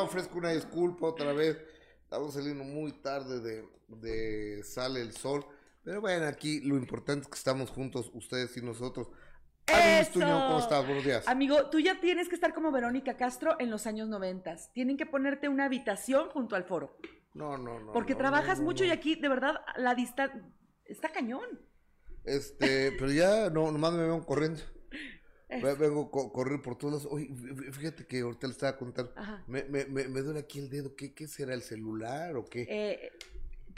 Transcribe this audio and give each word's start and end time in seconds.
Oiga, 0.00 0.02
ofrezco 0.02 0.38
una 0.38 0.50
disculpa 0.50 1.06
otra 1.06 1.32
vez. 1.32 1.58
Estamos 2.02 2.34
saliendo 2.34 2.64
muy 2.64 2.92
tarde 2.92 3.40
de, 3.40 3.68
de 3.88 4.62
Sale 4.64 5.00
el 5.00 5.12
Sol. 5.12 5.44
Pero 5.84 6.00
bueno, 6.00 6.26
aquí 6.26 6.60
lo 6.60 6.76
importante 6.76 7.24
es 7.24 7.28
que 7.28 7.36
estamos 7.36 7.70
juntos, 7.70 8.10
ustedes 8.14 8.56
y 8.56 8.62
nosotros. 8.62 9.08
¡Eso! 9.66 10.20
¿cómo 10.20 10.58
estás? 10.58 10.84
Buenos 10.86 11.04
días. 11.04 11.28
Amigo, 11.28 11.70
tú 11.70 11.78
ya 11.78 12.00
tienes 12.00 12.28
que 12.28 12.34
estar 12.34 12.54
como 12.54 12.72
Verónica 12.72 13.16
Castro 13.16 13.56
en 13.58 13.70
los 13.70 13.86
años 13.86 14.08
noventas. 14.08 14.72
Tienen 14.72 14.96
que 14.96 15.06
ponerte 15.06 15.48
una 15.48 15.66
habitación 15.66 16.28
junto 16.30 16.56
al 16.56 16.64
foro. 16.64 16.96
No, 17.34 17.56
no, 17.56 17.78
no. 17.78 17.92
Porque 17.92 18.14
no, 18.14 18.18
trabajas 18.18 18.58
no, 18.58 18.64
no, 18.64 18.70
mucho 18.70 18.84
y 18.84 18.90
aquí, 18.90 19.14
de 19.14 19.28
verdad, 19.28 19.60
la 19.76 19.94
distancia 19.94 20.42
está 20.86 21.10
cañón. 21.10 21.60
Este, 22.24 22.92
pero 22.92 23.12
ya 23.12 23.50
no, 23.50 23.70
nomás 23.70 23.92
me 23.92 24.02
vengo 24.02 24.24
corriendo. 24.26 24.60
Es- 25.50 25.62
Ve- 25.62 25.74
Vengo 25.74 26.10
co- 26.10 26.32
correr 26.32 26.62
por 26.62 26.76
todos 26.78 26.94
lados. 27.04 27.08
Oye, 27.10 27.28
fí- 27.28 27.72
fíjate 27.72 28.06
que 28.06 28.20
ahorita 28.20 28.46
le 28.46 28.52
estaba 28.52 28.76
contando. 28.76 29.12
Me, 29.46 29.64
me, 29.64 29.84
me, 29.86 30.08
me 30.08 30.20
duele 30.20 30.40
aquí 30.40 30.58
el 30.58 30.70
dedo. 30.70 30.94
¿Qué, 30.96 31.12
qué 31.12 31.26
será? 31.26 31.54
¿El 31.54 31.62
celular 31.62 32.36
o 32.36 32.44
qué? 32.44 32.66
Eh, 32.68 33.12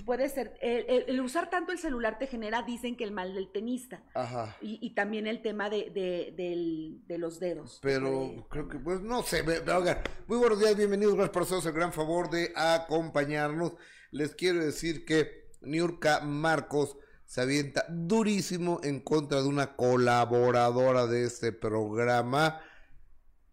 puede 0.05 0.29
ser, 0.29 0.59
el, 0.61 0.85
el- 0.89 1.05
el 1.09 1.21
usar 1.21 1.49
tanto 1.49 1.71
el 1.73 1.79
celular 1.79 2.19
te 2.19 2.27
genera, 2.27 2.63
dicen 2.63 2.97
que 2.97 3.05
el 3.05 3.13
mal 3.13 3.35
del 3.35 3.51
tenista. 3.53 4.03
Ajá. 4.15 4.57
Y, 4.61 4.79
y 4.83 4.95
también 4.95 5.27
el 5.27 5.41
tema 5.43 5.71
de, 5.71 5.91
de, 5.91 6.35
del- 6.37 7.01
de 7.07 7.19
los 7.19 7.39
dedos. 7.41 7.79
Pero 7.83 8.11
De- 8.11 8.45
creo 8.51 8.69
que, 8.69 8.79
pues, 8.79 9.01
no 9.01 9.23
sé. 9.23 9.43
oigan, 9.43 9.99
muy 10.27 10.39
buenos 10.39 10.59
días, 10.61 10.77
bienvenidos. 10.77 11.15
Gracias 11.15 11.33
por 11.33 11.43
hacernos 11.43 11.67
el 11.67 11.73
gran 11.73 11.93
favor 11.93 12.31
de 12.31 12.53
acompañarnos. 12.57 13.75
Les 14.11 14.35
quiero 14.35 14.65
decir 14.65 15.05
que 15.05 15.47
Niurka 15.63 16.21
Marcos 16.21 16.97
se 17.33 17.41
avienta 17.41 17.87
durísimo 17.89 18.79
en 18.85 19.01
contra 19.01 19.41
de 19.41 19.49
una 19.49 19.75
colaboradora 19.75 21.07
de 21.07 21.25
este 21.25 21.51
programa. 21.51 22.61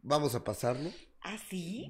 Vamos 0.01 0.35
a 0.35 0.43
pasarlo. 0.43 0.89
¿Ah, 1.21 1.37
sí? 1.49 1.87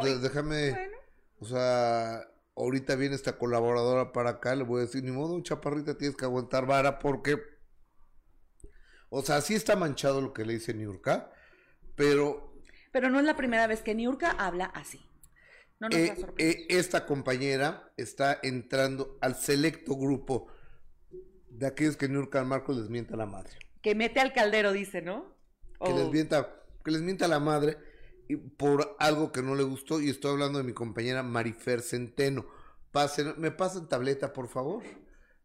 Pues, 0.00 0.22
déjame, 0.22 0.70
bueno. 0.70 0.96
o 1.40 1.44
sea, 1.44 2.28
ahorita 2.54 2.94
viene 2.94 3.16
esta 3.16 3.38
colaboradora 3.38 4.12
para 4.12 4.30
acá, 4.30 4.54
le 4.54 4.62
voy 4.62 4.78
a 4.78 4.84
decir, 4.84 5.02
ni 5.02 5.10
modo, 5.10 5.40
chaparrita, 5.42 5.98
tienes 5.98 6.16
que 6.16 6.24
aguantar 6.24 6.64
vara 6.64 7.00
porque, 7.00 7.42
o 9.08 9.22
sea, 9.22 9.40
sí 9.40 9.56
está 9.56 9.74
manchado 9.74 10.20
lo 10.20 10.32
que 10.32 10.44
le 10.44 10.52
dice 10.52 10.74
Niurka, 10.74 11.32
pero 11.96 12.54
Pero 12.92 13.10
no 13.10 13.18
es 13.18 13.24
la 13.24 13.34
primera 13.34 13.66
vez 13.66 13.82
que 13.82 13.96
Niurka 13.96 14.30
habla 14.30 14.66
así. 14.66 15.04
No 15.80 15.88
nos 15.88 15.98
eh, 15.98 16.14
eh, 16.38 16.66
esta 16.68 17.04
compañera 17.04 17.92
está 17.96 18.38
entrando 18.44 19.18
al 19.20 19.34
selecto 19.34 19.96
grupo 19.96 20.46
de 21.58 21.66
aquellos 21.66 21.96
que 21.96 22.08
Niurka 22.08 22.42
Marcos 22.44 22.76
les 22.76 22.88
mienta 22.88 23.16
la 23.16 23.26
madre. 23.26 23.52
que 23.82 23.94
mete 23.94 24.20
al 24.20 24.32
caldero, 24.32 24.72
dice, 24.72 25.02
¿no? 25.02 25.34
que 25.84 25.92
les 25.92 26.08
mienta, 26.10 26.62
que 26.84 26.90
les 26.92 27.02
mienta 27.02 27.26
la 27.26 27.40
madre 27.40 27.76
y 28.28 28.36
por 28.36 28.94
algo 29.00 29.32
que 29.32 29.42
no 29.42 29.54
le 29.56 29.64
gustó 29.64 30.00
y 30.00 30.08
estoy 30.10 30.30
hablando 30.32 30.58
de 30.58 30.64
mi 30.64 30.72
compañera 30.72 31.22
Marifer 31.24 31.82
Centeno. 31.82 32.46
Pasen, 32.92 33.34
me 33.38 33.50
pasan 33.50 33.88
tableta, 33.88 34.32
por 34.32 34.48
favor. 34.48 34.84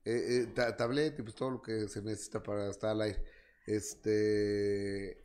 Eh, 0.05 0.43
eh, 0.43 0.47
ta- 0.53 0.77
tableta 0.77 1.21
y 1.21 1.23
pues 1.23 1.35
todo 1.35 1.49
lo 1.51 1.61
que 1.61 1.87
se 1.87 2.01
necesita 2.01 2.43
para 2.43 2.69
estar 2.69 2.91
al 2.91 3.01
aire. 3.01 3.23
Este 3.65 5.23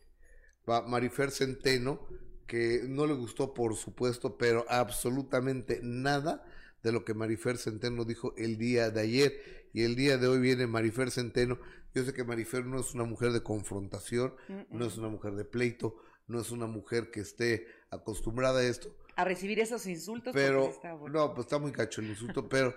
va 0.69 0.83
Marifer 0.83 1.31
Centeno 1.31 2.07
que 2.47 2.83
no 2.89 3.07
le 3.07 3.15
gustó 3.15 3.55
por 3.55 3.77
supuesto, 3.77 4.37
pero 4.37 4.65
absolutamente 4.69 5.81
nada 5.83 6.45
de 6.83 6.93
lo 6.93 7.05
que 7.05 7.15
Marifer 7.15 7.59
Centeno 7.59 8.05
dijo 8.05 8.35
el 8.37 8.59
día 8.59 8.91
de 8.91 9.01
ayer 9.01 9.62
y 9.73 9.83
el 9.85 9.97
día 9.97 10.19
de 10.19 10.29
hoy 10.29 10.41
viene 10.41 10.67
Marifer 10.67 11.11
Centeno. 11.11 11.59
Yo 11.95 12.05
sé 12.05 12.13
que 12.15 12.25
Marifer 12.25 12.65
no 12.65 12.81
es 12.81 12.95
una 12.95 13.05
mujer 13.05 13.33
de 13.33 13.43
confrontación, 13.43 14.35
Mm, 14.49 14.63
no 14.79 14.87
es 14.87 14.97
una 14.97 15.09
mujer 15.09 15.35
de 15.35 15.45
pleito, 15.45 15.97
no 16.27 16.41
es 16.41 16.51
una 16.51 16.67
mujer 16.67 17.11
que 17.11 17.21
esté 17.21 17.67
acostumbrada 17.91 18.61
a 18.61 18.65
esto, 18.65 18.97
a 19.17 19.25
recibir 19.25 19.61
esos 19.61 19.87
insultos. 19.87 20.33
pero 20.33 20.69
está 20.71 20.95
bueno. 20.95 21.19
no, 21.29 21.35
pues 21.35 21.47
está 21.47 21.59
muy 21.59 21.73
cacho 21.73 22.01
el 22.01 22.09
insulto, 22.09 22.49
pero 22.49 22.75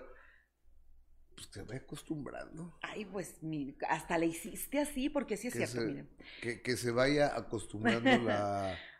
pues 1.34 1.48
se 1.52 1.62
va 1.62 1.76
acostumbrando. 1.76 2.78
Ay, 2.82 3.04
pues 3.04 3.42
mi- 3.42 3.76
hasta 3.88 4.16
le 4.18 4.26
hiciste 4.26 4.78
así, 4.80 5.08
porque 5.10 5.36
sí 5.36 5.48
es 5.48 5.52
Que 5.54 5.66
cierto, 5.66 5.80
se, 5.80 5.86
miren. 5.86 6.08
que, 6.42 6.62
que 6.62 6.76
se 6.76 6.90
vaya 6.90 7.36
acostumbrando 7.36 8.10
la 8.18 8.76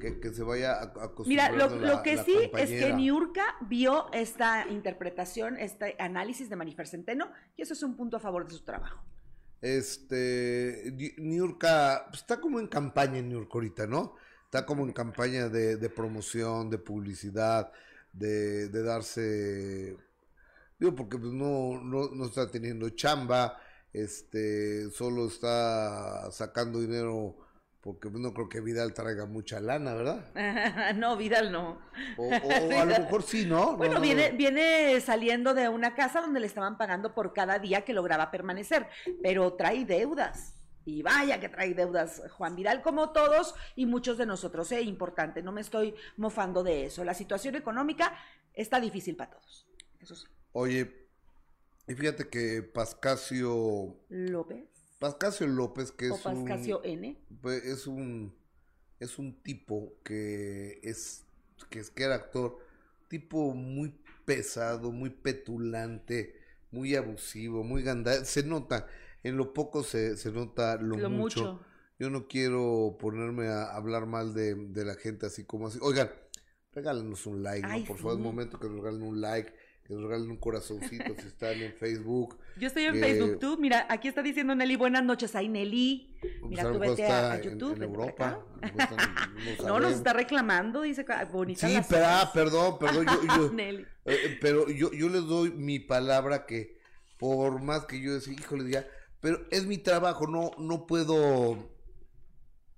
que, 0.00 0.20
que 0.20 0.30
se 0.32 0.42
vaya 0.42 0.80
ac- 0.80 1.26
Mira, 1.26 1.50
lo, 1.50 1.64
acostumbrando 1.64 2.02
que 2.02 2.16
la 2.16 2.24
sí 2.24 2.50
es 2.56 2.70
que. 2.70 2.92
Niurka 2.94 3.44
vio 3.62 4.10
esta 4.12 4.66
interpretación, 4.68 5.56
este 5.58 5.96
análisis 5.98 6.48
de 6.48 6.56
Marifer 6.56 6.86
Centeno, 6.86 7.30
y 7.56 7.62
eso 7.62 7.72
es 7.74 7.82
un 7.82 7.96
punto 7.96 8.16
a 8.16 8.20
favor 8.20 8.46
de 8.46 8.52
su 8.54 8.64
trabajo. 8.64 9.02
Este, 9.60 10.92
Ni- 10.94 11.12
Niurka, 11.18 12.06
pues, 12.10 12.20
está 12.22 12.40
como 12.40 12.60
en 12.60 12.68
campaña 12.68 13.18
en 13.18 13.28
Niurka 13.28 13.54
ahorita, 13.54 13.86
¿no? 13.86 14.14
Está 14.44 14.64
como 14.64 14.84
en 14.84 14.92
campaña 14.92 15.48
de, 15.48 15.76
de 15.76 15.90
promoción, 15.90 16.70
de 16.70 16.78
publicidad, 16.78 17.70
de, 18.12 18.68
de 18.68 18.82
darse, 18.82 19.96
digo, 20.78 20.94
porque 20.94 21.18
pues 21.18 21.32
no, 21.32 21.80
no, 21.82 22.08
no 22.10 22.24
está 22.26 22.50
teniendo 22.50 22.88
chamba, 22.90 23.58
este, 23.92 24.90
solo 24.90 25.26
está 25.26 26.30
sacando 26.30 26.80
dinero, 26.80 27.36
porque 27.80 28.10
no 28.10 28.34
creo 28.34 28.48
que 28.48 28.60
Vidal 28.60 28.92
traiga 28.92 29.26
mucha 29.26 29.60
lana, 29.60 29.94
¿verdad? 29.94 30.24
no, 30.96 31.16
Vidal 31.16 31.52
no. 31.52 31.80
O, 32.16 32.26
o- 32.28 32.30
a 32.80 32.84
lo 32.84 32.98
mejor 32.98 33.22
sí, 33.22 33.46
¿no? 33.46 33.72
No, 33.72 33.76
Bueno, 33.76 33.94
no, 33.94 34.00
viene, 34.00 34.30
no. 34.32 34.36
viene 34.36 35.00
saliendo 35.00 35.54
de 35.54 35.68
una 35.68 35.94
casa 35.94 36.20
donde 36.20 36.40
le 36.40 36.46
estaban 36.46 36.76
pagando 36.76 37.14
por 37.14 37.32
cada 37.32 37.58
día 37.58 37.84
que 37.84 37.92
lograba 37.92 38.30
permanecer, 38.30 38.86
pero 39.22 39.54
trae 39.54 39.84
deudas. 39.84 40.54
Y 40.84 41.02
vaya 41.02 41.38
que 41.38 41.50
trae 41.50 41.74
deudas 41.74 42.22
Juan 42.32 42.56
Vidal, 42.56 42.80
como 42.82 43.10
todos 43.10 43.54
y 43.76 43.84
muchos 43.84 44.16
de 44.16 44.24
nosotros. 44.24 44.72
Es 44.72 44.82
importante, 44.84 45.42
no 45.42 45.52
me 45.52 45.60
estoy 45.60 45.94
mofando 46.16 46.62
de 46.62 46.86
eso. 46.86 47.04
La 47.04 47.12
situación 47.14 47.56
económica 47.56 48.16
está 48.54 48.80
difícil 48.80 49.14
para 49.14 49.32
todos. 49.32 49.68
Eso 50.00 50.16
sí. 50.16 50.26
Oye, 50.52 51.06
y 51.86 51.94
fíjate 51.94 52.28
que 52.28 52.62
Pascasio, 52.62 53.96
López 54.08 54.77
Pascasio 54.98 55.46
López, 55.46 55.92
que 55.92 56.10
o 56.10 56.16
es 56.16 56.24
un... 56.26 56.48
N. 56.84 57.16
Es 57.64 57.86
un 57.86 58.34
es 59.00 59.18
un 59.18 59.42
tipo 59.42 59.94
que 60.04 60.80
es 60.82 61.24
que 61.70 61.78
es 61.80 61.90
que 61.90 62.04
era 62.04 62.16
actor 62.16 62.58
tipo 63.08 63.54
muy 63.54 63.94
pesado 64.24 64.90
muy 64.92 65.10
petulante 65.10 66.34
muy 66.70 66.96
abusivo 66.96 67.62
muy 67.62 67.82
ganda 67.82 68.24
se 68.24 68.42
nota 68.42 68.86
en 69.22 69.36
lo 69.36 69.52
poco 69.54 69.82
se, 69.84 70.16
se 70.16 70.32
nota 70.32 70.76
lo, 70.76 70.96
Lo 70.96 71.10
mucho. 71.10 71.40
mucho. 71.40 71.64
yo 71.98 72.10
no 72.10 72.26
quiero 72.28 72.96
ponerme 72.98 73.48
a 73.48 73.74
hablar 73.74 74.06
mal 74.06 74.34
de, 74.34 74.54
de 74.54 74.84
la 74.84 74.94
gente 74.94 75.26
así 75.26 75.44
como 75.44 75.68
así 75.68 75.78
oigan 75.80 76.10
regálenos 76.72 77.26
un 77.26 77.42
like 77.42 77.66
¿no? 77.66 77.84
Por 77.84 77.98
favor 77.98 78.14
es 78.14 78.18
momento 78.18 78.58
que 78.58 78.68
nos 78.68 78.76
regalen 78.80 79.02
un 79.02 79.20
like 79.20 79.52
que 79.88 79.94
nos 79.94 80.02
regalen 80.04 80.30
un 80.30 80.36
corazoncito 80.36 81.14
si 81.18 81.28
están 81.28 81.54
en 81.62 81.72
Facebook 81.72 82.38
Yo 82.58 82.66
estoy 82.66 82.84
en 82.84 82.96
Eh, 82.96 83.00
Facebook, 83.00 83.38
tú, 83.40 83.56
mira, 83.58 83.86
aquí 83.88 84.06
está 84.06 84.22
diciendo 84.22 84.54
Nelly, 84.54 84.76
buenas 84.76 85.02
noches, 85.02 85.34
ay 85.34 85.48
Nelly. 85.48 86.14
Mira, 86.42 86.42
Pues, 86.42 86.58
a 86.64 86.68
lo 86.68 86.72
tú 86.74 86.78
vete 86.80 87.02
está 87.02 87.32
a, 87.32 87.40
YouTube. 87.40 87.76
en, 87.76 87.82
Europa 87.84 88.38
no 88.60 89.66
No, 89.66 89.80
nos 89.80 89.92
está 89.94 90.12
reclamando, 90.12 90.82
dice, 90.82 91.06
ah, 91.08 91.24
bonita 91.24 91.66
Sí, 91.66 91.78
pero, 91.88 92.04
ah, 92.06 92.30
perdón, 92.34 92.78
perdón, 92.78 93.06
yo, 93.06 93.36
yo- 93.36 93.50
Nelly. 93.54 93.82
eh, 93.82 93.86
eh, 94.26 94.38
pero 94.42 94.68
yo, 94.68 94.92
yo 94.92 95.08
les 95.08 95.24
doy 95.24 95.52
mi 95.52 95.78
palabra 95.78 96.44
que 96.44 96.76
por 97.18 97.62
más 97.62 97.86
que 97.86 97.98
yo 98.00 98.12
decía, 98.12 98.34
híjole, 98.34 98.70
ya, 98.70 98.86
pero 99.20 99.40
es 99.50 99.64
mi 99.66 99.78
trabajo, 99.78 100.26
no, 100.26 100.50
no 100.58 100.86
puedo, 100.86 101.70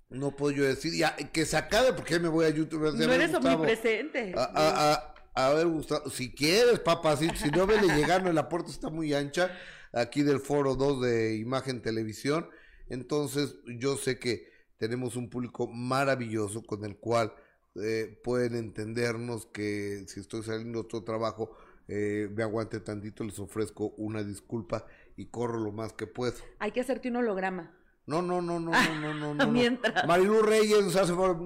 no 0.09 0.31
puedo 0.35 0.55
yo 0.55 0.63
decir, 0.63 0.93
ya, 0.95 1.15
que 1.15 1.45
se 1.45 1.57
acabe 1.57 1.91
porque 1.93 2.13
ya 2.13 2.19
me 2.21 2.29
voy 2.29 2.45
a 2.45 2.49
YouTube. 2.49 2.93
No 2.95 3.13
eres 3.13 3.31
Gustavo, 3.31 3.55
omnipresente. 3.55 4.33
A, 4.35 4.43
a, 4.43 4.93
a, 4.93 5.10
a 5.33 5.53
ver, 5.53 5.67
Gustavo, 5.67 6.09
si 6.09 6.33
quieres, 6.33 6.79
papacito, 6.79 7.35
si 7.35 7.49
no 7.51 7.65
vele 7.65 7.87
llegando, 7.95 8.31
la 8.33 8.49
puerta 8.49 8.69
está 8.69 8.89
muy 8.89 9.13
ancha, 9.13 9.51
aquí 9.93 10.23
del 10.23 10.39
foro 10.39 10.75
2 10.75 11.01
de 11.01 11.37
Imagen 11.37 11.81
Televisión, 11.81 12.49
entonces 12.89 13.55
yo 13.79 13.97
sé 13.97 14.19
que 14.19 14.51
tenemos 14.77 15.15
un 15.15 15.29
público 15.29 15.67
maravilloso 15.67 16.63
con 16.63 16.83
el 16.83 16.97
cual 16.97 17.33
eh, 17.75 18.19
pueden 18.23 18.55
entendernos 18.55 19.45
que 19.45 20.03
si 20.07 20.19
estoy 20.19 20.43
saliendo 20.43 20.81
otro 20.81 21.03
trabajo, 21.03 21.55
eh, 21.87 22.29
me 22.33 22.43
aguante 22.43 22.79
tantito, 22.79 23.23
les 23.23 23.39
ofrezco 23.39 23.93
una 23.97 24.23
disculpa 24.23 24.85
y 25.15 25.25
corro 25.25 25.59
lo 25.59 25.71
más 25.71 25.93
que 25.93 26.07
puedo. 26.07 26.35
Hay 26.59 26.71
que 26.71 26.81
hacerte 26.81 27.09
un 27.09 27.17
holograma. 27.17 27.71
No, 28.05 28.21
no, 28.21 28.41
no, 28.41 28.59
no, 28.59 28.71
no, 28.71 28.95
no, 28.99 29.13
no, 29.13 29.33
no. 29.35 29.47
Mientras. 29.51 30.05
Marilu 30.07 30.41
Reyes 30.41 30.83
nos 30.83 30.95
hace 30.95 31.13
favor 31.13 31.39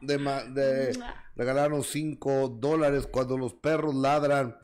de, 0.00 0.18
de 0.52 1.04
regalarnos 1.36 1.86
cinco 1.88 2.48
dólares 2.48 3.06
cuando 3.06 3.36
los 3.38 3.54
perros 3.54 3.94
ladran. 3.94 4.56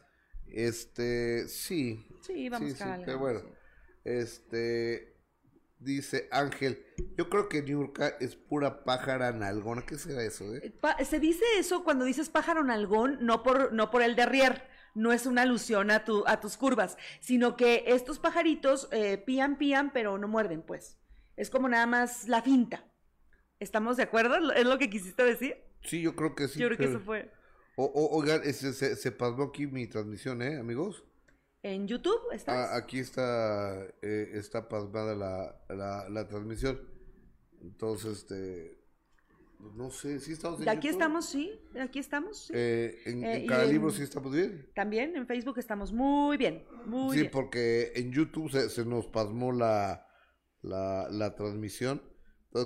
Este, 0.46 1.46
sí. 1.48 2.06
Sí, 2.22 2.48
vamos 2.48 2.69
sí, 2.69 2.72
sí, 2.75 2.78
cabalgando, 2.78 3.06
pero 3.06 3.19
bueno. 3.19 3.40
sí. 3.40 3.46
Este, 4.04 5.16
dice 5.78 6.28
Ángel, 6.32 6.84
yo 7.16 7.28
creo 7.28 7.48
que 7.48 7.62
Niurka 7.62 8.08
es 8.20 8.36
pura 8.36 8.84
pájara 8.84 9.32
nalgona. 9.32 9.84
¿Qué 9.84 9.98
será 9.98 10.22
eso, 10.22 10.44
Eh, 10.56 10.72
eh? 10.98 11.04
se 11.04 11.20
dice 11.20 11.44
eso 11.58 11.84
cuando 11.84 12.04
dices 12.04 12.31
pájaro 12.31 12.64
nalgón, 12.64 13.19
no 13.20 13.42
por, 13.42 13.72
no 13.72 13.90
por 13.90 14.02
el 14.02 14.16
derrier, 14.16 14.64
no 14.94 15.12
es 15.12 15.26
una 15.26 15.42
alusión 15.42 15.90
a, 15.90 16.04
tu, 16.04 16.24
a 16.26 16.40
tus 16.40 16.56
curvas, 16.56 16.96
sino 17.20 17.56
que 17.56 17.84
estos 17.86 18.19
pajaritos 18.19 18.88
eh, 18.90 19.19
pían, 19.19 19.58
pían, 19.58 19.92
pero 19.92 20.19
no 20.19 20.26
muerden, 20.28 20.62
pues. 20.62 20.96
Es 21.38 21.50
como 21.50 21.69
nada 21.69 21.87
más 21.87 22.29
la 22.29 22.43
finta. 22.43 22.85
¿Estamos 23.61 23.96
de 23.96 24.02
acuerdo? 24.02 24.52
¿Es 24.52 24.67
lo 24.67 24.76
que 24.79 24.90
quisiste 24.90 25.23
decir? 25.23 25.56
Sí, 25.82 26.02
yo 26.02 26.14
creo 26.17 26.35
que 26.35 26.49
sí. 26.49 26.58
Yo 26.58 26.67
creo 26.67 26.79
que 26.79 26.85
eso 26.87 27.00
fue. 27.00 27.31
O, 27.76 27.85
o- 27.85 28.19
oigan, 28.19 28.43
se, 28.52 28.73
se 28.96 29.12
pasmó 29.12 29.44
aquí 29.44 29.67
mi 29.69 29.87
transmisión, 29.87 30.43
¿eh, 30.43 30.58
amigos? 30.58 31.05
¿En 31.62 31.87
YouTube 31.87 32.20
estás? 32.32 32.70
Ah, 32.70 32.76
aquí 32.76 32.99
está, 32.99 33.85
eh, 34.02 34.31
está 34.35 34.69
pasmada 34.69 35.14
la, 35.14 35.56
la, 35.75 36.08
la 36.08 36.26
transmisión. 36.26 36.81
Entonces, 37.62 38.19
este, 38.19 38.79
pues 39.61 39.75
no 39.75 39.91
sé, 39.91 40.19
¿sí 40.20 40.32
estamos 40.32 40.61
en 40.61 40.69
aquí 40.69 40.88
YouTube? 40.88 40.91
estamos, 40.91 41.26
sí, 41.26 41.61
aquí 41.81 41.99
estamos. 42.00 42.46
sí. 42.46 42.52
Eh, 42.56 43.00
en, 43.06 43.25
Eh, 43.25 43.37
en 43.43 43.46
cada 43.46 43.64
en- 43.64 43.70
libro 43.70 43.91
sí 43.91 44.02
estamos 44.02 44.32
bien. 44.32 44.69
También 44.75 45.14
en 45.17 45.26
Facebook 45.29 45.58
estamos 45.58 45.93
muy 45.93 46.37
bien, 46.37 46.64
muy 46.87 47.14
sí, 47.14 47.20
bien. 47.23 47.31
porque 47.32 47.93
en 47.94 48.12
YouTube 48.12 48.50
se, 48.50 48.70
se 48.70 48.84
nos 48.84 49.06
pasmó 49.06 49.52
la, 49.52 50.07
la, 50.62 51.08
la 51.10 51.34
transmisión. 51.34 52.02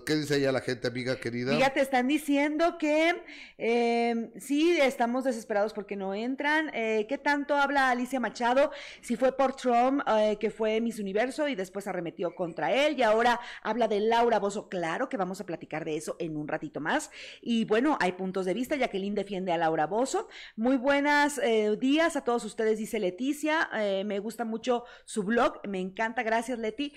¿Qué 0.07 0.15
dice 0.15 0.37
allá 0.37 0.53
la 0.53 0.61
gente, 0.61 0.87
amiga 0.87 1.17
querida? 1.17 1.55
Fíjate, 1.55 1.81
están 1.81 2.07
diciendo 2.07 2.79
que 2.79 3.21
eh, 3.59 4.31
sí, 4.39 4.79
estamos 4.81 5.25
desesperados 5.25 5.73
porque 5.73 5.97
no 5.97 6.15
entran. 6.15 6.71
Eh, 6.73 7.07
¿Qué 7.09 7.19
tanto 7.19 7.57
habla 7.57 7.91
Alicia 7.91 8.21
Machado? 8.21 8.71
Si 9.01 9.17
fue 9.17 9.37
por 9.37 9.57
Trump, 9.57 10.03
eh, 10.07 10.37
que 10.39 10.51
fue 10.51 10.81
Miss 10.81 11.01
Universo 11.01 11.49
y 11.49 11.57
después 11.57 11.87
arremetió 11.89 12.35
contra 12.35 12.73
él, 12.73 12.99
y 12.99 13.03
ahora 13.03 13.41
habla 13.63 13.89
de 13.89 14.01
Laura 14.01 14.39
Bozo. 14.39 14.69
Claro 14.69 15.09
que 15.09 15.17
vamos 15.17 15.41
a 15.41 15.47
platicar 15.47 15.85
de 15.85 15.97
eso 15.97 16.17
en 16.21 16.37
un 16.37 16.47
ratito 16.47 16.81
más. 16.81 17.11
Y 17.41 17.65
bueno, 17.65 17.99
hay 18.01 18.13
puntos 18.13 18.47
de 18.47 18.55
vista. 18.55 18.77
Jacqueline 18.77 19.17
defiende 19.17 19.53
a 19.53 19.59
Laura 19.59 19.87
Bozo. 19.87 20.29
Muy 20.55 20.77
buenas 20.77 21.39
eh, 21.39 21.77
días 21.79 22.15
a 22.15 22.23
todos 22.23 22.45
ustedes, 22.45 22.79
dice 22.79 23.01
Leticia. 23.01 23.69
Me 23.73 24.19
gusta 24.21 24.45
mucho 24.45 24.85
su 25.05 25.25
blog, 25.25 25.61
me 25.67 25.81
encanta. 25.81 26.23
Gracias, 26.23 26.59
Leti. 26.59 26.95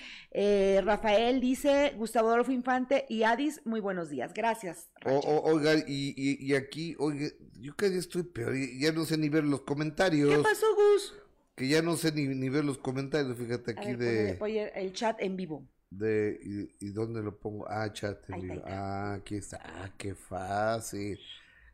Rafael 0.83 1.39
dice, 1.39 1.93
Gustavo 1.97 2.29
Adolfo 2.29 2.51
Infante 2.51 2.74
y 3.09 3.23
Adis, 3.23 3.61
muy 3.65 3.79
buenos 3.79 4.09
días. 4.09 4.33
Gracias. 4.33 4.89
O- 5.05 5.19
o- 5.19 5.53
oiga, 5.53 5.75
y, 5.75 6.13
y, 6.17 6.45
y 6.45 6.55
aquí, 6.55 6.95
oiga, 6.99 7.27
yo 7.59 7.75
cada 7.75 7.91
día 7.91 7.99
estoy 7.99 8.23
peor, 8.23 8.53
ya 8.79 8.91
no 8.91 9.05
sé 9.05 9.17
ni 9.17 9.29
ver 9.29 9.43
los 9.43 9.61
comentarios. 9.61 10.35
¿Qué 10.35 10.43
pasó, 10.43 10.65
Gus? 10.75 11.13
Que 11.55 11.67
ya 11.67 11.81
no 11.81 11.95
sé 11.95 12.11
ni, 12.11 12.27
ni 12.27 12.49
ver 12.49 12.65
los 12.65 12.77
comentarios, 12.77 13.37
fíjate 13.37 13.71
aquí 13.71 13.95
ver, 13.95 13.97
de... 13.97 14.39
ponle- 14.39 14.71
el 14.75 14.91
chat 14.93 15.21
en 15.21 15.37
vivo. 15.37 15.65
de 15.89 16.37
y, 16.43 16.87
y 16.87 16.91
dónde 16.91 17.21
lo 17.21 17.37
pongo? 17.39 17.65
Ah, 17.69 17.91
chat. 17.93 18.19
en 18.29 18.35
Ahí 18.35 18.41
vivo. 18.41 18.53
ahí. 18.65 18.73
Ah, 18.73 19.13
aquí 19.13 19.35
está. 19.35 19.61
Ah, 19.63 19.91
qué 19.97 20.15
fácil. 20.15 21.17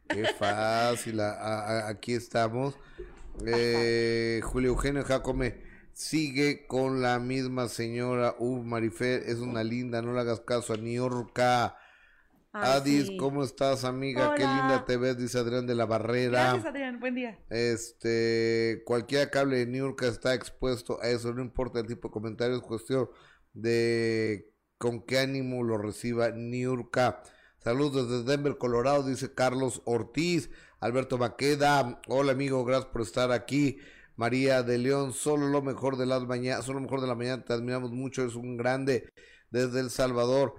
Qué 0.08 0.26
fácil. 0.38 1.20
Ah, 1.20 1.38
ah, 1.40 1.88
aquí 1.88 2.14
estamos. 2.14 2.76
Eh, 3.46 4.42
Julio 4.44 4.72
Eugenio 4.72 5.04
Jacome 5.04 5.71
sigue 5.94 6.66
con 6.68 7.02
la 7.02 7.20
misma 7.20 7.68
señora. 7.68 8.36
Uh, 8.40 8.64
Marifer, 8.64 9.24
es 9.28 9.40
una 9.40 9.64
linda. 9.64 10.02
No 10.02 10.14
le 10.14 10.20
hagas 10.22 10.42
caso 10.42 10.74
a 10.74 10.78
Niorca. 10.78 11.78
Adis, 12.54 13.08
sí. 13.08 13.18
¿cómo 13.18 13.44
estás, 13.44 13.86
amiga? 13.86 14.36
Qué 14.36 14.42
linda 14.42 14.84
te 14.86 14.98
ves, 14.98 15.18
dice 15.18 15.40
Adrián 15.40 15.66
de 15.66 15.76
la 15.76 15.86
Barrera. 15.86 16.52
Gracias, 16.52 16.66
Adrián. 16.66 17.00
Buen 17.00 17.16
día. 17.16 17.40
Este, 17.50 18.84
cualquier 18.86 19.30
cable 19.30 19.58
de 19.58 19.68
Niurka 19.68 20.08
está 20.08 20.34
expuesto 20.34 21.02
a 21.02 21.08
eso, 21.08 21.34
no 21.34 21.42
importa 21.42 21.80
el 21.80 21.88
tipo 21.88 22.10
de 22.10 22.12
comentario, 22.12 22.58
es 22.58 22.62
cuestión 22.62 23.10
de 23.54 24.52
con 24.78 25.02
qué 25.04 25.20
ánimo 25.20 25.64
lo 25.64 25.78
reciba 25.78 26.32
Niurka. 26.32 27.24
Saludos 27.60 28.10
desde 28.10 28.24
Denver, 28.24 28.58
Colorado, 28.58 29.04
dice 29.04 29.34
Carlos 29.34 29.82
Ortiz, 29.86 30.50
Alberto 30.82 31.18
Maqueda, 31.18 32.02
hola 32.08 32.34
amigo, 32.34 32.66
gracias 32.66 32.92
por 32.92 33.04
estar 33.04 33.32
aquí. 33.32 33.78
María 34.16 34.64
de 34.64 34.78
León, 34.78 35.14
solo 35.14 35.48
lo 35.48 35.62
mejor 35.62 35.98
de 35.98 36.06
las 36.06 36.24
mañanas, 36.24 36.66
solo 36.66 36.80
lo 36.80 36.84
mejor 36.86 37.02
de 37.02 37.08
la 37.08 37.16
mañana, 37.16 37.44
te 37.44 37.54
admiramos 37.54 37.92
mucho, 37.92 38.24
es 38.26 38.36
un 38.36 38.58
grande 38.58 39.12
desde 39.50 39.80
El 39.80 39.90
Salvador. 39.90 40.56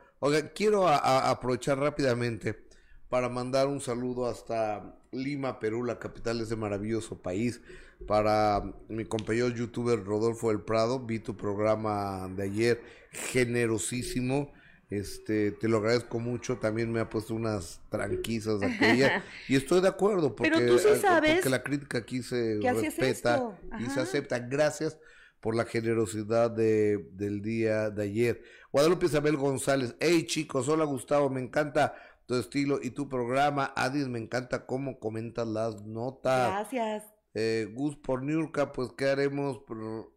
Quiero 0.54 0.88
a- 0.88 1.30
aprovechar 1.30 1.78
rápidamente 1.78 2.64
para 3.08 3.28
mandar 3.28 3.66
un 3.68 3.80
saludo 3.80 4.26
hasta 4.26 4.96
Lima, 5.12 5.58
Perú, 5.60 5.84
la 5.84 5.98
capital 5.98 6.38
de 6.38 6.44
ese 6.44 6.56
maravilloso 6.56 7.20
país. 7.20 7.60
Para 8.06 8.62
mi 8.88 9.04
compañero 9.04 9.48
youtuber 9.48 10.02
Rodolfo 10.04 10.48
del 10.48 10.60
Prado, 10.62 10.98
vi 11.00 11.18
tu 11.20 11.36
programa 11.36 12.28
de 12.34 12.44
ayer, 12.44 12.82
generosísimo. 13.12 14.52
Este, 14.92 15.52
te 15.52 15.68
lo 15.68 15.78
agradezco 15.78 16.18
mucho. 16.20 16.58
También 16.58 16.92
me 16.92 17.00
ha 17.00 17.08
puesto 17.08 17.34
unas 17.34 17.80
tranquizas 17.88 18.60
de 18.60 18.66
aquella. 18.66 19.24
y 19.48 19.56
estoy 19.56 19.80
de 19.80 19.88
acuerdo, 19.88 20.36
porque, 20.36 20.50
Pero 20.50 20.66
tú 20.66 20.78
sí 20.78 20.88
sabes 21.00 21.36
porque 21.36 21.48
la 21.48 21.62
crítica 21.62 21.98
aquí 21.98 22.22
se 22.22 22.60
respeta 22.60 23.42
y 23.80 23.86
se 23.86 24.00
acepta. 24.00 24.38
Gracias 24.38 24.98
por 25.40 25.56
la 25.56 25.64
generosidad 25.64 26.50
de, 26.50 27.08
del 27.12 27.40
día 27.40 27.88
de 27.88 28.02
ayer. 28.02 28.42
Guadalupe 28.70 29.06
Isabel 29.06 29.38
González, 29.38 29.96
hey 29.98 30.26
chicos, 30.26 30.68
hola 30.68 30.84
Gustavo, 30.84 31.30
me 31.30 31.40
encanta 31.40 31.94
tu 32.26 32.34
estilo 32.34 32.78
y 32.82 32.90
tu 32.90 33.08
programa. 33.08 33.72
Adis, 33.74 34.08
me 34.08 34.18
encanta 34.18 34.66
cómo 34.66 34.98
comentas 35.00 35.48
las 35.48 35.82
notas. 35.86 36.50
Gracias. 36.50 37.04
Eh, 37.32 37.72
Gus 37.74 37.96
por 37.96 38.22
Niurka, 38.22 38.72
pues 38.72 38.90
¿qué 38.96 39.06
haremos? 39.06 39.58
Por- 39.60 40.12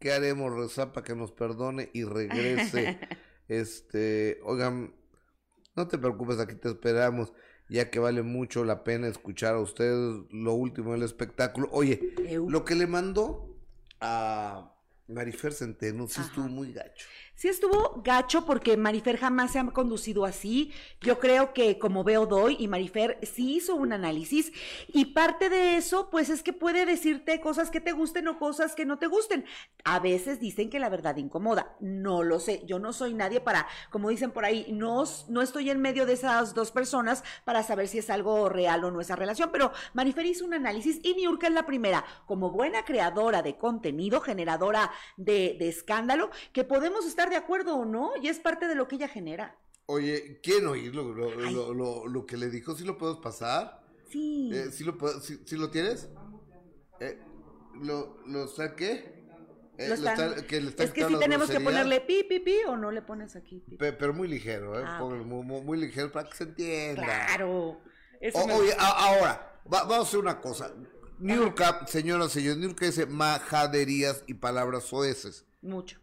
¿Qué 0.00 0.12
haremos? 0.12 0.52
Rezar 0.56 0.92
para 0.92 1.04
que 1.04 1.14
nos 1.14 1.30
perdone 1.30 1.90
y 1.92 2.04
regrese. 2.04 2.98
este, 3.48 4.40
oigan, 4.44 4.94
no 5.76 5.88
te 5.88 5.98
preocupes, 5.98 6.38
aquí 6.40 6.54
te 6.54 6.68
esperamos, 6.68 7.34
ya 7.68 7.90
que 7.90 7.98
vale 7.98 8.22
mucho 8.22 8.64
la 8.64 8.82
pena 8.82 9.06
escuchar 9.08 9.54
a 9.54 9.60
ustedes 9.60 10.24
lo 10.30 10.54
último 10.54 10.92
del 10.92 11.02
espectáculo. 11.02 11.68
Oye, 11.70 12.14
lo 12.48 12.64
que 12.64 12.74
le 12.74 12.86
mandó 12.86 13.56
a 14.00 14.74
Marifer 15.06 15.52
Centeno 15.52 16.08
sí 16.08 16.20
Ajá. 16.20 16.28
estuvo 16.28 16.48
muy 16.48 16.72
gacho. 16.72 17.06
Sí 17.40 17.48
estuvo 17.48 18.02
gacho 18.04 18.44
porque 18.44 18.76
Marifer 18.76 19.16
jamás 19.16 19.52
se 19.52 19.58
ha 19.58 19.64
conducido 19.68 20.26
así. 20.26 20.74
Yo 21.00 21.18
creo 21.18 21.54
que 21.54 21.78
como 21.78 22.04
veo 22.04 22.26
doy 22.26 22.54
y 22.58 22.68
Marifer 22.68 23.18
sí 23.22 23.56
hizo 23.56 23.76
un 23.76 23.94
análisis 23.94 24.52
y 24.88 25.06
parte 25.06 25.48
de 25.48 25.78
eso 25.78 26.10
pues 26.10 26.28
es 26.28 26.42
que 26.42 26.52
puede 26.52 26.84
decirte 26.84 27.40
cosas 27.40 27.70
que 27.70 27.80
te 27.80 27.92
gusten 27.92 28.28
o 28.28 28.38
cosas 28.38 28.74
que 28.74 28.84
no 28.84 28.98
te 28.98 29.06
gusten. 29.06 29.46
A 29.84 30.00
veces 30.00 30.38
dicen 30.38 30.68
que 30.68 30.78
la 30.78 30.90
verdad 30.90 31.16
incomoda. 31.16 31.78
No 31.80 32.22
lo 32.24 32.40
sé. 32.40 32.62
Yo 32.66 32.78
no 32.78 32.92
soy 32.92 33.14
nadie 33.14 33.40
para, 33.40 33.66
como 33.88 34.10
dicen 34.10 34.32
por 34.32 34.44
ahí, 34.44 34.66
no, 34.70 35.04
no 35.30 35.40
estoy 35.40 35.70
en 35.70 35.80
medio 35.80 36.04
de 36.04 36.12
esas 36.12 36.52
dos 36.52 36.70
personas 36.72 37.24
para 37.46 37.62
saber 37.62 37.88
si 37.88 38.00
es 38.00 38.10
algo 38.10 38.50
real 38.50 38.84
o 38.84 38.90
no 38.90 39.00
esa 39.00 39.16
relación. 39.16 39.48
Pero 39.50 39.72
Marifer 39.94 40.26
hizo 40.26 40.44
un 40.44 40.52
análisis 40.52 41.00
y 41.02 41.14
Niurka 41.14 41.46
es 41.46 41.54
la 41.54 41.64
primera, 41.64 42.04
como 42.26 42.50
buena 42.50 42.84
creadora 42.84 43.40
de 43.40 43.56
contenido, 43.56 44.20
generadora 44.20 44.90
de, 45.16 45.56
de 45.58 45.70
escándalo, 45.70 46.28
que 46.52 46.64
podemos 46.64 47.06
estar 47.06 47.29
de 47.30 47.36
acuerdo 47.36 47.76
o 47.76 47.84
no, 47.86 48.10
y 48.20 48.28
es 48.28 48.38
parte 48.38 48.68
de 48.68 48.74
lo 48.74 48.86
que 48.88 48.96
ella 48.96 49.08
genera. 49.08 49.56
Oye, 49.86 50.40
¿quieren 50.42 50.66
oír 50.68 50.94
lo, 50.94 51.04
lo, 51.14 51.74
lo, 51.74 52.06
lo- 52.06 52.26
que 52.26 52.36
le 52.36 52.48
dijo? 52.50 52.74
¿Sí 52.76 52.84
lo 52.84 52.98
puedes 52.98 53.16
pasar? 53.16 53.80
Sí. 54.10 54.50
Eh, 54.52 54.70
¿sí, 54.70 54.84
lo, 54.84 54.96
sí- 55.20 55.40
sí 55.46 55.56
lo 55.56 55.70
tienes? 55.70 56.08
Eh, 57.00 57.18
¿Lo, 57.82 58.18
lo 58.26 58.46
saqué? 58.46 59.18
Eh, 59.78 59.88
Lo 59.88 59.94
están- 59.94 60.30
está- 60.34 60.46
que 60.46 60.60
le 60.60 60.68
es 60.70 60.92
que 60.92 61.06
sí 61.06 61.14
tenemos 61.18 61.48
que 61.48 61.58
ponerle 61.60 62.02
pi, 62.02 62.22
pi, 62.24 62.40
pi, 62.40 62.56
o 62.68 62.76
no 62.76 62.90
le 62.90 63.00
pones 63.02 63.34
aquí. 63.34 63.60
pi? 63.66 63.76
Pe- 63.76 63.94
pero 63.94 64.12
muy 64.12 64.28
ligero, 64.28 64.78
¿eh? 64.78 64.84
Ah, 64.86 65.02
muy, 65.02 65.18
muy- 65.42 65.62
muy 65.62 65.78
ligero 65.78 66.12
para 66.12 66.28
que 66.28 66.36
se 66.36 66.44
entienda. 66.44 67.02
Claro. 67.02 67.80
O- 68.34 68.46
me- 68.46 68.52
oye, 68.54 68.74
a- 68.78 69.06
ahora, 69.06 69.60
va- 69.72 69.84
vamos 69.84 69.98
a 69.98 70.02
hacer 70.02 70.20
una 70.20 70.40
cosa. 70.40 70.72
Niurka, 71.18 71.86
señoras 71.86 72.28
y 72.36 72.40
señores, 72.40 72.58
Niurka 72.58 72.86
dice 72.86 73.06
majaderías 73.06 74.22
y 74.26 74.34
palabras 74.34 74.84
soeces. 74.84 75.46
Mucho. 75.62 75.98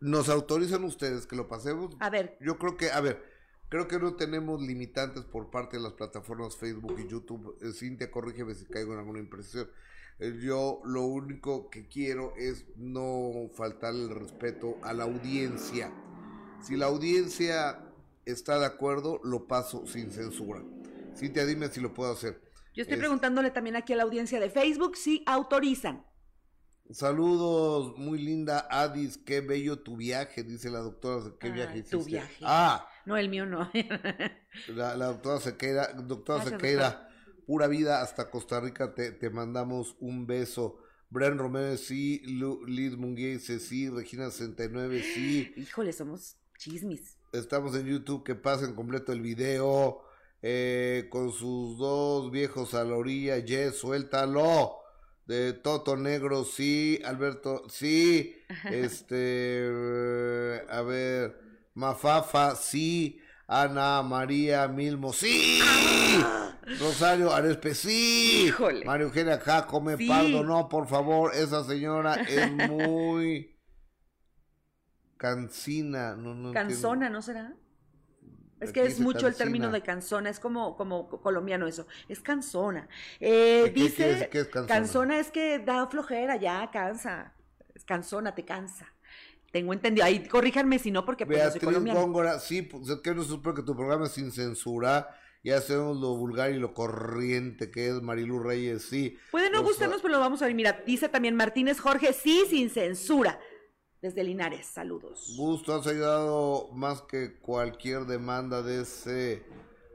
¿Nos 0.00 0.28
autorizan 0.28 0.84
ustedes 0.84 1.26
que 1.26 1.36
lo 1.36 1.48
pasemos? 1.48 1.96
A 2.00 2.10
ver, 2.10 2.36
Yo 2.40 2.58
creo 2.58 2.76
que, 2.76 2.90
a 2.90 3.00
ver, 3.00 3.22
creo 3.68 3.88
que 3.88 3.98
no 3.98 4.14
tenemos 4.16 4.60
limitantes 4.60 5.24
por 5.24 5.50
parte 5.50 5.76
de 5.76 5.82
las 5.82 5.92
plataformas 5.94 6.56
Facebook 6.56 6.96
y 6.98 7.08
YouTube. 7.08 7.56
Eh, 7.62 7.72
Cintia, 7.72 8.10
corrígeme 8.10 8.54
si 8.54 8.66
caigo 8.66 8.92
en 8.92 8.98
alguna 8.98 9.20
impresión. 9.20 9.68
Eh, 10.18 10.38
Yo 10.42 10.80
lo 10.84 11.02
único 11.02 11.70
que 11.70 11.88
quiero 11.88 12.34
es 12.36 12.66
no 12.76 13.48
faltar 13.54 13.94
el 13.94 14.10
respeto 14.10 14.76
a 14.82 14.92
la 14.92 15.04
audiencia. 15.04 15.90
Si 16.62 16.76
la 16.76 16.86
audiencia 16.86 17.80
está 18.24 18.58
de 18.58 18.66
acuerdo, 18.66 19.20
lo 19.24 19.46
paso 19.46 19.86
sin 19.86 20.10
censura. 20.10 20.62
Cintia, 21.16 21.46
dime 21.46 21.68
si 21.68 21.80
lo 21.80 21.94
puedo 21.94 22.12
hacer. 22.12 22.40
yo 22.74 22.82
estoy 22.82 22.94
Es- 22.94 23.00
preguntándole 23.00 23.50
también 23.52 23.76
aquí 23.76 23.92
a 23.92 23.96
la 23.96 24.02
audiencia 24.02 24.40
de 24.40 24.50
Facebook 24.50 24.96
si 24.96 25.22
autorizan. 25.26 26.04
Saludos, 26.90 27.96
muy 27.96 28.18
linda 28.18 28.66
Adis, 28.70 29.16
qué 29.18 29.40
bello 29.40 29.78
tu 29.78 29.96
viaje, 29.96 30.44
dice 30.44 30.70
la 30.70 30.80
doctora. 30.80 31.32
¿Qué 31.40 31.46
Ay, 31.48 31.52
viaje 31.54 31.82
tu 31.82 31.96
hiciste? 31.98 32.10
viaje. 32.12 32.44
Ah, 32.46 32.86
No, 33.06 33.16
el 33.16 33.28
mío 33.28 33.46
no. 33.46 33.70
La, 34.68 34.96
la 34.96 35.06
doctora 35.06 35.40
Sequeira, 35.40 35.92
doctora 35.94 36.40
Gracias, 36.44 36.60
Sequeira, 36.60 37.08
pura 37.46 37.66
vida 37.66 38.02
hasta 38.02 38.30
Costa 38.30 38.60
Rica, 38.60 38.94
te, 38.94 39.10
te 39.12 39.28
mandamos 39.30 39.96
un 39.98 40.26
beso. 40.26 40.78
Bren 41.10 41.38
Romero, 41.38 41.76
sí, 41.76 42.20
Lu- 42.24 42.64
Liz 42.66 42.96
Munguía 42.96 43.28
dice 43.28 43.58
sí, 43.60 43.88
Regina 43.90 44.30
69, 44.30 45.02
sí. 45.02 45.52
Híjole, 45.56 45.92
somos 45.92 46.36
chismis. 46.58 47.16
Estamos 47.32 47.74
en 47.76 47.86
YouTube, 47.86 48.22
que 48.24 48.34
pasen 48.36 48.74
completo 48.74 49.12
el 49.12 49.22
video. 49.22 50.02
eh, 50.46 51.08
con 51.10 51.32
sus 51.32 51.78
dos 51.78 52.30
viejos 52.30 52.74
a 52.74 52.84
la 52.84 52.94
orilla, 52.96 53.38
Yes, 53.38 53.78
suéltalo. 53.78 54.76
De 55.26 55.54
Toto 55.54 55.96
Negro, 55.96 56.44
sí, 56.44 57.00
Alberto, 57.04 57.64
sí. 57.68 58.36
Este, 58.70 59.16
eh, 59.16 60.62
a 60.68 60.82
ver, 60.82 61.40
Mafafa, 61.74 62.56
sí. 62.56 63.20
Ana 63.46 64.02
María 64.02 64.68
Milmo, 64.68 65.12
sí. 65.12 65.60
Rosario 66.78 67.32
Arespe, 67.32 67.74
sí. 67.74 68.44
Híjole. 68.46 68.84
María 68.84 69.04
Eugenia 69.06 69.38
Jacome 69.38 69.96
Sí. 69.96 70.08
Pardo, 70.08 70.42
no, 70.42 70.68
por 70.68 70.88
favor, 70.88 71.32
esa 71.34 71.62
señora 71.64 72.14
es 72.14 72.50
muy 72.70 73.54
cansina. 75.16 76.16
No, 76.16 76.34
no 76.34 76.48
entiendo. 76.48 76.52
Cansona, 76.52 77.10
¿no 77.10 77.22
será? 77.22 77.54
Es 78.60 78.72
que 78.72 78.84
es 78.84 79.00
mucho 79.00 79.26
el 79.26 79.34
término 79.34 79.70
de 79.70 79.82
cansona, 79.82 80.30
es 80.30 80.40
como, 80.40 80.76
como 80.76 81.08
colombiano 81.08 81.66
eso, 81.66 81.86
es 82.08 82.20
cansona. 82.20 82.88
Eh, 83.20 83.62
¿Qué- 83.66 83.72
qué- 83.72 83.80
dice, 83.80 83.96
qué 83.96 84.10
es- 84.10 84.28
qué 84.28 84.40
es 85.20 85.30
que 85.30 85.58
da 85.58 85.86
flojera, 85.86 86.36
ya, 86.36 86.70
cansa. 86.72 87.34
Es 87.74 87.84
cansona, 87.84 88.34
te 88.34 88.44
cansa. 88.44 88.86
Tengo 89.52 89.72
entendido, 89.72 90.04
ahí 90.06 90.26
corríjanme 90.26 90.78
si 90.78 90.90
no, 90.90 91.04
porque 91.04 91.26
pues, 91.26 91.38
no 91.38 91.50
soy 91.50 91.60
Beatriz. 91.60 91.94
Góngora, 91.94 92.40
sí, 92.40 92.62
pues 92.62 92.88
es 92.88 92.96
que 93.00 93.14
no 93.14 93.22
supe 93.22 93.54
que 93.54 93.62
tu 93.62 93.76
programa 93.76 94.06
es 94.06 94.12
sin 94.12 94.32
censura. 94.32 95.08
Ya 95.44 95.60
sabemos 95.60 95.98
lo 96.00 96.16
vulgar 96.16 96.50
y 96.52 96.58
lo 96.58 96.72
corriente 96.72 97.70
que 97.70 97.88
es 97.88 98.00
Marilu 98.00 98.38
Reyes, 98.38 98.82
sí. 98.88 99.18
Puede 99.30 99.50
no 99.50 99.58
O 99.58 99.60
sea, 99.60 99.68
gustarnos, 99.68 100.00
pero 100.00 100.14
lo 100.14 100.20
vamos 100.20 100.40
a 100.42 100.46
ver. 100.46 100.54
Mira, 100.54 100.82
dice 100.86 101.08
también 101.10 101.36
Martínez 101.36 101.80
Jorge, 101.80 102.14
sí, 102.14 102.44
sin 102.48 102.70
censura. 102.70 103.38
Desde 104.04 104.22
Linares, 104.22 104.66
saludos. 104.66 105.32
Gusto, 105.38 105.74
has 105.74 105.86
ayudado 105.86 106.68
más 106.74 107.00
que 107.00 107.38
cualquier 107.40 108.04
demanda 108.04 108.60
de 108.60 108.82
ese 108.82 109.42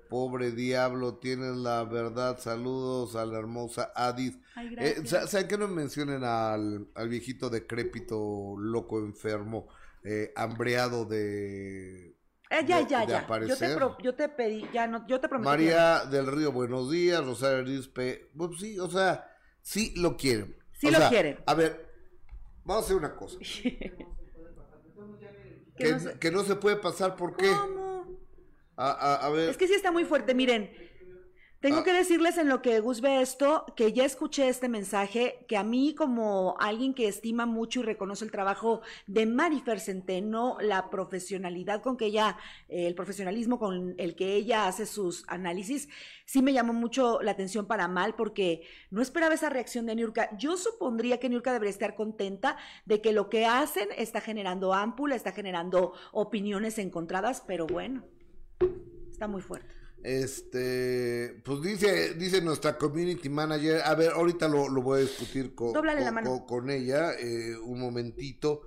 pobre 0.10 0.50
diablo. 0.50 1.18
Tienes 1.20 1.56
la 1.56 1.84
verdad. 1.84 2.40
Saludos 2.40 3.16
a 3.16 3.24
la 3.28 3.38
hermosa 3.38 3.92
Adis. 3.96 4.36
Ay, 4.56 4.74
Eh, 4.80 5.06
¿Saben 5.06 5.48
que 5.48 5.60
no 5.60 5.68
mencionen 5.68 6.24
al, 6.24 6.88
al 6.96 7.08
viejito 7.08 7.52
decrépito, 7.52 8.56
loco, 8.58 8.98
enfermo, 8.98 9.68
eh, 10.04 10.34
hambreado 10.36 11.06
de... 11.06 12.08
Eh, 12.50 12.66
ya, 12.66 12.80
de- 12.80 12.88
ya, 12.90 13.06
de 13.06 13.06
ya. 13.06 13.06
Yo 13.06 13.06
te, 13.06 13.16
aparecer? 13.16 13.76
pro- 13.78 13.98
yo 14.02 14.16
te 14.16 14.28
pedí, 14.30 14.66
ya 14.74 14.88
no, 14.88 15.06
yo 15.06 15.20
te 15.20 15.30
prometí. 15.30 15.46
que 15.46 15.50
María 15.52 16.06
del 16.06 16.26
Río, 16.26 16.52
buenos 16.52 16.90
días. 16.90 17.24
Rosario 17.24 17.60
Arispe, 17.60 18.32
pues 18.36 18.60
sí, 18.60 18.80
o 18.80 18.90
sea, 18.90 19.30
sí 19.62 19.94
lo 19.98 20.18
quieren. 20.18 20.56
Sí 20.80 20.88
O 20.88 20.92
lo 20.92 20.98
sea, 20.98 21.10
quieren. 21.10 21.38
A 21.46 21.54
ver, 21.54 21.89
vamos 22.70 22.84
a 22.84 22.86
hacer 22.86 22.96
una 22.98 23.16
cosa. 23.16 23.38
Que 25.76 25.92
no 25.94 26.00
se- 26.00 26.20
que 26.20 26.32
no 26.32 26.44
se 26.44 26.56
puede 26.58 26.76
pasar, 26.76 27.16
¿por 27.16 27.38
qué? 27.38 27.48
¿Cómo? 27.50 28.06
A, 28.76 28.92
a- 28.92 29.26
a 29.28 29.30
ver, 29.30 29.50
Es 29.50 29.56
que 29.58 29.66
sí 29.68 29.74
está 29.74 29.92
muy 29.94 30.04
fuerte. 30.04 30.34
Miren, 30.34 30.70
tengo 31.62 31.80
Ah. 31.80 31.84
que 31.84 31.94
decirles 31.94 32.38
en 32.38 32.48
lo 32.48 32.62
que 32.62 32.80
Gus 32.80 33.02
ve 33.02 33.22
esto, 33.22 33.66
que 33.76 33.92
ya 33.92 34.06
escuché 34.06 34.48
este 34.48 34.70
mensaje, 34.70 35.46
que 35.48 35.58
a 35.58 35.64
mí 35.64 35.94
como 35.94 36.56
alguien 36.60 36.94
que 36.94 37.08
estima 37.08 37.46
mucho 37.46 37.82
y 37.82 37.84
reconoce 37.84 38.24
el 38.24 38.32
trabajo 38.32 38.82
de 39.08 39.26
Marifer 39.26 39.80
Centeno, 39.80 40.58
la 40.62 40.90
profesionalidad 40.90 41.82
con 41.82 41.98
que 41.98 42.06
ella, 42.06 42.38
eh, 42.70 42.88
el 42.88 42.96
profesionalismo 42.96 43.60
con 43.60 43.96
el 43.98 44.16
que 44.16 44.36
ella 44.36 44.68
hace 44.68 44.86
sus 44.86 45.26
análisis, 45.28 45.90
sí 46.26 46.42
me 46.42 46.54
llamó 46.54 46.74
mucho 46.74 47.22
la 47.22 47.32
atención 47.32 47.66
para 47.66 47.88
mal, 47.88 48.16
porque 48.16 48.62
no 48.90 49.02
esperaba 49.02 49.34
esa 49.34 49.50
reacción 49.50 49.86
de 49.86 49.96
Niurka. 49.96 50.30
Yo 50.38 50.58
supondría 50.58 51.20
que 51.20 51.30
Niurka 51.30 51.52
debería 51.52 51.72
estar 51.72 51.96
contenta 51.96 52.58
de 52.86 53.02
que 53.02 53.12
lo 53.12 53.30
que 53.30 53.46
hacen 53.46 53.90
está 53.98 54.22
generando 54.22 54.74
ámpula, 54.74 55.16
está 55.16 55.32
generando 55.32 55.94
opiniones 56.12 56.78
encontradas, 56.78 57.44
pero 57.46 57.68
bueno, 57.68 58.04
está 59.12 59.28
muy 59.28 59.42
fuerte. 59.42 59.79
Este, 60.04 61.42
pues 61.44 61.62
dice, 61.62 62.14
dice 62.16 62.42
nuestra 62.42 62.78
community 62.78 63.30
manager, 63.30 63.82
a 63.84 63.96
ver, 63.96 64.12
ahorita 64.12 64.48
lo, 64.48 64.70
lo 64.70 64.82
voy 64.82 65.00
a 65.00 65.02
discutir 65.04 65.54
con, 65.56 65.74
con, 65.74 65.86
mano. 66.14 66.30
con- 66.30 66.46
con 66.46 66.70
ella 66.70 67.14
eh, 67.20 67.58
un 67.58 67.80
momentito, 67.80 68.62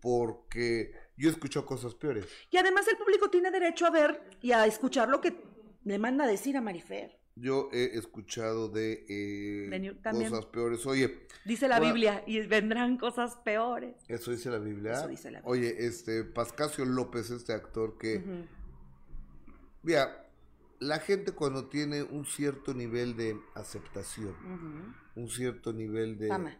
porque 0.00 0.92
yo 1.16 1.30
escucho 1.30 1.64
cosas 1.66 1.94
peores. 1.94 2.26
Y 2.50 2.56
además 2.56 2.86
el 2.88 2.96
público 2.96 3.30
tiene 3.30 3.50
derecho 3.50 3.86
a 3.86 3.90
ver 3.90 4.20
y 4.40 4.52
a 4.52 4.66
escuchar 4.66 5.08
lo 5.08 5.20
que 5.20 5.36
le 5.84 5.98
manda 5.98 6.24
a 6.24 6.26
decir 6.28 6.56
a 6.56 6.60
Marifer. 6.60 7.18
Yo 7.40 7.68
he 7.72 7.96
escuchado 7.96 8.68
de, 8.68 9.04
eh, 9.08 9.68
De 9.70 9.96
cosas 10.28 10.46
peores. 10.46 10.84
Oye, 10.86 11.26
Dice 11.44 11.68
la. 11.68 11.78
Biblia 11.78 12.24
y 12.26 12.40
vendrán 12.40 12.98
cosas 12.98 13.36
peores. 13.36 13.94
eso 14.08 14.32
dice 14.32 14.50
la 14.50 14.58
Biblia. 14.58 14.94
Eso 14.94 15.06
dice 15.06 15.30
la 15.30 15.38
Biblia. 15.40 15.48
Oye, 15.48 15.86
este, 15.86 16.24
Pascasio 16.24 16.84
López, 16.84 17.30
este 17.30 17.52
actor 17.52 17.96
que, 17.96 18.20
mira, 19.82 20.27
la 20.80 21.00
gente 21.00 21.32
cuando 21.32 21.68
tiene 21.68 22.02
un 22.02 22.24
cierto 22.24 22.74
nivel 22.74 23.16
de 23.16 23.40
aceptación, 23.54 24.34
un 25.14 25.28
cierto 25.28 25.72
nivel 25.72 26.18
de 26.18 26.28
Fama. 26.28 26.58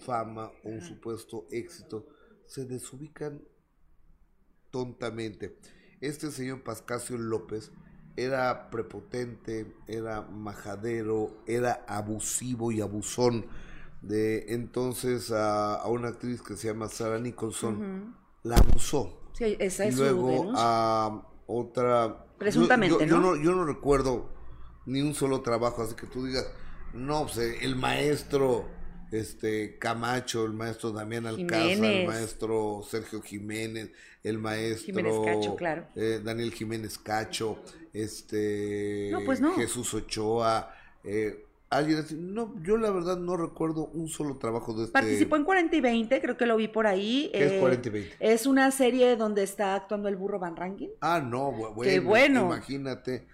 fama 0.00 0.52
o 0.64 0.68
un 0.70 0.80
supuesto 0.80 1.46
éxito, 1.50 2.06
se 2.46 2.64
desubican 2.64 3.42
tontamente. 4.70 5.58
Este 6.00 6.30
señor 6.30 6.62
Pascasio 6.62 7.16
López 7.18 7.72
era 8.16 8.70
prepotente, 8.70 9.74
era 9.86 10.22
majadero, 10.22 11.42
era 11.46 11.84
abusivo 11.88 12.72
y 12.72 12.80
abusón. 12.80 13.46
De 14.00 14.54
entonces 14.54 15.30
a, 15.32 15.74
a 15.76 15.88
una 15.88 16.08
actriz 16.08 16.42
que 16.42 16.56
se 16.56 16.68
llama 16.68 16.88
Sarah 16.88 17.18
Nicholson, 17.18 17.82
la 18.42 18.58
abusó. 18.58 19.30
Sí, 19.32 19.56
esa 19.58 19.86
Y 19.86 19.88
es 19.88 19.96
su 19.96 20.02
luego 20.02 20.52
a 20.54 21.28
otra... 21.46 22.25
Presuntamente, 22.38 23.06
yo, 23.06 23.06
yo 23.06 23.20
¿no? 23.20 23.36
Yo 23.36 23.52
no 23.52 23.64
recuerdo 23.64 24.28
ni 24.86 25.00
un 25.02 25.14
solo 25.14 25.40
trabajo, 25.42 25.82
así 25.82 25.94
que 25.94 26.06
tú 26.06 26.26
digas, 26.26 26.46
no, 26.92 27.24
pues 27.24 27.38
eh, 27.38 27.58
el 27.62 27.76
maestro 27.76 28.68
este 29.12 29.78
Camacho, 29.78 30.44
el 30.44 30.52
maestro 30.52 30.90
Damián 30.92 31.26
Alcázar, 31.26 31.84
el 31.84 32.06
maestro 32.06 32.82
Sergio 32.88 33.22
Jiménez, 33.22 33.90
el 34.22 34.38
maestro 34.38 34.86
Jiménez 34.86 35.14
Cacho, 35.24 35.56
claro. 35.56 35.86
eh, 35.94 36.20
Daniel 36.24 36.52
Jiménez 36.52 36.98
Cacho, 36.98 37.62
este 37.92 39.10
No, 39.12 39.20
pues 39.24 39.40
no. 39.40 39.54
Jesús 39.54 39.94
Ochoa, 39.94 40.74
eh, 41.04 41.44
alguien 41.78 41.98
así. 41.98 42.14
No, 42.18 42.54
yo 42.62 42.76
la 42.76 42.90
verdad 42.90 43.18
no 43.18 43.36
recuerdo 43.36 43.86
un 43.86 44.08
solo 44.08 44.36
trabajo 44.38 44.72
de 44.74 44.82
este. 44.84 44.92
Participó 44.92 45.36
en 45.36 45.44
40 45.44 45.76
y 45.76 45.80
20, 45.80 46.20
creo 46.20 46.36
que 46.36 46.46
lo 46.46 46.56
vi 46.56 46.68
por 46.68 46.86
ahí. 46.86 47.30
¿Qué 47.32 47.44
es 47.46 47.52
Eh, 47.52 47.60
40 47.60 47.88
y 47.88 47.92
20? 47.92 48.16
Es 48.20 48.46
una 48.46 48.70
serie 48.70 49.16
donde 49.16 49.42
está 49.42 49.74
actuando 49.74 50.08
el 50.08 50.16
burro 50.16 50.38
Van 50.38 50.56
Rankin. 50.56 50.90
Ah, 51.00 51.20
no, 51.20 51.50
bu- 51.52 51.74
bueno, 51.74 51.90
¡Qué 51.92 52.00
bueno! 52.00 52.40
Imagínate, 52.46 53.26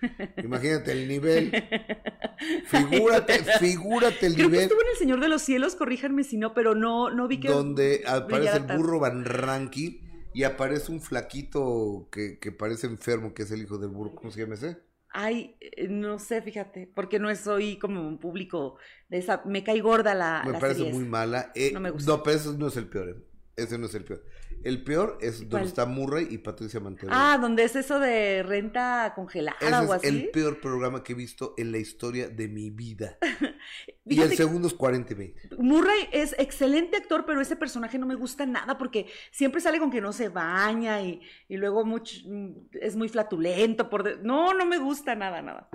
imagínate 0.42 0.92
el 0.92 1.08
nivel. 1.08 1.52
Figúrate, 2.66 3.34
figúrate 3.60 4.26
el 4.26 4.34
Creo 4.34 4.46
que 4.48 4.52
nivel 4.52 4.60
estuvo 4.64 4.80
en 4.82 4.88
El 4.88 4.96
Señor 4.96 5.20
de 5.20 5.28
los 5.28 5.42
Cielos, 5.42 5.76
corríjanme 5.76 6.24
si 6.24 6.36
no, 6.36 6.54
pero 6.54 6.74
no, 6.74 7.10
no 7.10 7.28
vi 7.28 7.38
que. 7.40 7.48
donde 7.48 8.02
aparece 8.06 8.56
el 8.56 8.76
burro 8.76 8.98
Van 9.00 9.24
Rankin 9.24 10.00
y 10.34 10.42
aparece 10.44 10.90
un 10.90 11.00
flaquito 11.00 12.08
que, 12.10 12.38
que 12.38 12.50
parece 12.52 12.86
enfermo, 12.86 13.34
que 13.34 13.42
es 13.42 13.50
el 13.50 13.62
hijo 13.62 13.78
del 13.78 13.90
burro. 13.90 14.14
¿Cómo 14.14 14.30
se 14.30 14.40
llama 14.40 14.54
ese? 14.54 14.78
Ay, 15.14 15.56
eh, 15.60 15.88
no 15.88 16.18
sé, 16.18 16.40
fíjate, 16.42 16.90
porque 16.94 17.18
no 17.18 17.34
soy 17.36 17.78
como 17.78 18.06
un 18.06 18.18
público 18.18 18.76
de 19.08 19.18
esa. 19.18 19.42
Me 19.44 19.62
cae 19.62 19.80
gorda 19.80 20.14
la. 20.14 20.42
Me 20.46 20.52
la 20.52 20.58
parece 20.58 20.78
serie 20.80 20.92
muy 20.92 21.02
esa. 21.02 21.10
mala. 21.10 21.52
Eh, 21.54 21.70
No 21.72 21.80
me 21.80 21.90
gusta. 21.90 22.10
No, 22.10 22.22
pero 22.22 22.36
ese 22.36 22.52
no 22.56 22.68
es 22.68 22.76
el 22.76 22.88
peor. 22.88 23.22
Ese 23.56 23.76
no 23.78 23.86
es 23.86 23.94
el 23.94 24.04
peor. 24.04 24.24
El 24.64 24.82
peor 24.84 25.18
es 25.20 25.40
donde 25.40 25.50
¿Cuál? 25.56 25.64
está 25.66 25.84
Murray 25.86 26.28
y 26.30 26.38
Patricia 26.38 26.78
Manterola. 26.80 27.32
Ah, 27.34 27.38
donde 27.38 27.64
es 27.64 27.74
eso 27.76 27.98
de 27.98 28.42
renta 28.44 29.12
congelada 29.14 29.56
Ese 29.60 29.74
o 29.74 29.82
es 29.84 29.90
así. 29.90 30.06
el 30.06 30.30
peor 30.30 30.60
programa 30.60 31.02
que 31.02 31.12
he 31.12 31.16
visto 31.16 31.52
en 31.58 31.72
la 31.72 31.78
historia 31.78 32.28
de 32.28 32.48
mi 32.48 32.70
vida. 32.70 33.18
y 34.06 34.20
el 34.22 34.34
segundo 34.36 34.68
es 34.68 34.74
40 34.74 35.12
y 35.12 35.16
20. 35.16 35.48
Murray 35.58 36.08
es 36.12 36.34
excelente 36.38 36.96
actor, 36.96 37.24
pero 37.26 37.40
ese 37.40 37.56
personaje 37.56 37.98
no 37.98 38.06
me 38.06 38.14
gusta 38.14 38.46
nada 38.46 38.78
porque 38.78 39.06
siempre 39.32 39.60
sale 39.60 39.78
con 39.78 39.90
que 39.90 40.00
no 40.00 40.12
se 40.12 40.28
baña 40.28 41.02
y, 41.02 41.20
y 41.48 41.56
luego 41.56 41.84
much- 41.84 42.24
mm, 42.24 42.68
es 42.80 42.96
muy 42.96 43.08
flatulento. 43.08 43.90
Por 43.90 44.02
de- 44.04 44.16
No, 44.22 44.54
no 44.54 44.64
me 44.64 44.78
gusta 44.78 45.14
nada, 45.14 45.42
nada. 45.42 45.68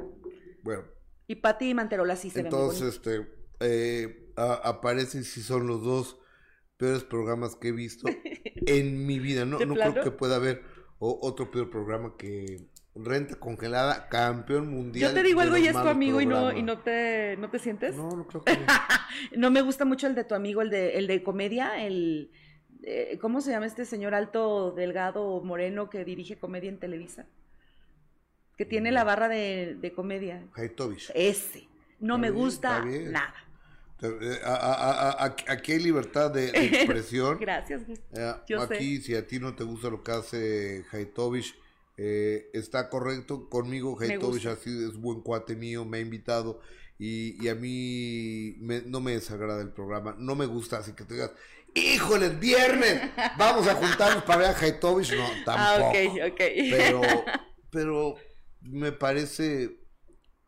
Bueno, 0.63 0.83
Y 1.27 1.35
Patti 1.35 1.73
Manterola 1.73 2.15
sí 2.15 2.29
se 2.29 2.39
entonces, 2.39 3.01
ve 3.05 3.17
muy 3.19 3.25
este, 3.25 3.37
eh, 3.59 4.31
a- 4.37 4.61
aparecen 4.69 5.23
si 5.25 5.41
son 5.41 5.67
los 5.67 5.83
dos 5.83 6.19
peores 6.77 7.03
programas 7.03 7.55
que 7.55 7.69
he 7.69 7.71
visto 7.71 8.07
en 8.65 9.05
mi 9.05 9.19
vida. 9.19 9.45
No, 9.45 9.57
¿De 9.57 9.65
no 9.65 9.73
plano? 9.73 9.93
creo 9.93 10.03
que 10.03 10.11
pueda 10.11 10.35
haber 10.37 10.63
otro 10.99 11.51
peor 11.51 11.69
programa 11.69 12.15
que 12.17 12.67
Renta 12.95 13.35
Congelada, 13.35 14.09
campeón 14.09 14.69
mundial. 14.69 15.11
Yo 15.11 15.15
te 15.15 15.23
digo 15.23 15.41
algo 15.41 15.57
y 15.57 15.67
es 15.67 15.73
tu 15.73 15.87
amigo 15.87 16.21
y 16.21 16.25
no, 16.25 16.51
y 16.51 16.63
no 16.63 16.79
te, 16.79 17.37
no 17.37 17.49
te 17.49 17.59
sientes. 17.59 17.95
No. 17.95 18.09
No, 18.09 18.27
creo 18.27 18.43
que 18.43 18.57
no. 19.37 19.51
me 19.51 19.61
gusta 19.61 19.85
mucho 19.85 20.07
el 20.07 20.15
de 20.15 20.23
tu 20.23 20.35
amigo, 20.35 20.61
el 20.61 20.69
de, 20.69 20.97
el 20.97 21.07
de 21.07 21.21
comedia, 21.23 21.83
el 21.85 22.31
eh, 22.83 23.17
¿cómo 23.21 23.41
se 23.41 23.51
llama 23.51 23.65
este 23.65 23.85
señor 23.85 24.15
alto, 24.15 24.71
delgado, 24.71 25.41
moreno 25.43 25.89
que 25.89 26.05
dirige 26.05 26.37
comedia 26.37 26.69
en 26.69 26.79
Televisa? 26.79 27.27
Que 28.57 28.65
tiene 28.65 28.91
la 28.91 29.03
barra 29.03 29.27
de, 29.27 29.77
de 29.79 29.93
comedia. 29.93 30.47
Haitovich. 30.55 31.11
Ese. 31.13 31.67
No 31.99 32.15
Está 32.15 32.17
me 32.17 32.31
bien, 32.31 32.43
gusta 32.43 32.85
nada. 32.85 33.35
Eh, 34.01 34.39
a- 34.43 34.53
a- 34.55 34.73
a- 34.73 35.25
a- 35.25 35.35
Aquí 35.53 35.71
hay 35.71 35.79
libertad 35.79 36.29
de, 36.31 36.51
de 36.51 36.65
expresión. 36.67 37.39
Gracias. 37.39 37.81
Eh, 38.13 38.33
Yo 38.47 38.61
aquí, 38.61 39.01
si 39.01 39.15
a 39.15 39.25
ti 39.25 39.39
no 39.39 39.55
te 39.55 39.63
gusta 39.63 39.89
lo 39.89 40.03
que 40.03 40.11
hace 40.11 40.85
Haitovich, 40.91 41.55
eh, 41.97 42.49
está 42.53 42.89
correcto. 42.89 43.49
Conmigo, 43.49 43.97
Haitovich 43.99 44.45
así 44.45 44.69
es 44.85 44.97
buen 44.97 45.21
cuate 45.21 45.55
mío, 45.55 45.83
me 45.85 45.97
ha 45.97 46.01
invitado 46.01 46.59
y, 46.99 47.43
y 47.43 47.47
a 47.49 47.55
mí 47.55 48.55
me- 48.59 48.81
no 48.81 49.01
me 49.01 49.13
desagrada 49.13 49.61
el 49.61 49.71
programa, 49.71 50.15
no 50.19 50.35
me 50.35 50.45
gusta, 50.45 50.77
así 50.77 50.93
que 50.93 51.03
te 51.03 51.15
digas, 51.15 51.31
híjole, 51.73 52.27
es 52.27 52.39
viernes, 52.39 53.01
vamos 53.37 53.67
a 53.67 53.75
juntarnos 53.75 54.23
para 54.23 54.39
ver 54.39 54.47
a 54.55 54.59
Haitovich. 54.59 55.11
No, 55.15 55.25
tampoco. 55.43 55.57
Ah, 55.57 55.89
ok, 55.89 56.31
ok. 56.33 56.41
Pero, 56.71 57.01
pero 57.71 58.15
me 58.61 58.91
parece 58.91 59.79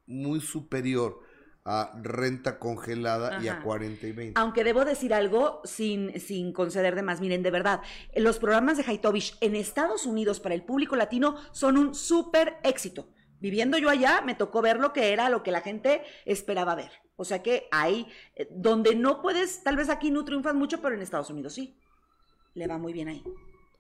muy 0.06 0.40
superior 0.42 1.20
a 1.66 1.94
renta 2.02 2.58
congelada 2.58 3.42
y 3.44 3.48
a 3.48 3.54
Ajá. 3.54 3.64
40 3.64 4.08
y 4.08 4.12
20. 4.12 4.40
Aunque 4.40 4.64
debo 4.64 4.86
decir 4.86 5.14
algo 5.14 5.62
sin, 5.64 6.20
sin 6.20 6.54
conceder 6.54 6.96
de 6.96 7.04
más. 7.04 7.22
Miren, 7.22 7.44
de 7.44 7.52
verdad, 7.52 7.82
los 8.16 8.40
programas 8.40 8.78
de 8.78 8.84
Haitovich 8.88 9.38
en 9.42 9.56
Estados 9.56 10.06
Unidos 10.06 10.40
para 10.40 10.56
el 10.56 10.64
público 10.64 10.96
latino 10.96 11.36
son 11.52 11.78
un 11.78 11.94
súper 11.94 12.58
éxito. 12.64 13.10
Viviendo 13.40 13.78
yo 13.78 13.90
allá, 13.90 14.22
me 14.22 14.36
tocó 14.36 14.62
ver 14.62 14.80
lo 14.80 14.92
que 14.92 15.14
era 15.14 15.30
lo 15.30 15.44
que 15.44 15.52
la 15.52 15.62
gente 15.62 16.02
esperaba 16.26 16.76
ver. 16.76 16.92
O 17.16 17.26
sea 17.26 17.42
que 17.42 17.68
ahí, 17.72 18.08
eh, 18.36 18.48
donde 18.52 18.96
no 18.96 19.22
puedes, 19.22 19.64
tal 19.64 19.76
vez 19.78 19.90
aquí 19.90 20.12
no 20.12 20.26
triunfas 20.26 20.56
mucho, 20.56 20.82
pero 20.82 20.96
en 20.96 21.02
Estados 21.02 21.30
Unidos 21.30 21.54
sí. 21.54 21.78
Le 22.54 22.68
va 22.68 22.78
muy 22.78 22.94
bien 22.94 23.10
ahí. 23.10 23.24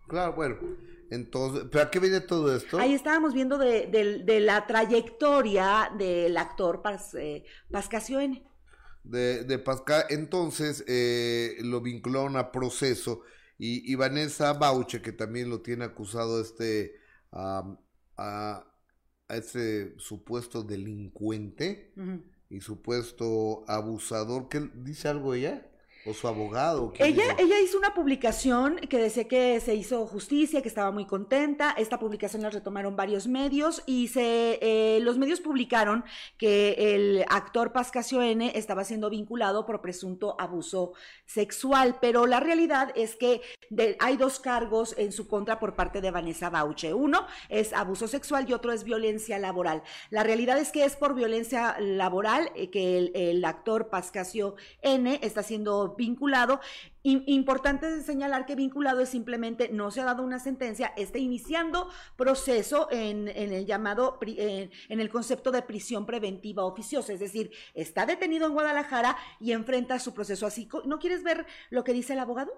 Claro, 0.09 0.33
bueno. 0.33 0.57
Entonces, 1.11 1.65
¿pero 1.71 1.83
a 1.85 1.89
qué 1.91 1.99
viene 1.99 2.19
todo 2.21 2.55
esto? 2.55 2.77
Ahí 2.79 2.93
estábamos 2.93 3.33
viendo 3.33 3.57
de, 3.57 3.87
de- 3.87 4.19
de 4.23 4.39
la 4.39 4.67
trayectoria 4.67 5.91
del 5.97 6.37
actor 6.37 6.81
Pas, 6.81 7.15
eh, 7.15 7.43
de, 9.03 9.43
de 9.43 9.59
Pascal. 9.59 10.05
Entonces 10.09 10.83
eh, 10.87 11.57
lo 11.61 11.81
vincularon 11.81 12.37
a 12.37 12.51
proceso 12.51 13.21
y, 13.57 13.91
y 13.91 13.95
Vanessa 13.95 14.53
Bauche, 14.53 15.01
que 15.01 15.11
también 15.11 15.49
lo 15.49 15.61
tiene 15.61 15.85
acusado 15.85 16.41
este 16.41 16.95
a, 17.31 17.77
a 18.17 18.65
este 19.29 19.95
supuesto 19.99 20.63
delincuente 20.63 21.93
y 22.49 22.61
supuesto 22.61 23.63
abusador, 23.67 24.49
¿qué 24.49 24.69
dice 24.75 25.07
algo 25.07 25.33
ella? 25.35 25.68
¿O 26.05 26.13
su 26.13 26.27
abogado? 26.27 26.93
¿Quién 26.93 27.09
Ella, 27.09 27.23
dijo? 27.35 27.35
ella 27.39 27.59
hizo 27.59 27.77
una 27.77 27.93
publicación 27.93 28.77
que 28.77 28.97
decía 28.97 29.27
que 29.27 29.59
se 29.59 29.75
hizo 29.75 30.07
justicia, 30.07 30.61
que 30.61 30.69
estaba 30.69 30.91
muy 30.91 31.05
contenta. 31.05 31.71
Esta 31.77 31.99
publicación 31.99 32.41
la 32.41 32.49
retomaron 32.49 32.95
varios 32.95 33.27
medios 33.27 33.83
y 33.85 34.07
se, 34.07 34.59
eh, 34.61 34.99
los 35.01 35.17
medios 35.17 35.41
publicaron 35.41 36.05
que 36.37 36.95
el 36.95 37.25
actor 37.29 37.73
Pascasio 37.73 38.21
N 38.21 38.51
estaba 38.55 38.85
siendo 38.85 39.09
vinculado 39.09 39.65
por 39.65 39.81
presunto 39.81 40.35
abuso 40.39 40.93
sexual, 41.25 41.97
pero 41.99 42.25
la 42.27 42.39
realidad 42.39 42.91
es 42.95 43.15
que 43.15 43.41
de- 43.69 43.97
hay 43.99 44.15
dos 44.15 44.39
cargos 44.39 44.95
en 44.97 45.11
su 45.11 45.27
contra 45.27 45.59
por 45.59 45.75
parte 45.75 45.99
de 46.01 46.11
Vanessa 46.11 46.49
Bauche. 46.49 46.93
Uno 46.93 47.27
es 47.49 47.73
abuso 47.73 48.07
sexual 48.07 48.45
y 48.49 48.53
otro 48.53 48.71
es 48.71 48.83
violencia 48.83 49.37
laboral. 49.37 49.83
La 50.11 50.23
realidad 50.23 50.57
es 50.59 50.71
que 50.71 50.85
es 50.85 50.95
por 50.95 51.13
violencia 51.13 51.75
laboral 51.79 52.51
eh, 52.55 52.69
que 52.69 52.97
el, 52.97 53.11
el 53.15 53.43
actor 53.45 53.89
Pascasio 53.89 54.55
N 54.81 55.19
está 55.21 55.43
siendo 55.43 55.88
vinculado. 55.95 56.59
I- 57.03 57.23
importante 57.27 58.01
señalar 58.01 58.45
que 58.45 58.55
vinculado 58.55 59.01
es 59.01 59.09
simplemente 59.09 59.69
no 59.69 59.91
se 59.91 60.01
ha 60.01 60.05
dado 60.05 60.23
una 60.23 60.39
sentencia, 60.39 60.93
está 60.97 61.17
iniciando 61.17 61.89
proceso 62.17 62.87
en, 62.91 63.27
en 63.29 63.53
el 63.53 63.65
llamado, 63.65 64.19
pri- 64.19 64.35
en, 64.39 64.71
en 64.89 64.99
el 64.99 65.09
concepto 65.09 65.51
de 65.51 65.61
prisión 65.61 66.05
preventiva 66.05 66.65
oficiosa, 66.65 67.13
es 67.13 67.19
decir, 67.19 67.51
está 67.73 68.05
detenido 68.05 68.47
en 68.47 68.53
Guadalajara 68.53 69.17
y 69.39 69.51
enfrenta 69.53 69.99
su 69.99 70.13
proceso. 70.13 70.45
Así, 70.45 70.67
¿no 70.85 70.99
quieres 70.99 71.23
ver 71.23 71.45
lo 71.69 71.83
que 71.83 71.93
dice 71.93 72.13
el 72.13 72.19
abogado? 72.19 72.51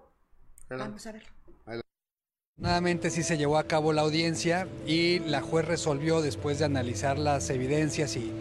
Vamos 0.70 1.06
a 1.08 1.12
ver. 1.12 1.24
Nuevamente 2.58 3.10
sí 3.10 3.24
se 3.24 3.38
llevó 3.38 3.58
a 3.58 3.64
cabo 3.64 3.92
la 3.92 4.02
audiencia 4.04 4.68
y 4.86 5.20
la 5.20 5.42
juez 5.42 5.66
resolvió 5.66 6.22
después 6.22 6.60
de 6.60 6.66
analizar 6.66 7.18
las 7.18 7.50
evidencias 7.50 8.16
y 8.16 8.32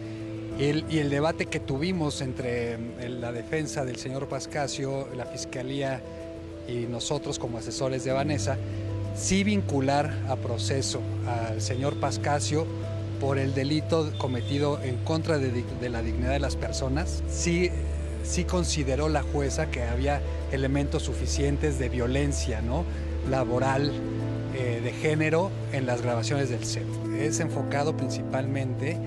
el, 0.69 0.85
y 0.89 0.99
el 0.99 1.09
debate 1.09 1.47
que 1.47 1.59
tuvimos 1.59 2.21
entre 2.21 2.77
mm, 2.77 3.19
la 3.19 3.31
defensa 3.31 3.85
del 3.85 3.97
señor 3.97 4.27
Pascasio, 4.27 5.07
la 5.15 5.25
fiscalía 5.25 6.01
y 6.67 6.87
nosotros 6.87 7.39
como 7.39 7.57
asesores 7.57 8.03
de 8.03 8.11
Vanessa, 8.11 8.57
sí 9.15 9.43
vincular 9.43 10.13
a 10.29 10.35
proceso 10.35 11.01
al 11.27 11.61
señor 11.61 11.99
Pascasio 11.99 12.65
por 13.19 13.37
el 13.37 13.53
delito 13.53 14.11
cometido 14.17 14.79
en 14.81 14.97
contra 14.97 15.37
de 15.37 15.89
la 15.89 16.01
dignidad 16.01 16.31
de 16.31 16.39
las 16.39 16.55
personas. 16.55 17.23
Sí, 17.29 17.69
sí 18.23 18.45
consideró 18.45 19.09
la 19.09 19.21
jueza 19.21 19.69
que 19.69 19.83
había 19.83 20.21
elementos 20.51 21.03
suficientes 21.03 21.77
de 21.77 21.89
violencia 21.89 22.61
¿no? 22.61 22.83
laboral, 23.29 23.91
eh, 24.55 24.81
de 24.83 24.91
género 24.91 25.51
en 25.71 25.85
las 25.85 26.01
grabaciones 26.01 26.49
del 26.49 26.65
set. 26.65 26.85
Es 27.17 27.39
enfocado 27.39 27.95
principalmente 27.95 28.97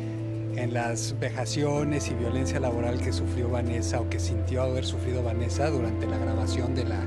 en 0.56 0.74
las 0.74 1.14
vejaciones 1.20 2.10
y 2.10 2.14
violencia 2.14 2.60
laboral 2.60 3.00
que 3.00 3.12
sufrió 3.12 3.48
Vanessa 3.50 4.00
o 4.00 4.08
que 4.08 4.20
sintió 4.20 4.62
haber 4.62 4.84
sufrido 4.84 5.22
Vanessa 5.22 5.68
durante 5.70 6.06
la 6.06 6.18
grabación 6.18 6.74
de 6.74 6.84
la 6.84 7.00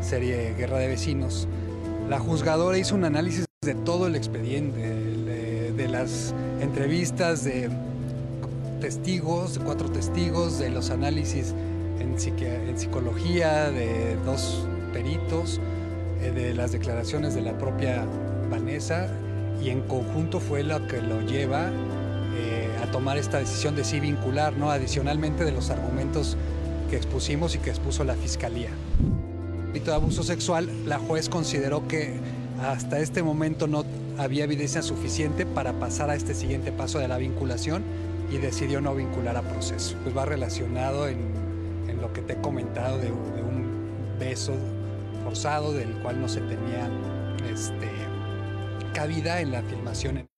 serie 0.00 0.54
Guerra 0.54 0.78
de 0.78 0.88
Vecinos. 0.88 1.46
La 2.08 2.18
juzgadora 2.18 2.76
hizo 2.78 2.94
un 2.94 3.04
análisis 3.04 3.46
de 3.62 3.74
todo 3.74 4.06
el 4.06 4.16
expediente, 4.16 4.78
de, 4.78 5.72
de 5.72 5.88
las 5.88 6.34
entrevistas 6.60 7.44
de 7.44 7.70
testigos, 8.80 9.54
de 9.54 9.60
cuatro 9.64 9.90
testigos, 9.90 10.58
de 10.58 10.70
los 10.70 10.90
análisis 10.90 11.54
en, 12.00 12.16
psiqui- 12.16 12.68
en 12.68 12.78
psicología 12.78 13.70
de 13.70 14.16
dos 14.26 14.66
peritos, 14.92 15.60
eh, 16.22 16.30
de 16.30 16.54
las 16.54 16.72
declaraciones 16.72 17.34
de 17.34 17.42
la 17.42 17.56
propia 17.56 18.04
Vanessa 18.50 19.08
y 19.62 19.70
en 19.70 19.80
conjunto 19.82 20.40
fue 20.40 20.62
lo 20.62 20.86
que 20.86 21.00
lo 21.00 21.22
lleva 21.22 21.70
tomar 22.94 23.18
esta 23.18 23.38
decisión 23.38 23.74
de 23.74 23.82
sí 23.82 23.98
vincular, 23.98 24.56
¿no? 24.56 24.70
adicionalmente 24.70 25.44
de 25.44 25.50
los 25.50 25.68
argumentos 25.70 26.36
que 26.88 26.96
expusimos 26.96 27.56
y 27.56 27.58
que 27.58 27.70
expuso 27.70 28.04
la 28.04 28.14
fiscalía. 28.14 28.68
delito 29.66 29.90
de 29.90 29.96
abuso 29.96 30.22
sexual, 30.22 30.70
la 30.86 31.00
juez 31.00 31.28
consideró 31.28 31.88
que 31.88 32.14
hasta 32.62 33.00
este 33.00 33.24
momento 33.24 33.66
no 33.66 33.84
había 34.16 34.44
evidencia 34.44 34.80
suficiente 34.80 35.44
para 35.44 35.72
pasar 35.72 36.08
a 36.08 36.14
este 36.14 36.34
siguiente 36.34 36.70
paso 36.70 37.00
de 37.00 37.08
la 37.08 37.18
vinculación 37.18 37.82
y 38.30 38.36
decidió 38.36 38.80
no 38.80 38.94
vincular 38.94 39.36
a 39.36 39.42
proceso. 39.42 39.96
Pues 40.04 40.16
va 40.16 40.24
relacionado 40.24 41.08
en, 41.08 41.18
en 41.88 42.00
lo 42.00 42.12
que 42.12 42.22
te 42.22 42.34
he 42.34 42.40
comentado 42.40 42.98
de, 42.98 43.06
de 43.06 43.42
un 43.42 43.66
beso 44.20 44.52
forzado 45.24 45.72
del 45.72 45.90
cual 45.94 46.20
no 46.20 46.28
se 46.28 46.42
tenía 46.42 46.88
este, 47.52 47.90
cabida 48.92 49.40
en 49.40 49.50
la 49.50 49.62
filmación. 49.62 50.28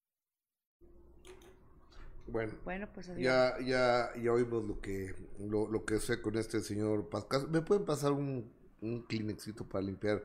Bueno, 2.37 2.53
Bueno, 2.65 2.89
pues 2.93 3.09
adiós. 3.09 3.23
ya, 3.25 3.55
ya, 3.65 4.11
ya 4.23 4.31
oímos 4.33 4.63
lo 4.67 4.79
que, 4.79 5.15
lo, 5.39 5.71
lo 5.71 5.87
que 5.87 5.99
sé 6.01 6.21
con 6.21 6.37
este 6.37 6.61
señor 6.61 7.09
Pascal. 7.09 7.49
¿Me 7.49 7.63
pueden 7.63 7.87
pasar 7.87 8.13
un, 8.13 8.53
un 8.83 9.07
Kleenexito 9.07 9.67
para 9.67 9.83
limpiar 9.83 10.23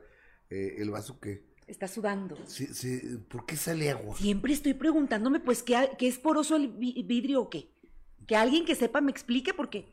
eh, 0.50 0.74
el 0.76 0.90
vaso 0.90 1.18
que... 1.18 1.42
Está 1.66 1.88
sudando. 1.88 2.36
Sí, 2.46 2.66
sí, 2.66 3.00
¿Por 3.30 3.46
qué 3.46 3.56
sale 3.56 3.88
agua? 3.90 4.14
Siempre 4.18 4.52
estoy 4.52 4.74
preguntándome, 4.74 5.40
pues, 5.40 5.62
¿qué, 5.62 5.88
qué 5.98 6.06
es 6.06 6.18
poroso 6.18 6.56
el 6.56 6.68
vi- 6.68 7.02
vidrio 7.02 7.40
o 7.40 7.48
qué? 7.48 7.70
Que 8.26 8.36
alguien 8.36 8.66
que 8.66 8.74
sepa 8.74 9.00
me 9.00 9.10
explique 9.10 9.54
porque 9.54 9.86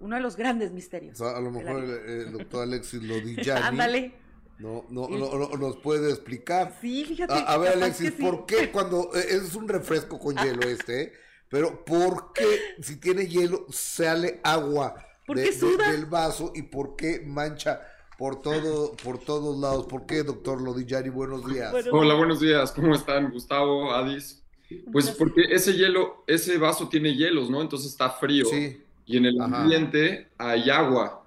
uno 0.00 0.16
de 0.16 0.20
los 0.22 0.36
grandes 0.36 0.70
O 0.70 0.74
misterios. 0.74 1.16
sea, 1.16 1.34
a 1.36 1.40
lo 1.40 1.50
mejor 1.50 1.82
el, 1.82 1.90
el 2.26 2.32
doctor 2.32 2.62
Alexis 2.64 3.02
Lodillani 3.02 3.62
Ándale. 3.64 4.14
no, 4.58 4.84
no, 4.90 5.08
no, 5.08 5.38
no- 5.38 5.56
nos 5.56 5.78
puede 5.78 6.10
explicar. 6.10 6.76
Sí, 6.82 7.04
fíjate. 7.06 7.32
A, 7.32 7.38
a 7.54 7.56
ver, 7.56 7.72
Alexis, 7.72 8.12
sí. 8.14 8.22
¿por 8.22 8.44
qué 8.44 8.70
cuando 8.70 9.14
eh, 9.14 9.24
es 9.30 9.54
un 9.54 9.66
refresco 9.66 10.18
con 10.18 10.36
hielo 10.44 10.68
este? 10.68 11.21
Pero 11.52 11.84
¿por 11.84 12.32
qué 12.32 12.58
si 12.80 12.96
tiene 12.96 13.26
hielo 13.26 13.66
sale 13.68 14.40
agua 14.42 14.94
¿Por 15.26 15.36
de- 15.36 15.44
qué 15.44 15.50
de- 15.52 15.92
del 15.92 16.06
vaso 16.06 16.50
y 16.54 16.62
por 16.62 16.96
qué 16.96 17.22
mancha 17.26 17.82
por 18.16 18.40
todo 18.40 18.92
por 19.04 19.18
todos 19.18 19.58
lados? 19.58 19.84
¿Por 19.86 20.06
qué, 20.06 20.22
doctor 20.22 20.62
Lodillani? 20.62 21.10
Buenos 21.10 21.46
días. 21.46 21.74
Hola, 21.90 22.14
buenos 22.14 22.40
días. 22.40 22.72
¿Cómo 22.72 22.94
están, 22.94 23.30
Gustavo, 23.30 23.92
Adis? 23.92 24.42
Pues 24.90 25.10
porque 25.10 25.42
ese 25.50 25.74
hielo, 25.74 26.24
ese 26.26 26.56
vaso 26.56 26.88
tiene 26.88 27.14
hielos, 27.14 27.50
¿no? 27.50 27.60
Entonces 27.60 27.90
está 27.92 28.08
frío. 28.08 28.46
Sí, 28.46 28.82
Y 29.04 29.18
en 29.18 29.26
el 29.26 29.38
Ajá. 29.38 29.62
ambiente 29.64 30.28
hay 30.38 30.70
agua 30.70 31.26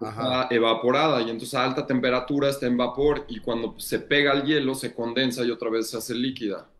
ajá. 0.00 0.22
está 0.44 0.54
evaporada 0.54 1.20
y 1.20 1.24
entonces 1.28 1.52
a 1.54 1.64
alta 1.64 1.86
temperatura 1.86 2.48
está 2.48 2.66
en 2.66 2.78
vapor 2.78 3.26
y 3.28 3.40
cuando 3.40 3.74
se 3.78 3.98
pega 3.98 4.30
al 4.32 4.44
hielo 4.44 4.74
se 4.74 4.94
condensa 4.94 5.44
y 5.44 5.50
otra 5.50 5.68
vez 5.68 5.90
se 5.90 5.98
hace 5.98 6.14
líquida. 6.14 6.70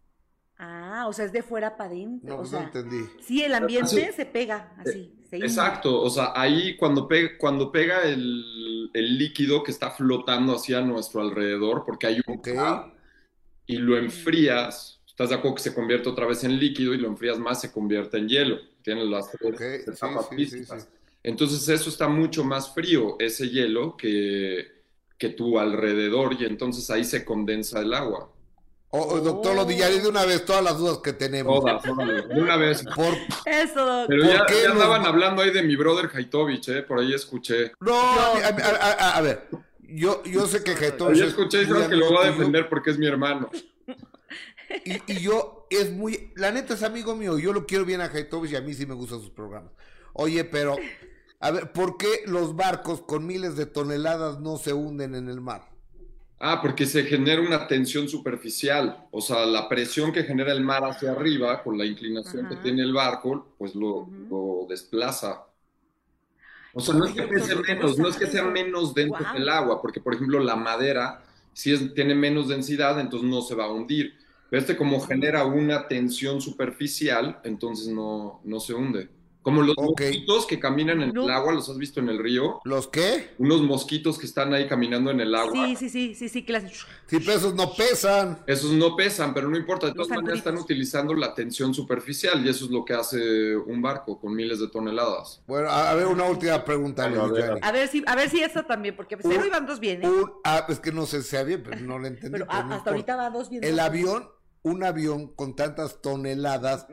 Ah, 1.01 1.07
o 1.07 1.13
sea, 1.13 1.25
es 1.27 1.33
de 1.33 1.43
fuera 1.43 1.77
para 1.77 1.91
adentro. 1.91 2.29
No, 2.29 2.35
o 2.35 2.39
pues 2.39 2.51
no 2.53 2.59
sea, 2.59 2.67
entendí. 2.67 3.05
sí, 3.21 3.43
el 3.45 3.55
ambiente 3.55 4.05
Así- 4.07 4.17
se 4.17 4.27
pega 4.27 4.73
así. 4.79 5.13
se 5.31 5.37
inunda. 5.37 5.47
Exacto, 5.47 6.01
o 6.01 6.11
sea, 6.11 6.33
ahí 6.35 6.77
cuando 6.77 7.07
pega, 7.07 7.31
cuando 7.39 7.71
pega 7.71 8.03
el, 8.03 8.91
el 8.93 9.19
líquido 9.19 9.63
que 9.63 9.71
está 9.71 9.91
flotando 9.91 10.55
hacia 10.57 10.81
nuestro 10.81 11.21
alrededor, 11.21 11.85
porque 11.87 12.07
hay 12.09 12.21
un 12.27 12.39
Ok. 12.39 12.49
y 13.67 13.77
lo 13.77 13.97
enfrías, 13.99 15.01
estás 15.07 15.29
de 15.29 15.37
acuerdo 15.37 15.57
que 15.57 15.63
se 15.63 15.75
convierte 15.75 16.09
otra 16.09 16.27
vez 16.27 16.43
en 16.45 16.59
líquido 16.59 16.95
y 16.95 16.99
lo 16.99 17.09
enfrías 17.09 17.39
más, 17.39 17.61
se 17.61 17.71
convierte 17.71 18.19
en 18.19 18.29
hielo. 18.29 18.57
Tienes 18.83 19.07
las 19.07 19.31
tres 19.31 19.53
Ok, 19.53 19.61
sí, 20.37 20.47
sí, 20.47 20.65
sí. 20.65 20.73
Entonces 21.23 21.69
eso 21.69 21.91
está 21.91 22.09
mucho 22.09 22.43
más 22.45 22.73
frío, 22.73 23.17
ese 23.19 23.49
hielo, 23.51 23.97
que, 23.97 24.67
que 25.19 25.29
tu 25.29 25.59
alrededor 25.59 26.35
y 26.41 26.45
entonces 26.47 26.89
ahí 26.91 27.05
se 27.05 27.25
condensa 27.25 27.81
el 27.81 27.93
agua. 27.93 28.33
Oh, 28.91 29.01
oh, 29.03 29.21
doctor 29.21 29.55
Lodillani, 29.55 29.99
de 29.99 30.09
una 30.09 30.25
vez 30.25 30.47
todas 30.47 30.65
las 30.65 30.79
dudas 30.79 30.99
que 30.99 31.13
tenemos. 31.13 31.61
Todas, 31.61 31.87
órale, 31.87 32.23
de 32.23 32.41
una 32.41 32.57
vez. 32.57 32.83
Por... 32.95 33.15
Eso, 33.45 33.85
doc. 33.85 34.07
Pero 34.09 34.25
¿Por 34.25 34.33
ya, 34.33 34.47
qué 34.47 34.63
ya 34.63 34.71
andaban 34.71 35.05
hablando 35.05 35.43
ahí 35.43 35.51
de 35.51 35.63
mi 35.63 35.77
brother 35.77 36.11
Haitovich, 36.13 36.69
¿eh? 36.71 36.83
Por 36.83 36.99
ahí 37.01 37.13
escuché. 37.13 37.73
No, 37.81 37.95
a, 38.01 38.39
a- 38.39 38.49
a- 38.49 38.93
a- 38.93 39.17
a 39.19 39.21
ver, 39.21 39.47
yo, 39.81 40.23
yo 40.25 40.47
sé 40.47 40.63
que 40.65 40.71
ahí 40.71 40.77
es 41.13 41.21
escuché 41.21 41.59
y 41.59 41.61
dijeron 41.67 41.91
que 41.91 41.97
lo 41.97 42.09
voy 42.09 42.27
a 42.27 42.31
defender 42.31 42.69
porque 42.71 42.91
es 42.91 42.99
mi 42.99 43.07
hermano. 43.07 43.51
Y, 44.85 45.13
y 45.13 45.21
yo, 45.21 45.67
es 45.71 45.91
muy, 45.93 46.33
la 46.37 46.51
neta 46.51 46.75
es 46.75 46.83
amigo 46.83 47.15
mío, 47.15 47.39
yo 47.39 47.53
lo 47.53 47.67
quiero 47.67 47.85
bien 47.85 48.01
a 48.01 48.07
Haitovich 48.07 48.53
y 48.53 48.57
a 48.57 48.61
mí 48.63 48.73
sí 48.75 48.87
me 48.87 48.95
gustan 48.95 49.21
sus 49.21 49.31
programas. 49.31 49.73
Oye, 50.15 50.45
pero, 50.45 50.77
a 51.41 51.51
ver, 51.51 51.73
¿por 51.73 51.97
qué 51.99 52.23
los 52.27 52.57
barcos 52.57 53.03
con 53.03 53.27
miles 53.27 53.57
de 53.57 53.67
toneladas 53.67 54.41
no 54.41 54.57
se 54.57 54.73
hunden 54.73 55.15
en 55.15 55.29
el 55.29 55.41
mar? 55.43 55.69
Ah, 56.41 56.61
porque 56.63 56.87
se 56.87 57.03
genera 57.03 57.43
una 57.43 57.67
tensión 57.67 58.09
superficial, 58.09 59.07
o 59.11 59.21
sea, 59.21 59.45
la 59.45 59.69
presión 59.69 60.13
que 60.13 60.23
genera 60.23 60.53
el 60.53 60.63
mar 60.63 60.85
hacia 60.85 61.11
arriba 61.11 61.65
con 61.65 61.77
la 61.77 61.85
inclinación 61.85 62.49
que 62.49 62.57
tiene 62.57 62.83
el 62.83 62.93
barco, 62.93 63.55
pues 63.59 63.75
lo, 63.75 64.07
desplaza. 64.69 65.47
O 66.73 66.81
sea, 66.81 66.95
no 66.95 67.07
es 67.07 67.13
que 67.13 67.23
pese 67.23 67.57
pero 67.57 67.63
¿cómo 67.63 67.75
menos, 67.75 67.99
no 67.99 68.09
es 68.09 68.17
que 68.17 68.27
sea 68.29 68.45
menos 68.45 68.95
denso 68.95 69.17
Guau. 69.19 69.33
que 69.33 69.39
el 69.39 69.49
agua, 69.49 69.83
porque 69.83 70.01
por 70.01 70.15
ejemplo 70.15 70.39
la 70.39 70.55
madera, 70.55 71.25
si 71.53 71.73
es, 71.73 71.93
tiene 71.95 72.15
menos 72.15 72.47
densidad, 72.47 73.01
entonces 73.01 73.29
no 73.29 73.41
se 73.43 73.57
va 73.57 73.65
a 73.65 73.73
hundir. 73.73 74.15
Pero 74.49 74.61
este 74.61 74.77
como 74.77 75.01
genera 75.01 75.45
una 75.45 75.89
tensión 75.89 76.41
superficial, 76.41 77.41
entonces 77.43 77.89
no, 77.89 78.41
no 78.45 78.61
se 78.61 78.75
hunde. 78.75 79.09
Como 79.49 79.63
los 79.63 79.77
mosquitos 79.79 80.47
que 80.47 80.61
caminan 80.61 81.01
en 81.01 81.15
No. 81.15 81.25
el 81.25 81.31
agua, 81.31 81.53
¿los 81.55 81.69
has 81.71 81.79
visto 81.79 82.01
en 82.01 82.09
el 82.11 82.19
río? 82.19 82.61
¿Los 82.65 82.87
qué? 82.89 83.31
Unos 83.39 83.63
mosquitos 83.63 84.19
que 84.19 84.27
están 84.27 84.53
ahí 84.53 84.69
caminando 84.69 85.11
en 85.11 85.21
el 85.21 85.35
agua. 85.35 85.53
Sí, 85.53 85.77
sí, 85.77 85.89
sí, 85.89 86.15
sí, 86.15 86.29
sí, 86.29 86.43
que 86.45 86.53
las... 86.53 86.65
Si 87.07 87.19
pesos 87.21 87.55
no 87.55 87.73
pesan. 87.75 88.43
Esos 88.47 88.73
no 88.73 88.95
pesan, 88.95 89.33
pero 89.33 89.49
no 89.49 89.57
importa. 89.57 89.87
De 89.87 89.95
Los 89.95 90.07
todas 90.09 90.19
maneras 90.23 90.39
están 90.41 90.59
utilizando 90.59 91.15
la 91.15 91.35
tensión 91.35 91.73
superficial 91.73 92.45
y 92.45 92.51
eso 92.51 92.67
es 92.67 92.71
lo 92.71 92.85
que 92.85 92.93
hace 92.93 93.57
un 93.57 93.81
barco 93.81 94.21
con 94.21 94.35
miles 94.35 94.61
de 94.61 94.69
toneladas. 94.69 95.43
Bueno, 95.47 95.71
a, 95.71 95.91
a 95.91 95.95
ver, 95.95 96.07
una 96.09 96.25
última 96.25 96.63
pregunta, 96.65 97.09
Bueno, 97.09 97.25
a 97.25 97.29
ver. 97.33 97.47
Yanni. 97.49 97.61
A 97.63 97.73
ver 97.73 97.89
si, 97.89 98.03
a 98.07 98.15
ver 98.17 98.29
si 98.29 98.43
esta 98.43 98.67
también, 98.67 98.95
porque 98.97 99.17
cero 99.23 99.45
y 99.47 99.49
van 99.51 99.65
dos 99.67 99.81
bien, 99.81 100.03
¿eh? 100.05 100.09
Un- 100.09 100.31
ah, 100.45 100.67
es 100.69 100.79
que 100.79 100.93
no 100.93 101.07
sé 101.07 101.23
si 101.23 101.29
sea 101.31 101.43
bien, 101.43 101.63
pero 101.63 101.81
no 101.81 101.99
lo 101.99 102.07
entendí. 102.07 102.33
Pero 102.33 102.47
pero 102.47 102.59
a- 102.59 102.63
no 102.65 102.75
hasta 102.75 102.91
importa. 102.91 102.91
ahorita 102.91 103.17
va 103.17 103.31
dos 103.31 103.49
bien. 103.49 103.65
El 103.65 103.81
avión, 103.81 104.29
un 104.63 104.85
avión 104.85 105.35
con 105.35 105.57
tantas 105.57 106.03
toneladas, 106.03 106.87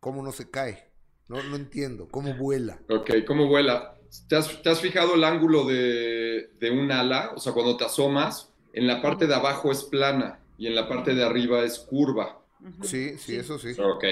¿cómo 0.00 0.22
no 0.22 0.32
se 0.32 0.50
cae? 0.50 0.92
No, 1.34 1.42
no 1.42 1.56
entiendo. 1.56 2.06
¿Cómo 2.10 2.34
vuela? 2.34 2.78
Ok, 2.88 3.10
¿cómo 3.26 3.48
vuela? 3.48 3.96
¿Te 4.28 4.36
has, 4.36 4.62
te 4.62 4.70
has 4.70 4.80
fijado 4.80 5.16
el 5.16 5.24
ángulo 5.24 5.64
de, 5.64 6.50
de 6.60 6.70
un 6.70 6.92
ala? 6.92 7.32
O 7.34 7.40
sea, 7.40 7.52
cuando 7.52 7.76
te 7.76 7.84
asomas, 7.84 8.52
en 8.72 8.86
la 8.86 9.02
parte 9.02 9.26
de 9.26 9.34
abajo 9.34 9.72
es 9.72 9.82
plana 9.82 10.38
y 10.56 10.68
en 10.68 10.76
la 10.76 10.88
parte 10.88 11.14
de 11.14 11.24
arriba 11.24 11.64
es 11.64 11.80
curva. 11.80 12.40
Sí, 12.82 13.18
sí, 13.18 13.34
eso 13.34 13.58
sí. 13.58 13.72
Ok. 13.80 14.04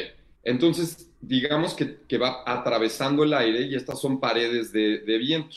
Entonces, 0.43 1.11
digamos 1.21 1.75
que, 1.75 2.01
que 2.09 2.19
va 2.19 2.43
atravesando 2.45 3.23
el 3.23 3.33
aire 3.35 3.63
y 3.63 3.77
estas 3.77 4.01
son 4.01 4.19
paredes 4.19 4.73
de, 4.73 4.99
de 4.99 5.19
viento 5.19 5.55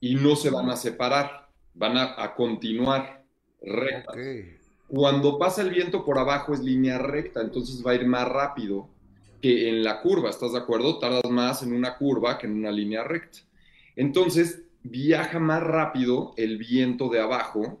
y 0.00 0.14
no 0.14 0.36
se 0.36 0.50
van 0.50 0.70
a 0.70 0.76
separar, 0.76 1.48
van 1.74 1.96
a, 1.96 2.14
a 2.22 2.36
continuar 2.36 3.24
rectas. 3.60 4.14
Ok. 4.14 4.22
Cuando 4.86 5.36
pasa 5.36 5.62
el 5.62 5.70
viento 5.70 6.04
por 6.04 6.18
abajo 6.18 6.54
es 6.54 6.60
línea 6.60 6.96
recta, 6.96 7.40
entonces 7.40 7.84
va 7.84 7.90
a 7.90 7.94
ir 7.96 8.06
más 8.06 8.26
rápido 8.28 8.88
que 9.40 9.68
en 9.68 9.84
la 9.84 10.00
curva, 10.00 10.30
¿estás 10.30 10.52
de 10.52 10.58
acuerdo? 10.58 10.98
Tardas 10.98 11.30
más 11.30 11.62
en 11.62 11.72
una 11.72 11.96
curva 11.96 12.38
que 12.38 12.46
en 12.46 12.54
una 12.58 12.70
línea 12.70 13.04
recta. 13.04 13.38
Entonces 13.96 14.62
viaja 14.82 15.38
más 15.38 15.62
rápido 15.62 16.32
el 16.36 16.58
viento 16.58 17.08
de 17.08 17.20
abajo 17.20 17.80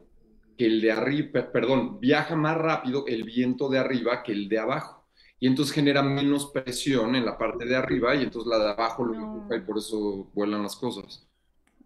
que 0.56 0.66
el 0.66 0.80
de 0.80 0.90
arriba, 0.92 1.52
perdón, 1.52 2.00
viaja 2.00 2.34
más 2.34 2.56
rápido 2.56 3.04
el 3.06 3.22
viento 3.24 3.68
de 3.68 3.78
arriba 3.78 4.22
que 4.24 4.32
el 4.32 4.48
de 4.48 4.58
abajo. 4.58 5.04
Y 5.40 5.46
entonces 5.46 5.72
genera 5.72 6.02
menos 6.02 6.46
presión 6.46 7.14
en 7.14 7.24
la 7.24 7.38
parte 7.38 7.64
de 7.64 7.76
arriba 7.76 8.14
y 8.16 8.24
entonces 8.24 8.50
la 8.50 8.58
de 8.58 8.70
abajo 8.70 9.04
lo 9.04 9.14
No. 9.14 9.20
empuja 9.36 9.56
y 9.56 9.60
por 9.60 9.78
eso 9.78 10.28
vuelan 10.34 10.64
las 10.64 10.74
cosas. 10.74 11.24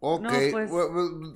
Ok. 0.01 0.23
No, 0.23 0.31
pues, 0.51 0.71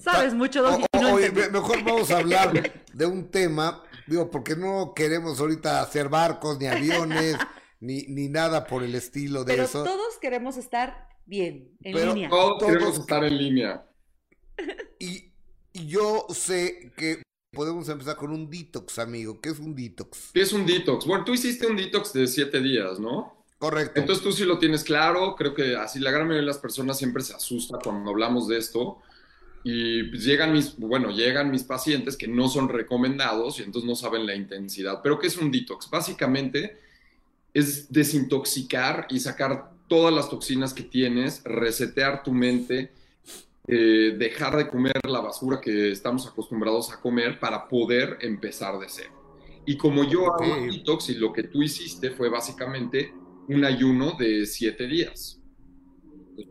Sabes 0.02 0.32
mucho, 0.32 0.60
o- 0.60 0.70
Doggy, 0.70 0.84
o- 0.94 1.00
no 1.00 1.14
oye, 1.14 1.26
entendí. 1.26 1.46
me- 1.52 1.60
mejor 1.60 1.84
vamos 1.84 2.10
a 2.10 2.18
hablar 2.18 2.72
de 2.92 3.06
un 3.06 3.28
tema, 3.30 3.82
digo, 4.06 4.30
porque 4.30 4.56
no 4.56 4.92
queremos 4.94 5.38
ahorita 5.38 5.82
hacer 5.82 6.08
barcos, 6.08 6.58
ni 6.58 6.66
aviones, 6.66 7.36
ni, 7.80 8.02
ni 8.08 8.28
nada 8.28 8.66
por 8.66 8.82
el 8.82 8.94
estilo 8.94 9.44
de 9.44 9.52
Pero 9.52 9.64
eso. 9.64 9.84
todos 9.84 10.16
queremos 10.20 10.56
estar 10.56 11.08
bien, 11.26 11.76
en 11.82 11.92
Pero 11.94 12.14
línea. 12.14 12.28
Todos 12.28 12.58
Todos- 12.58 12.72
queremos 12.72 12.98
estar 12.98 13.24
en 13.24 13.36
línea. 13.38 13.86
Y, 14.98 15.32
y 15.74 15.86
yo 15.88 16.26
sé 16.30 16.92
que 16.96 17.22
podemos 17.52 17.86
empezar 17.90 18.16
con 18.16 18.30
un 18.32 18.48
detox, 18.48 18.98
amigo. 18.98 19.40
¿Qué 19.40 19.50
es 19.50 19.58
un 19.58 19.74
detox? 19.74 20.30
¿Qué 20.32 20.40
es 20.40 20.52
un 20.54 20.64
detox? 20.64 21.04
Bueno, 21.06 21.24
tú 21.24 21.34
hiciste 21.34 21.66
un 21.66 21.76
detox 21.76 22.12
de 22.14 22.26
siete 22.26 22.60
días, 22.60 22.98
¿no? 22.98 23.44
Correcto. 23.58 24.00
Entonces 24.00 24.24
tú 24.24 24.32
sí 24.32 24.44
lo 24.44 24.58
tienes 24.58 24.84
claro, 24.84 25.34
creo 25.36 25.52
que 25.54 25.76
así 25.76 25.98
la 25.98 26.10
gran 26.10 26.22
mayoría 26.26 26.40
de 26.42 26.46
las 26.46 26.58
personas 26.58 26.96
siempre 26.98 27.22
se 27.22 27.34
asusta 27.34 27.78
cuando 27.82 28.10
hablamos 28.10 28.48
de 28.48 28.58
esto 28.58 28.98
y 29.64 30.04
pues 30.04 30.24
llegan 30.24 30.52
mis, 30.52 30.76
bueno, 30.78 31.10
llegan 31.10 31.50
mis 31.50 31.64
pacientes 31.64 32.16
que 32.16 32.28
no 32.28 32.48
son 32.48 32.68
recomendados 32.68 33.58
y 33.58 33.62
entonces 33.62 33.86
no 33.88 33.96
saben 33.96 34.26
la 34.26 34.34
intensidad. 34.34 35.00
Pero 35.02 35.18
¿qué 35.18 35.26
es 35.26 35.36
un 35.36 35.50
detox? 35.50 35.88
Básicamente 35.90 36.78
es 37.56 37.90
desintoxicar 37.90 39.06
y 39.08 39.18
sacar 39.18 39.70
todas 39.88 40.12
las 40.12 40.28
toxinas 40.28 40.74
que 40.74 40.82
tienes, 40.82 41.42
resetear 41.42 42.22
tu 42.22 42.30
mente, 42.30 42.92
eh, 43.66 44.14
dejar 44.18 44.58
de 44.58 44.68
comer 44.68 45.00
la 45.08 45.20
basura 45.20 45.58
que 45.58 45.90
estamos 45.90 46.26
acostumbrados 46.26 46.92
a 46.92 47.00
comer 47.00 47.40
para 47.40 47.66
poder 47.66 48.18
empezar 48.20 48.78
de 48.78 48.88
cero. 48.90 49.62
Y 49.64 49.78
como 49.78 50.04
yo 50.04 50.30
hago 50.34 50.66
detox 50.70 51.08
y 51.08 51.14
lo 51.14 51.32
que 51.32 51.44
tú 51.44 51.62
hiciste 51.62 52.10
fue 52.10 52.28
básicamente 52.28 53.14
un 53.48 53.64
ayuno 53.64 54.12
de 54.18 54.44
siete 54.44 54.86
días. 54.86 55.40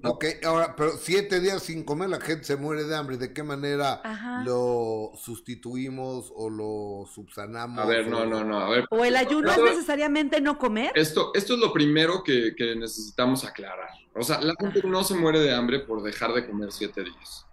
Ok, 0.03 0.25
ahora, 0.45 0.75
pero 0.75 0.91
siete 0.97 1.39
días 1.39 1.61
sin 1.63 1.83
comer 1.83 2.09
la 2.09 2.19
gente 2.19 2.43
se 2.45 2.55
muere 2.55 2.83
de 2.85 2.95
hambre. 2.95 3.17
¿De 3.17 3.33
qué 3.33 3.43
manera 3.43 4.01
Ajá. 4.03 4.43
lo 4.43 5.11
sustituimos 5.15 6.31
o 6.35 6.49
lo 6.49 7.05
subsanamos? 7.11 7.79
A 7.79 7.85
ver, 7.85 8.05
o- 8.07 8.09
no, 8.09 8.25
no, 8.25 8.43
no, 8.43 8.59
a 8.59 8.69
ver. 8.69 8.85
O 8.89 9.03
el 9.05 9.15
ayuno 9.15 9.51
es 9.51 9.57
necesariamente 9.61 10.41
no 10.41 10.57
comer. 10.57 10.91
Esto, 10.95 11.31
esto 11.35 11.53
es 11.53 11.59
lo 11.59 11.71
primero 11.73 12.23
que, 12.23 12.55
que 12.55 12.75
necesitamos 12.75 13.43
aclarar. 13.45 13.89
O 14.15 14.23
sea, 14.23 14.41
la 14.41 14.53
gente 14.59 14.81
no 14.87 15.03
se 15.03 15.13
muere 15.15 15.39
de 15.39 15.53
hambre 15.53 15.79
por 15.79 16.01
dejar 16.01 16.33
de 16.33 16.47
comer 16.47 16.71
siete 16.71 17.03
días. 17.03 17.45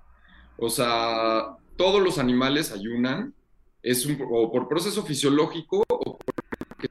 O 0.57 0.71
sea, 0.71 1.57
todos 1.77 2.01
los 2.03 2.19
animales 2.19 2.71
ayunan, 2.73 3.35
es 3.83 4.07
un- 4.07 4.19
o 4.31 4.51
por 4.53 4.69
proceso 4.69 5.03
fisiológico 5.05 5.83
o 5.89 6.19
porque 6.19 6.89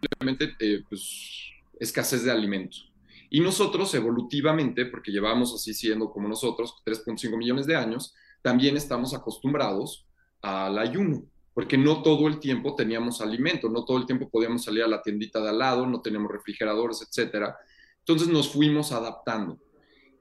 simplemente 0.00 0.54
eh, 0.60 0.82
pues, 0.88 1.50
escasez 1.80 2.24
de 2.24 2.30
alimentos. 2.30 2.90
Y 3.34 3.40
nosotros 3.40 3.92
evolutivamente, 3.96 4.86
porque 4.86 5.10
llevamos 5.10 5.52
así 5.52 5.74
siendo 5.74 6.08
como 6.12 6.28
nosotros 6.28 6.80
3.5 6.86 7.36
millones 7.36 7.66
de 7.66 7.74
años, 7.74 8.14
también 8.42 8.76
estamos 8.76 9.12
acostumbrados 9.12 10.06
al 10.40 10.78
ayuno, 10.78 11.24
porque 11.52 11.76
no 11.76 12.00
todo 12.04 12.28
el 12.28 12.38
tiempo 12.38 12.76
teníamos 12.76 13.20
alimento, 13.20 13.68
no 13.68 13.84
todo 13.84 13.96
el 13.96 14.06
tiempo 14.06 14.30
podíamos 14.30 14.62
salir 14.62 14.84
a 14.84 14.86
la 14.86 15.02
tiendita 15.02 15.40
de 15.40 15.48
al 15.48 15.58
lado, 15.58 15.84
no 15.84 16.00
teníamos 16.00 16.30
refrigeradores, 16.30 17.02
etcétera. 17.02 17.56
Entonces 17.98 18.28
nos 18.28 18.52
fuimos 18.52 18.92
adaptando. 18.92 19.58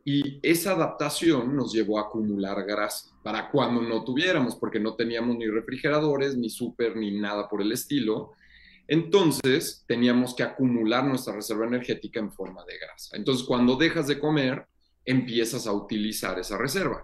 Y 0.03 0.39
esa 0.41 0.71
adaptación 0.71 1.55
nos 1.55 1.71
llevó 1.71 1.99
a 1.99 2.07
acumular 2.07 2.65
grasa 2.65 3.15
para 3.21 3.51
cuando 3.51 3.79
no 3.83 4.03
tuviéramos, 4.03 4.55
porque 4.55 4.79
no 4.79 4.95
teníamos 4.95 5.37
ni 5.37 5.45
refrigeradores, 5.45 6.35
ni 6.35 6.49
súper, 6.49 6.95
ni 6.95 7.11
nada 7.11 7.47
por 7.47 7.61
el 7.61 7.73
estilo. 7.73 8.31
Entonces 8.93 9.83
teníamos 9.87 10.35
que 10.35 10.43
acumular 10.43 11.03
nuestra 11.03 11.33
reserva 11.33 11.65
energética 11.65 12.19
en 12.19 12.31
forma 12.31 12.63
de 12.65 12.77
grasa. 12.77 13.17
Entonces 13.17 13.43
cuando 13.47 13.75
dejas 13.75 14.05
de 14.05 14.19
comer, 14.19 14.67
empiezas 15.03 15.65
a 15.65 15.73
utilizar 15.73 16.37
esa 16.37 16.59
reserva. 16.59 17.03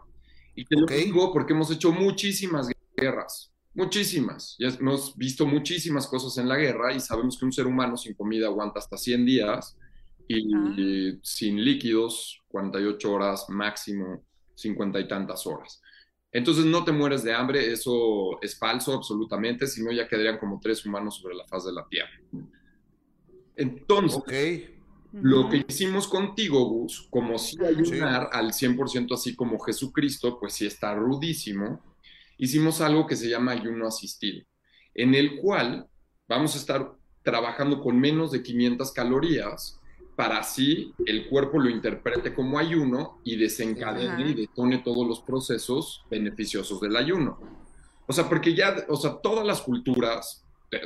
Y 0.54 0.66
te 0.66 0.76
Ok. 0.76 0.92
lo 0.92 0.96
digo 0.98 1.34
porque 1.34 1.54
hemos 1.54 1.72
hecho 1.72 1.92
muchísimas 1.92 2.70
guerras, 2.96 3.52
muchísimas. 3.74 4.56
Ya 4.60 4.68
hemos 4.68 5.18
visto 5.18 5.48
muchísimas 5.48 6.06
cosas 6.06 6.38
en 6.38 6.48
la 6.48 6.58
guerra 6.58 6.94
y 6.94 7.00
sabemos 7.00 7.40
que 7.40 7.46
un 7.46 7.54
ser 7.54 7.66
humano 7.66 7.98
sin 7.98 8.14
comida 8.14 8.46
aguanta 8.46 8.78
hasta 8.78 8.96
100 8.96 9.26
días 9.26 9.76
y, 10.28 10.54
Ah. 10.54 10.74
y 10.78 11.20
sin 11.24 11.64
líquidos 11.64 12.40
48 12.50 13.12
horas 13.12 13.46
máximo, 13.50 14.24
50 14.54 15.00
y 15.00 15.08
tantas 15.08 15.48
horas. 15.48 15.82
Entonces 16.32 16.66
no 16.66 16.84
te 16.84 16.92
mueres 16.92 17.24
de 17.24 17.34
hambre, 17.34 17.72
eso 17.72 18.40
es 18.42 18.58
falso 18.58 18.94
absolutamente, 18.94 19.66
si 19.66 19.84
no 19.84 19.92
ya 19.92 20.08
quedarían 20.08 20.38
como 20.38 20.60
tres 20.60 20.86
humanos 20.86 21.18
sobre 21.18 21.36
la 21.36 21.46
faz 21.48 21.66
de 21.66 21.74
la 21.74 21.88
Tierra. 21.88 22.12
Entonces, 23.56 24.70
Ok. 24.72 25.22
lo 25.24 25.50
que 25.50 25.66
hicimos 25.68 26.08
contigo, 26.08 26.64
Gus, 26.66 27.08
como 27.10 27.38
si 27.40 27.58
ayunar 27.64 28.30
al 28.32 28.54
100% 28.54 29.16
así 29.16 29.36
como 29.36 29.60
Jesucristo, 29.60 30.40
pues 30.40 30.54
sí 30.54 30.68
está 30.68 30.94
rudísimo, 30.94 31.82
hicimos 32.38 32.80
algo 32.80 33.08
que 33.08 33.16
se 33.16 33.28
llama 33.28 33.52
ayuno 33.54 33.88
asistido, 33.88 34.46
en 34.94 35.16
el 35.16 35.38
cual 35.38 35.88
vamos 36.28 36.56
a 36.56 36.60
estar 36.60 36.92
trabajando 37.24 37.82
con 37.82 38.00
menos 38.00 38.32
de 38.32 38.44
500 38.44 38.92
calorías 38.92 39.79
para 40.20 40.40
así 40.40 40.94
el 41.06 41.30
cuerpo 41.30 41.60
lo 41.60 41.70
interprete 41.70 42.34
como 42.34 42.60
ayuno 42.60 43.22
y 43.24 43.38
desencadene 43.38 44.10
Ajá. 44.10 44.22
y 44.22 44.34
detone 44.34 44.80
todos 44.80 45.08
los 45.08 45.22
procesos 45.22 46.04
beneficiosos 46.12 46.82
del 46.82 46.98
ayuno. 46.98 47.40
O 48.06 48.12
sea, 48.12 48.28
porque 48.28 48.54
ya, 48.54 48.86
o 48.90 48.98
sea, 48.98 49.16
todas 49.24 49.48
las 49.48 49.62
culturas, 49.62 50.44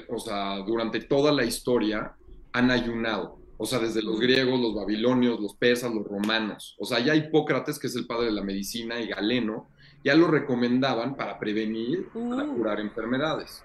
o 0.07 0.19
sea, 0.19 0.57
durante 0.59 0.99
toda 0.99 1.31
la 1.31 1.43
historia 1.45 2.13
han 2.51 2.69
ayunado. 2.69 3.39
O 3.57 3.65
sea, 3.65 3.79
desde 3.79 4.03
los 4.03 4.19
griegos, 4.19 4.59
los 4.59 4.75
babilonios, 4.75 5.39
los 5.39 5.55
persas, 5.55 5.91
los 5.91 6.05
romanos. 6.05 6.75
O 6.77 6.85
sea, 6.85 6.99
ya 6.99 7.15
Hipócrates, 7.15 7.79
que 7.79 7.87
es 7.87 7.95
el 7.95 8.05
padre 8.05 8.25
de 8.25 8.33
la 8.33 8.43
medicina, 8.43 9.01
y 9.01 9.07
Galeno, 9.07 9.67
ya 10.03 10.13
lo 10.13 10.27
recomendaban 10.27 11.15
para 11.15 11.39
prevenir, 11.39 12.07
para 12.09 12.43
Uh. 12.43 12.55
curar 12.55 12.79
enfermedades. 12.79 13.63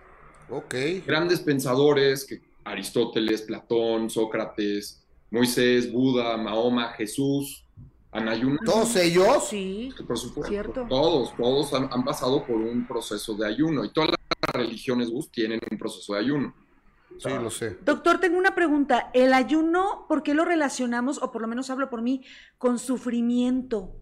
Ok. 0.48 0.74
Grandes 1.06 1.40
pensadores, 1.40 2.24
que 2.24 2.40
Aristóteles, 2.64 3.42
Platón, 3.42 4.08
Sócrates, 4.08 5.04
Moisés, 5.30 5.92
Buda, 5.92 6.36
Mahoma, 6.36 6.88
Jesús, 6.92 7.64
han 8.10 8.28
ayunado. 8.28 8.64
¿Todos 8.64 8.96
ellos? 8.96 9.48
Sí, 9.48 9.90
Por 10.06 10.18
supuesto. 10.18 10.50
Cierto. 10.50 10.86
Todos, 10.88 11.36
todos 11.36 11.74
han, 11.74 11.88
han 11.92 12.04
pasado 12.04 12.44
por 12.46 12.56
un 12.56 12.86
proceso 12.86 13.34
de 13.34 13.46
ayuno 13.46 13.84
y 13.84 13.92
todas 13.92 14.10
las 14.10 14.54
religiones 14.54 15.10
Gus, 15.10 15.30
tienen 15.30 15.60
un 15.70 15.78
proceso 15.78 16.14
de 16.14 16.20
ayuno. 16.20 16.54
Sí, 17.18 17.28
lo 17.30 17.50
sé. 17.50 17.78
Doctor, 17.84 18.20
tengo 18.20 18.38
una 18.38 18.54
pregunta. 18.54 19.10
¿El 19.12 19.32
ayuno, 19.32 20.06
por 20.08 20.22
qué 20.22 20.34
lo 20.34 20.44
relacionamos, 20.44 21.20
o 21.20 21.32
por 21.32 21.42
lo 21.42 21.48
menos 21.48 21.68
hablo 21.70 21.90
por 21.90 22.00
mí, 22.00 22.22
con 22.58 22.78
sufrimiento? 22.78 23.96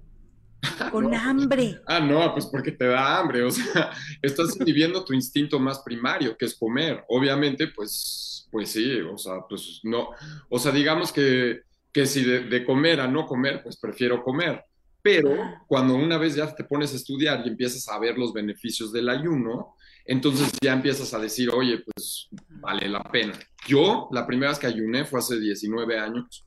Con 0.90 1.14
hambre. 1.14 1.80
Ah, 1.86 2.00
no, 2.00 2.32
pues 2.32 2.46
porque 2.46 2.72
te 2.72 2.86
da 2.86 3.18
hambre, 3.18 3.42
o 3.42 3.50
sea, 3.50 3.90
estás 4.22 4.56
viviendo 4.58 5.04
tu 5.04 5.12
instinto 5.12 5.58
más 5.58 5.80
primario, 5.80 6.36
que 6.36 6.46
es 6.46 6.54
comer. 6.54 7.04
Obviamente, 7.08 7.68
pues, 7.68 8.48
pues 8.50 8.70
sí, 8.70 9.00
o 9.00 9.18
sea, 9.18 9.40
pues 9.48 9.80
no, 9.82 10.10
o 10.48 10.58
sea, 10.58 10.72
digamos 10.72 11.12
que, 11.12 11.62
que 11.92 12.06
si 12.06 12.24
de, 12.24 12.40
de 12.44 12.64
comer 12.64 13.00
a 13.00 13.08
no 13.08 13.26
comer, 13.26 13.62
pues 13.62 13.76
prefiero 13.76 14.22
comer. 14.22 14.64
Pero 15.02 15.36
cuando 15.68 15.94
una 15.94 16.18
vez 16.18 16.34
ya 16.34 16.52
te 16.52 16.64
pones 16.64 16.92
a 16.92 16.96
estudiar 16.96 17.42
y 17.44 17.48
empiezas 17.48 17.88
a 17.88 17.98
ver 17.98 18.18
los 18.18 18.32
beneficios 18.32 18.92
del 18.92 19.08
ayuno, 19.08 19.76
entonces 20.04 20.52
ya 20.60 20.72
empiezas 20.72 21.14
a 21.14 21.18
decir, 21.18 21.50
oye, 21.50 21.78
pues 21.78 22.28
vale 22.48 22.88
la 22.88 23.02
pena. 23.04 23.38
Yo, 23.68 24.08
la 24.12 24.26
primera 24.26 24.50
vez 24.50 24.58
que 24.58 24.66
ayuné 24.66 25.04
fue 25.04 25.18
hace 25.18 25.38
19 25.38 25.98
años 25.98 26.46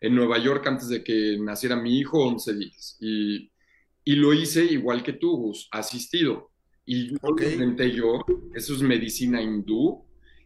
en 0.00 0.14
Nueva 0.14 0.38
York 0.38 0.66
antes 0.66 0.88
de 0.88 1.02
que 1.02 1.38
naciera 1.38 1.76
mi 1.76 1.98
hijo, 1.98 2.18
11 2.18 2.54
días. 2.54 2.96
Y, 3.00 3.50
y 4.04 4.16
lo 4.16 4.32
hice 4.32 4.64
igual 4.64 5.02
que 5.02 5.14
tú, 5.14 5.36
Gus, 5.36 5.68
asistido. 5.70 6.50
Y 6.84 7.10
yo 7.10 7.16
Ok. 7.22 7.40
lo 7.40 7.50
inventé 7.50 7.90
yo, 7.92 8.24
eso 8.54 8.74
es 8.74 8.82
medicina 8.82 9.40
hindú. 9.40 10.04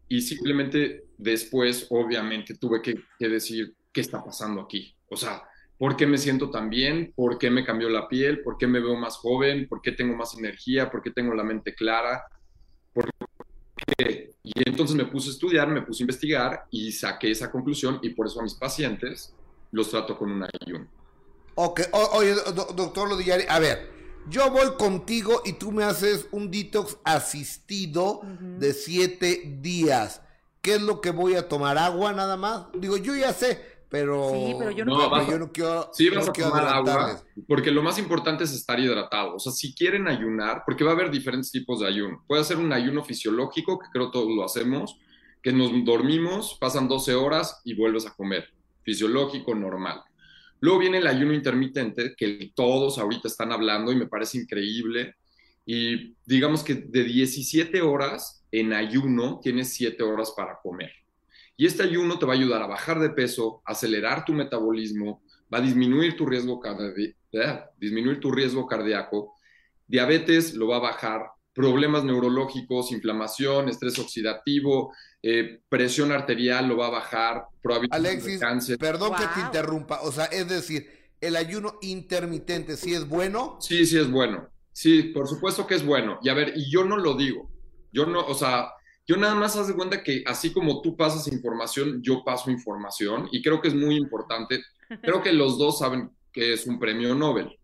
Y 0.09 0.23
simplemente 0.23 1.05
después, 1.19 1.87
obviamente, 1.91 2.55
tuve 2.57 2.81
que, 2.81 2.95
que 3.19 3.29
decir, 3.29 3.75
¿qué 3.93 4.01
está 4.01 4.25
pasando 4.25 4.63
aquí? 4.63 4.95
O 5.11 5.17
sea, 5.17 5.43
¿por 5.77 5.97
qué 5.97 6.07
me 6.07 6.17
siento 6.17 6.51
tan 6.51 6.71
bien? 6.71 7.13
¿Por 7.15 7.39
qué 7.39 7.51
me 7.51 7.65
cambió 7.65 7.89
la 7.91 8.09
piel? 8.09 8.41
¿Por 8.43 8.57
qué 8.57 8.67
me 8.67 8.81
veo 8.81 8.97
más 8.97 9.17
joven? 9.17 9.69
¿Por 9.69 9.83
qué 9.83 9.93
tengo 9.93 10.17
más 10.17 10.39
energía? 10.39 10.91
¿Por 10.91 11.03
qué 11.03 11.11
tengo 11.11 11.35
la 11.35 11.45
mente 11.45 11.75
clara? 11.75 12.23
¿Por 12.95 13.11
qué? 13.99 14.31
Y 14.43 14.53
entonces 14.67 14.97
me 14.97 15.05
puse 15.07 15.29
a 15.29 15.33
estudiar, 15.33 15.69
me 15.69 15.83
puse 15.83 16.03
a 16.03 16.05
investigar 16.05 16.65
y 16.71 16.91
saqué 16.93 17.31
esa 17.33 17.51
conclusión 17.51 17.99
y 18.03 18.11
por 18.11 18.27
eso 18.29 18.41
a 18.41 18.45
mis 18.45 18.55
pacientes 18.55 19.35
los 19.73 19.91
trato 19.91 20.17
con 20.17 20.31
un 20.31 20.45
ayuno. 20.45 20.89
Ok, 21.61 21.81
o- 21.93 22.11
oye, 22.19 22.35
do- 22.35 22.73
doctor 22.73 23.09
Lodillari, 23.09 23.43
a 23.49 23.59
ver, 23.59 23.91
yo 24.29 24.49
voy 24.53 24.77
contigo 24.79 25.43
y 25.45 25.55
tú 25.55 25.73
me 25.73 25.83
haces 25.83 26.29
un 26.31 26.53
detox 26.53 26.99
asistido 27.03 28.21
de 28.59 28.73
siete 28.73 29.43
días. 29.61 30.23
¿Qué 30.63 30.75
es 30.77 30.83
lo 30.83 31.01
que 31.01 31.11
voy 31.11 31.35
a 31.35 31.49
tomar? 31.49 31.77
¿Agua 31.77 32.13
nada 32.13 32.37
más? 32.37 32.67
Digo, 32.75 32.97
yo 32.97 33.17
ya 33.17 33.33
sé, 33.33 33.61
pero... 33.89 34.31
Sí, 34.33 34.55
pero 34.57 34.71
yo 34.71 34.85
no 34.85 34.93
No, 34.93 34.99
quiero- 34.99 35.11
vas 35.11 35.29
yo 35.29 35.39
no 35.41 35.53
quiero... 35.53 35.91
Sí, 35.93 36.09
no 36.11 36.17
vas 36.21 36.29
a 36.29 36.33
quiero 36.33 36.51
tomar 36.51 36.67
agua, 36.69 37.23
porque 37.49 37.73
lo 37.73 37.83
más 37.83 37.99
importante 37.99 38.45
es 38.45 38.53
estar 38.53 38.79
hidratado. 38.79 39.35
O 39.35 39.39
sea, 39.41 39.51
si 39.51 39.75
quieren 39.75 40.07
ayunar, 40.07 40.63
porque 40.65 40.85
va 40.85 40.91
a 40.91 40.95
haber 40.95 41.11
diferentes 41.11 41.51
tipos 41.51 41.81
de 41.81 41.89
ayuno. 41.89 42.23
Puede 42.29 42.45
ser 42.45 42.59
un 42.59 42.73
ayuno 42.73 43.03
fisiológico, 43.03 43.81
que 43.81 43.87
creo 43.93 44.13
todos 44.13 44.29
lo 44.29 44.45
hacemos, 44.45 44.97
que 45.43 45.53
nos 45.53 45.73
dormimos, 45.85 46.57
pasan 46.61 46.87
12 46.87 47.17
horas 47.17 47.61
y 47.65 47.75
vuelves 47.75 48.07
a 48.07 48.15
comer. 48.15 48.45
Fisiológico, 48.85 49.57
normal. 49.57 50.03
Luego 50.61 50.79
viene 50.79 50.99
el 50.99 51.07
ayuno 51.07 51.35
intermitente, 51.35 52.15
que 52.17 52.53
todos 52.55 52.99
ahorita 52.99 53.29
están 53.29 53.53
hablando 53.53 53.93
y 53.93 53.97
me 53.97 54.07
parece 54.07 54.39
increíble. 54.39 55.15
Y 55.65 56.15
digamos 56.27 56.65
que 56.65 56.75
de 56.75 57.05
17 57.05 57.81
horas 57.83 58.45
en 58.51 58.73
ayuno 58.73 59.41
tienes 59.43 59.73
7 59.75 60.03
horas 60.03 60.33
para 60.37 60.59
comer. 60.63 60.93
Y 61.57 61.67
este 61.67 61.83
ayuno 61.83 62.19
te 62.19 62.27
va 62.27 62.35
a 62.35 62.37
ayudar 62.37 62.63
a 62.63 62.67
bajar 62.67 63.01
de 63.01 63.11
peso, 63.11 63.63
acelerar 63.65 64.25
tu 64.25 64.33
metabolismo, 64.33 65.23
va 65.53 65.59
a 65.59 65.63
disminuir 65.63 66.17
tu 66.17 66.25
riesgo, 66.25 66.61
disminuir 67.79 68.21
tu 68.21 68.31
riesgo 68.31 68.67
cardíaco, 68.67 69.35
diabetes 69.87 70.55
lo 70.55 70.69
va 70.69 70.77
a 70.77 70.81
bajar, 70.81 71.27
problemas 71.59 72.05
neurológicos, 72.05 72.93
inflamación, 72.93 73.69
estrés 73.69 73.99
oxidativo, 73.99 74.95
eh, 75.21 75.59
presión 75.69 76.13
arterial 76.13 76.69
lo 76.69 76.77
va 76.77 76.87
a 76.87 76.91
bajar, 76.91 77.47
probabilidad 77.61 77.99
de 78.01 78.39
cáncer. 78.39 78.79
perdón 78.79 79.11
que 79.19 79.25
te 79.35 79.41
interrumpa. 79.41 79.99
O 80.03 80.13
sea, 80.13 80.27
es 80.27 80.49
decir, 80.49 80.89
el 81.21 81.35
ayuno 81.35 81.75
intermitente, 81.83 82.77
¿sí 82.77 82.95
es 82.95 83.09
bueno? 83.09 83.57
Sí, 83.61 83.87
sí 83.87 83.99
es 83.99 84.09
bueno. 84.09 84.49
Sí, 84.73 85.03
por 85.03 85.27
supuesto 85.27 85.67
que 85.67 85.75
es 85.75 85.85
bueno. 85.85 86.21
Y 86.23 86.29
a 86.29 86.35
ver, 86.35 86.53
y 86.55 86.71
yo 86.71 86.85
no 86.85 86.97
lo 86.97 87.15
digo. 87.17 87.51
Yo 87.91 88.07
no, 88.07 88.25
o 88.25 88.35
sea, 88.35 88.69
yo 89.05 89.17
nada 89.17 89.35
más 89.35 89.57
haz 89.57 89.67
de 89.67 89.75
cuenta 89.75 90.05
que 90.05 90.23
así 90.29 90.53
como 90.53 90.81
tú 90.81 90.97
pasas 90.97 91.27
información, 91.27 92.01
yo 92.05 92.23
paso 92.23 92.53
información 92.53 93.29
y 93.33 93.43
creo 93.43 93.61
que 93.61 93.67
es 93.67 93.75
muy 93.75 93.97
importante. 93.97 94.63
Creo 95.03 95.25
que 95.25 95.33
los 95.33 95.59
dos 95.59 95.81
saben 95.81 96.13
que 96.33 96.53
es 96.53 96.69
un 96.69 96.79
premio 96.79 97.17
Nobel. 97.17 97.59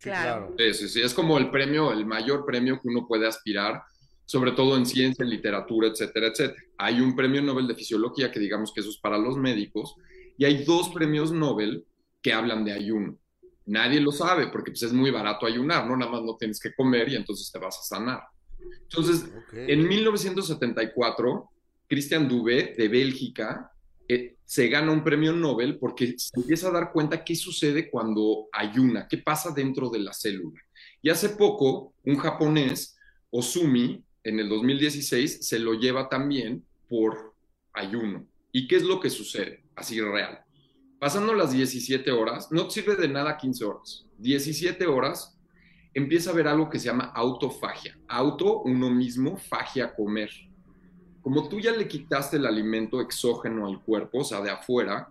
Claro. 0.00 0.54
Sí, 0.56 0.74
sí, 0.74 0.88
sí, 0.88 1.00
es 1.00 1.12
como 1.12 1.38
el 1.38 1.50
premio, 1.50 1.92
el 1.92 2.06
mayor 2.06 2.44
premio 2.44 2.80
que 2.80 2.88
uno 2.88 3.06
puede 3.06 3.26
aspirar, 3.26 3.82
sobre 4.24 4.52
todo 4.52 4.76
en 4.76 4.86
ciencia, 4.86 5.24
en 5.24 5.30
literatura, 5.30 5.88
etcétera, 5.88 6.28
etcétera. 6.28 6.62
Hay 6.76 7.00
un 7.00 7.16
premio 7.16 7.42
Nobel 7.42 7.66
de 7.66 7.74
fisiología 7.74 8.30
que 8.30 8.38
digamos 8.38 8.72
que 8.72 8.80
eso 8.80 8.90
es 8.90 8.98
para 8.98 9.18
los 9.18 9.36
médicos 9.36 9.94
y 10.36 10.44
hay 10.44 10.64
dos 10.64 10.90
premios 10.90 11.32
Nobel 11.32 11.84
que 12.22 12.32
hablan 12.32 12.64
de 12.64 12.72
ayuno. 12.72 13.18
Nadie 13.66 14.00
lo 14.00 14.12
sabe 14.12 14.48
porque 14.48 14.70
pues, 14.70 14.82
es 14.84 14.92
muy 14.92 15.10
barato 15.10 15.46
ayunar, 15.46 15.86
¿no? 15.86 15.96
Nada 15.96 16.10
más 16.10 16.22
no 16.22 16.36
tienes 16.36 16.60
que 16.60 16.72
comer 16.74 17.08
y 17.08 17.16
entonces 17.16 17.50
te 17.50 17.58
vas 17.58 17.78
a 17.78 17.96
sanar. 17.96 18.22
Entonces, 18.82 19.30
en 19.52 19.86
1974, 19.86 21.50
Christian 21.86 22.28
Dubé 22.28 22.74
de 22.76 22.88
Bélgica 22.88 23.70
eh, 24.08 24.37
se 24.48 24.66
gana 24.68 24.92
un 24.92 25.04
premio 25.04 25.34
Nobel 25.34 25.78
porque 25.78 26.14
se 26.16 26.30
empieza 26.40 26.68
a 26.68 26.72
dar 26.72 26.90
cuenta 26.90 27.22
qué 27.22 27.36
sucede 27.36 27.90
cuando 27.90 28.48
ayuna, 28.50 29.06
qué 29.06 29.18
pasa 29.18 29.50
dentro 29.50 29.90
de 29.90 29.98
la 29.98 30.14
célula. 30.14 30.58
Y 31.02 31.10
hace 31.10 31.28
poco, 31.28 31.92
un 32.02 32.16
japonés, 32.16 32.96
Osumi, 33.28 34.02
en 34.24 34.40
el 34.40 34.48
2016, 34.48 35.46
se 35.46 35.58
lo 35.58 35.74
lleva 35.74 36.08
también 36.08 36.64
por 36.88 37.34
ayuno. 37.74 38.26
¿Y 38.50 38.66
qué 38.66 38.76
es 38.76 38.84
lo 38.84 39.00
que 39.00 39.10
sucede? 39.10 39.64
Así 39.76 40.00
real. 40.00 40.40
Pasando 40.98 41.34
las 41.34 41.52
17 41.52 42.10
horas, 42.10 42.50
no 42.50 42.70
sirve 42.70 42.96
de 42.96 43.08
nada 43.08 43.36
15 43.36 43.64
horas. 43.66 44.06
17 44.16 44.86
horas 44.86 45.38
empieza 45.92 46.30
a 46.30 46.32
haber 46.32 46.48
algo 46.48 46.70
que 46.70 46.78
se 46.78 46.86
llama 46.86 47.12
autofagia. 47.14 47.98
Auto, 48.08 48.62
uno 48.62 48.88
mismo, 48.88 49.36
fagia, 49.36 49.94
comer. 49.94 50.30
Como 51.28 51.46
tú 51.46 51.60
ya 51.60 51.72
le 51.72 51.86
quitaste 51.86 52.38
el 52.38 52.46
alimento 52.46 53.02
exógeno 53.02 53.66
al 53.66 53.82
cuerpo, 53.82 54.20
o 54.20 54.24
sea, 54.24 54.40
de 54.40 54.48
afuera, 54.50 55.10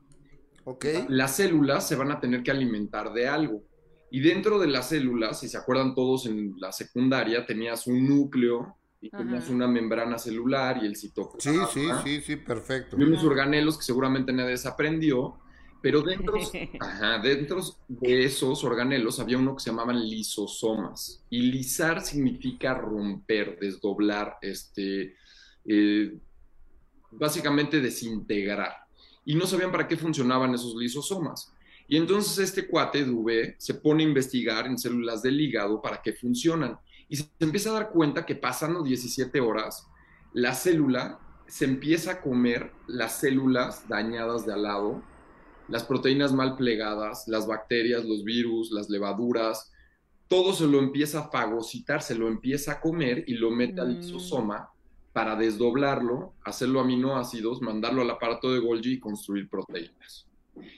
las 1.10 1.36
células 1.36 1.88
se 1.88 1.96
van 1.96 2.12
a 2.12 2.20
tener 2.20 2.42
que 2.42 2.50
alimentar 2.50 3.14
de 3.14 3.28
algo. 3.28 3.62
Y 4.10 4.20
dentro 4.22 4.58
de 4.58 4.66
las 4.66 4.90
células, 4.90 5.40
si 5.40 5.48
se 5.48 5.58
acuerdan 5.60 5.94
todos 5.94 6.26
en 6.26 6.56
la 6.58 6.72
secundaria, 6.72 7.46
tenías 7.46 7.86
un 7.86 8.08
núcleo 8.08 8.76
y 9.00 9.12
tenías 9.12 9.44
Ajá. 9.44 9.54
una 9.54 9.68
membrana 9.68 10.18
celular 10.18 10.80
y 10.82 10.88
el 10.88 10.96
Sí, 10.96 11.10
citoplasma. 11.10 11.68
sí, 11.68 11.82
sí, 12.04 12.22
sí, 12.22 12.36
perfecto. 12.38 12.98
Y 13.00 13.04
unos 13.04 13.24
organelos 13.24 13.78
que 13.78 13.84
seguramente 13.84 14.34
nadie 14.34 14.50
desaprendió, 14.50 15.36
pero 15.84 16.02
dentro, 16.02 16.34
ajá, 16.80 17.20
dentro 17.20 17.62
de 17.88 18.24
esos 18.26 18.64
organelos 18.64 19.20
había 19.20 19.38
uno 19.38 19.56
que 19.56 19.64
se 19.64 19.70
llamaban 19.70 20.00
lisosomas. 20.04 21.24
Y 21.30 21.44
lisar 21.52 22.02
significa 22.02 22.74
romper, 22.74 23.60
desdoblar, 23.60 24.38
este, 24.42 25.14
eh, 25.68 26.18
básicamente 27.12 27.82
desintegrar. 27.82 28.74
Y 29.26 29.36
no 29.36 29.46
sabían 29.46 29.72
para 29.72 29.88
qué 29.88 29.98
funcionaban 29.98 30.54
esos 30.54 30.76
lisosomas. 30.76 31.54
Y 31.88 31.98
entonces 31.98 32.38
este 32.40 32.68
cuate, 32.68 33.06
Dubé, 33.06 33.56
se 33.60 33.74
pone 33.74 34.04
a 34.04 34.08
investigar 34.08 34.66
en 34.68 34.78
células 34.78 35.22
del 35.22 35.40
hígado 35.40 35.82
para 35.82 36.02
qué 36.02 36.14
funcionan. 36.14 36.80
Y 37.10 37.18
se 37.18 37.30
empieza 37.40 37.70
a 37.70 37.74
dar 37.74 37.90
cuenta 37.90 38.26
que 38.26 38.36
pasando 38.36 38.84
17 38.84 39.40
horas, 39.40 39.88
la 40.34 40.54
célula 40.54 41.20
se 41.48 41.66
empieza 41.66 42.12
a 42.12 42.22
comer 42.22 42.72
las 42.88 43.20
células 43.20 43.88
dañadas 43.88 44.46
de 44.46 44.54
al 44.54 44.64
lado, 44.64 45.02
las 45.70 45.84
proteínas 45.84 46.34
mal 46.34 46.56
plegadas, 46.56 47.26
las 47.28 47.48
bacterias, 47.48 48.06
los 48.06 48.24
virus, 48.24 48.72
las 48.72 48.90
levaduras, 48.90 49.72
todo 50.28 50.54
se 50.54 50.68
lo 50.68 50.80
empieza 50.80 51.20
a 51.20 51.30
fagocitar, 51.30 52.02
se 52.02 52.16
lo 52.16 52.28
empieza 52.28 52.74
a 52.74 52.82
comer 52.82 53.24
y 53.28 53.36
lo 53.36 53.50
mete 53.52 53.80
al 53.80 53.96
Mm. 53.96 54.00
lisosoma 54.00 54.70
para 55.18 55.36
desdoblarlo, 55.36 56.36
hacerlo 56.46 56.80
aminoácidos, 56.80 57.60
mandarlo 57.60 58.04
al 58.04 58.10
aparato 58.12 58.54
de 58.54 58.60
Golgi 58.60 58.94
y 58.94 59.00
construir 59.00 59.50
proteínas. 59.50 60.28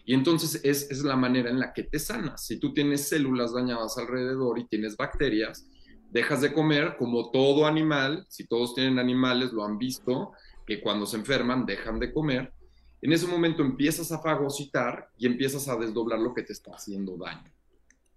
Y 0.06 0.14
entonces 0.14 0.62
es, 0.64 0.90
es 0.90 1.04
la 1.04 1.18
manera 1.18 1.50
en 1.50 1.60
la 1.60 1.74
que 1.74 1.84
te 1.84 2.00
sanas. 2.00 2.46
Si 2.46 2.58
tú 2.58 2.74
tienes 2.74 3.10
células 3.10 3.54
dañadas 3.54 3.98
alrededor 3.98 4.58
y 4.58 4.66
tienes 4.66 4.96
bacterias, 4.96 5.68
dejas 6.10 6.40
de 6.40 6.54
comer 6.54 6.96
como 6.98 7.32
todo 7.32 7.66
animal, 7.66 8.26
si 8.30 8.48
todos 8.48 8.74
tienen 8.76 8.98
animales, 8.98 9.52
lo 9.52 9.66
han 9.66 9.78
visto, 9.78 10.32
que 10.66 10.80
cuando 10.80 11.06
se 11.06 11.18
enferman 11.18 11.66
dejan 11.66 12.00
de 12.00 12.14
comer. 12.14 12.54
En 13.02 13.12
ese 13.12 13.28
momento 13.28 13.62
empiezas 13.62 14.10
a 14.14 14.22
fagocitar 14.22 15.10
y 15.18 15.28
empiezas 15.28 15.68
a 15.68 15.76
desdoblar 15.76 16.20
lo 16.20 16.34
que 16.34 16.44
te 16.44 16.54
está 16.54 16.72
haciendo 16.72 17.18
daño. 17.18 17.52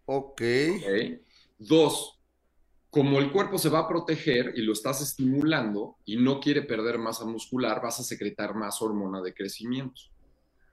Ok. 0.04 0.40
¿ok? 0.76 1.20
Dos, 1.58 2.21
como 2.92 3.20
el 3.20 3.32
cuerpo 3.32 3.56
se 3.56 3.70
va 3.70 3.78
a 3.78 3.88
proteger 3.88 4.52
y 4.54 4.60
lo 4.60 4.74
estás 4.74 5.00
estimulando 5.00 5.96
y 6.04 6.18
no 6.18 6.40
quiere 6.40 6.60
perder 6.60 6.98
masa 6.98 7.24
muscular, 7.24 7.80
vas 7.82 7.98
a 8.00 8.02
secretar 8.02 8.54
más 8.54 8.82
hormona 8.82 9.22
de 9.22 9.32
crecimiento. 9.32 10.02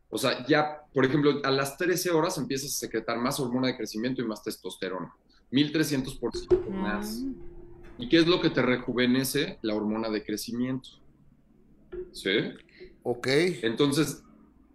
O 0.09 0.17
sea, 0.17 0.45
ya, 0.45 0.81
por 0.93 1.05
ejemplo, 1.05 1.39
a 1.45 1.49
las 1.49 1.77
13 1.77 2.11
horas 2.11 2.37
empiezas 2.37 2.71
a 2.71 2.79
secretar 2.79 3.17
más 3.19 3.39
hormona 3.39 3.67
de 3.67 3.77
crecimiento 3.77 4.21
y 4.21 4.25
más 4.25 4.43
testosterona. 4.43 5.15
1300% 5.53 6.67
más. 6.67 7.21
Mm. 7.21 7.35
¿Y 7.99 8.09
qué 8.09 8.17
es 8.17 8.27
lo 8.27 8.41
que 8.41 8.49
te 8.49 8.63
rejuvenece? 8.63 9.57
La 9.61 9.75
hormona 9.75 10.09
de 10.09 10.25
crecimiento. 10.25 10.89
¿Sí? 12.11 12.31
Ok. 13.03 13.27
Entonces, 13.61 14.23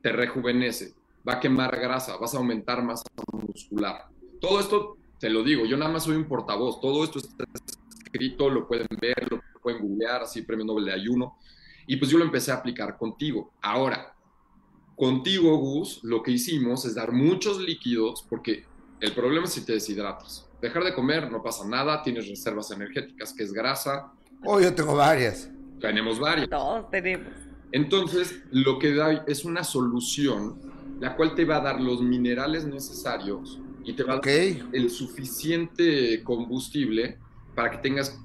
te 0.01 0.13
rejuvenece, 0.13 0.95
va 1.29 1.35
a 1.35 1.41
quemar 1.41 1.79
grasa, 1.79 2.17
vas 2.17 2.35
a 2.35 2.39
aumentar 2.39 2.83
masa 2.83 3.05
muscular. 3.33 4.07
Todo 4.41 4.61
esto, 4.61 4.97
te 5.25 5.31
lo 5.31 5.43
digo, 5.43 5.65
yo 5.65 5.79
nada 5.79 5.91
más 5.91 6.05
soy 6.05 6.17
un 6.17 6.29
portavoz, 6.29 6.83
todo 6.83 7.03
esto 7.03 7.19
está 7.19 7.47
escrito, 8.05 8.51
lo 8.51 8.69
pueden 8.69 8.87
ver, 9.01 9.27
lo 9.31 9.41
pueden 9.63 9.81
googlear, 9.81 10.21
así, 10.21 10.43
premio 10.43 10.67
Nobel 10.67 10.85
de 10.85 10.93
ayuno. 10.93 11.39
Y 11.87 11.97
pues 11.97 12.11
yo 12.11 12.19
lo 12.19 12.25
empecé 12.27 12.53
a 12.53 12.57
aplicar 12.57 12.99
contigo. 12.99 13.51
Ahora, 13.63 14.15
contigo, 14.95 15.57
Gus, 15.57 16.01
lo 16.05 16.23
que 16.23 16.31
hicimos 16.33 16.85
es 16.85 16.95
dar 16.95 17.13
muchos 17.13 17.59
líquidos, 17.59 18.27
porque 18.29 18.67
el 19.01 19.13
problema 19.15 19.47
es 19.47 19.53
si 19.55 19.65
te 19.65 19.73
deshidratas. 19.73 20.47
Dejar 20.61 20.85
de 20.85 20.93
comer 20.95 21.33
no 21.33 21.43
pasa 21.43 21.67
nada, 21.67 22.03
tienes 22.03 22.29
reservas 22.29 22.71
energéticas, 22.71 23.33
que 23.33 23.45
es 23.45 23.53
grasa, 23.55 24.13
Oh, 24.45 24.61
yo 24.61 24.75
tengo 24.75 24.95
varias. 24.95 25.49
tenemos 25.81 26.19
varias. 26.21 26.51
Todos 26.51 26.91
tenemos. 26.91 27.33
Entonces, 27.73 28.43
lo 28.51 28.79
que 28.79 28.95
da 28.95 29.25
es 29.27 29.47
una 29.47 29.65
solución, 29.65 30.61
la 31.01 31.17
cual 31.17 31.35
te 31.35 31.47
va 31.47 31.57
a 31.57 31.61
dar 31.61 31.81
los 31.81 32.03
minerales 32.03 32.67
necesarios 32.67 33.59
y 33.85 33.93
te 33.93 34.03
va 34.03 34.15
a 34.15 34.17
dar 34.17 34.25
el 34.73 34.91
suficiente 34.91 36.23
combustible 36.23 37.19
para 37.55 37.71
que 37.71 37.79
tengas 37.79 38.19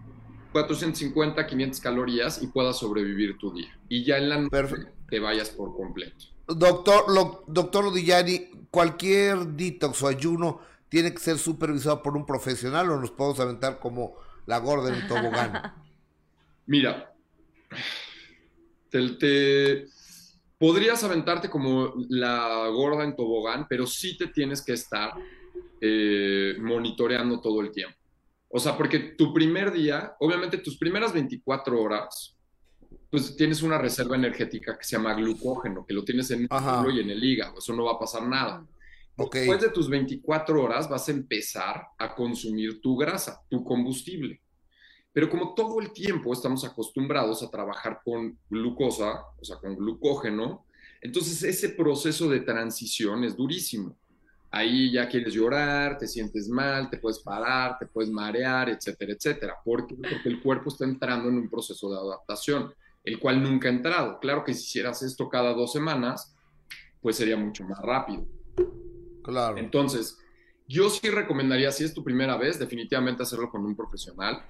450, 0.51 1.45
500 1.45 1.79
calorías 1.79 2.41
y 2.41 2.47
puedas 2.47 2.77
sobrevivir 2.79 3.37
tu 3.37 3.53
día. 3.53 3.77
Y 3.87 4.03
ya 4.03 4.17
en 4.17 4.29
la 4.29 4.39
noche 4.41 4.87
te 5.09 5.19
vayas 5.19 5.49
por 5.49 5.75
completo. 5.75 6.25
Doctor, 6.47 7.11
lo- 7.13 7.43
doctor 7.47 7.85
Odillani, 7.85 8.49
cualquier 8.71 9.37
detox 9.45 10.01
o 10.01 10.07
ayuno 10.07 10.61
tiene 10.89 11.13
que 11.13 11.19
ser 11.19 11.37
supervisado 11.37 12.01
por 12.01 12.17
un 12.17 12.25
profesional 12.25 12.89
o 12.89 12.99
nos 12.99 13.11
podemos 13.11 13.39
aventar 13.39 13.79
como 13.79 14.15
la 14.47 14.57
gorda 14.57 14.89
en 14.89 14.95
el 14.95 15.07
tobogán. 15.07 15.73
Mira, 16.65 17.13
te, 18.89 19.09
te- 19.09 19.85
podrías 20.57 21.03
aventarte 21.03 21.49
como 21.49 21.93
la 22.09 22.67
gorda 22.69 23.03
en 23.03 23.15
tobogán, 23.15 23.67
pero 23.69 23.85
sí 23.85 24.17
te 24.17 24.27
tienes 24.27 24.63
que 24.63 24.73
estar 24.73 25.11
eh, 25.81 26.55
monitoreando 26.59 27.39
todo 27.39 27.61
el 27.61 27.71
tiempo. 27.71 27.95
O 28.49 28.59
sea, 28.59 28.75
porque 28.75 28.99
tu 29.17 29.33
primer 29.33 29.71
día, 29.71 30.15
obviamente 30.19 30.57
tus 30.57 30.77
primeras 30.77 31.13
24 31.13 31.81
horas, 31.81 32.35
pues 33.09 33.35
tienes 33.35 33.61
una 33.61 33.77
reserva 33.77 34.15
energética 34.15 34.77
que 34.77 34.83
se 34.83 34.95
llama 34.95 35.13
glucógeno, 35.13 35.85
que 35.85 35.93
lo 35.93 36.03
tienes 36.03 36.29
en 36.31 36.41
el 36.41 36.49
músculo 36.49 36.91
y 36.91 36.99
en 36.99 37.09
el 37.09 37.23
hígado, 37.23 37.57
eso 37.59 37.73
no 37.73 37.85
va 37.85 37.93
a 37.93 37.99
pasar 37.99 38.27
nada. 38.27 38.65
Después 39.17 39.61
de 39.61 39.69
tus 39.69 39.89
24 39.89 40.63
horas 40.63 40.89
vas 40.89 41.09
a 41.09 41.11
empezar 41.11 41.87
a 41.97 42.15
consumir 42.15 42.79
tu 42.81 42.95
grasa, 42.95 43.41
tu 43.49 43.63
combustible. 43.63 44.41
Pero 45.11 45.29
como 45.29 45.53
todo 45.53 45.81
el 45.81 45.91
tiempo 45.91 46.31
estamos 46.31 46.63
acostumbrados 46.63 47.43
a 47.43 47.49
trabajar 47.49 47.99
con 48.03 48.37
glucosa, 48.49 49.23
o 49.37 49.43
sea, 49.43 49.57
con 49.57 49.75
glucógeno, 49.75 50.65
entonces 51.01 51.43
ese 51.43 51.69
proceso 51.69 52.29
de 52.29 52.41
transición 52.41 53.23
es 53.23 53.35
durísimo. 53.35 53.97
Ahí 54.51 54.91
ya 54.91 55.07
quieres 55.07 55.33
llorar, 55.33 55.97
te 55.97 56.07
sientes 56.07 56.49
mal, 56.49 56.89
te 56.89 56.97
puedes 56.97 57.19
parar, 57.19 57.77
te 57.77 57.85
puedes 57.85 58.09
marear, 58.09 58.69
etcétera, 58.69 59.13
etcétera. 59.13 59.55
¿Por 59.63 59.85
qué? 59.85 59.95
Porque 59.95 60.29
el 60.29 60.41
cuerpo 60.41 60.69
está 60.69 60.85
entrando 60.85 61.29
en 61.29 61.37
un 61.37 61.49
proceso 61.49 61.89
de 61.89 61.97
adaptación, 61.97 62.73
el 63.03 63.19
cual 63.19 63.43
nunca 63.43 63.67
ha 63.67 63.71
entrado. 63.71 64.19
Claro 64.19 64.43
que 64.43 64.53
si 64.53 64.61
hicieras 64.61 65.03
esto 65.03 65.29
cada 65.29 65.53
dos 65.53 65.71
semanas, 65.71 66.35
pues 67.01 67.17
sería 67.17 67.37
mucho 67.37 67.63
más 67.63 67.79
rápido. 67.79 68.25
Claro. 69.23 69.57
Entonces, 69.57 70.17
yo 70.67 70.89
sí 70.89 71.09
recomendaría, 71.09 71.71
si 71.71 71.83
es 71.83 71.93
tu 71.93 72.03
primera 72.03 72.37
vez, 72.37 72.59
definitivamente 72.59 73.23
hacerlo 73.23 73.49
con 73.49 73.65
un 73.65 73.75
profesional. 73.75 74.43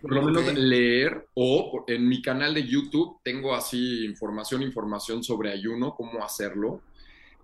Por 0.00 0.14
lo 0.14 0.22
menos 0.22 0.54
leer 0.54 1.26
o 1.34 1.84
en 1.88 2.06
mi 2.06 2.22
canal 2.22 2.54
de 2.54 2.66
YouTube 2.66 3.18
tengo 3.24 3.54
así 3.54 4.04
información, 4.04 4.62
información 4.62 5.24
sobre 5.24 5.50
ayuno, 5.50 5.94
cómo 5.96 6.24
hacerlo. 6.24 6.82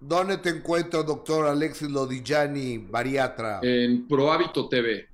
¿Dónde 0.00 0.38
te 0.38 0.50
encuentro, 0.50 1.02
doctor 1.02 1.46
Alexis 1.46 1.90
Lodillani, 1.90 2.78
bariatra? 2.78 3.60
En 3.62 4.06
ProHábito 4.06 4.68
TV. 4.68 5.08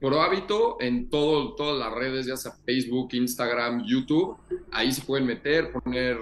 ProHábito 0.00 0.76
en 0.80 1.08
todo, 1.08 1.54
todas 1.54 1.78
las 1.78 1.92
redes, 1.92 2.26
ya 2.26 2.36
sea 2.36 2.52
Facebook, 2.64 3.08
Instagram, 3.12 3.84
YouTube. 3.86 4.36
Ahí 4.72 4.92
se 4.92 5.02
pueden 5.02 5.26
meter, 5.26 5.72
poner 5.72 6.18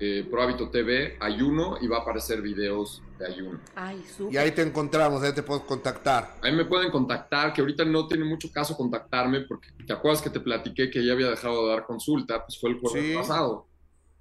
eh, 0.00 0.26
ProHábito 0.28 0.68
TV, 0.70 1.16
ayuno, 1.20 1.78
y 1.80 1.86
va 1.86 1.98
a 1.98 2.00
aparecer 2.00 2.42
videos 2.42 3.02
de 3.18 3.26
ayuno. 3.26 3.60
Ay, 3.76 4.02
Y 4.30 4.36
ahí 4.36 4.50
te 4.50 4.62
encontramos, 4.62 5.22
ahí 5.22 5.32
te 5.32 5.42
puedes 5.44 5.62
contactar. 5.62 6.34
Ahí 6.42 6.52
me 6.54 6.64
pueden 6.64 6.90
contactar, 6.90 7.52
que 7.52 7.60
ahorita 7.60 7.84
no 7.84 8.08
tiene 8.08 8.24
mucho 8.24 8.50
caso 8.52 8.76
contactarme, 8.76 9.42
porque 9.42 9.68
te 9.86 9.92
acuerdas 9.92 10.20
que 10.20 10.30
te 10.30 10.40
platiqué 10.40 10.90
que 10.90 11.04
ya 11.06 11.12
había 11.12 11.30
dejado 11.30 11.66
de 11.66 11.72
dar 11.74 11.86
consulta, 11.86 12.44
pues 12.44 12.58
fue 12.60 12.70
el 12.70 12.80
jueves 12.80 13.04
Sí. 13.10 13.14
pasado. 13.14 13.66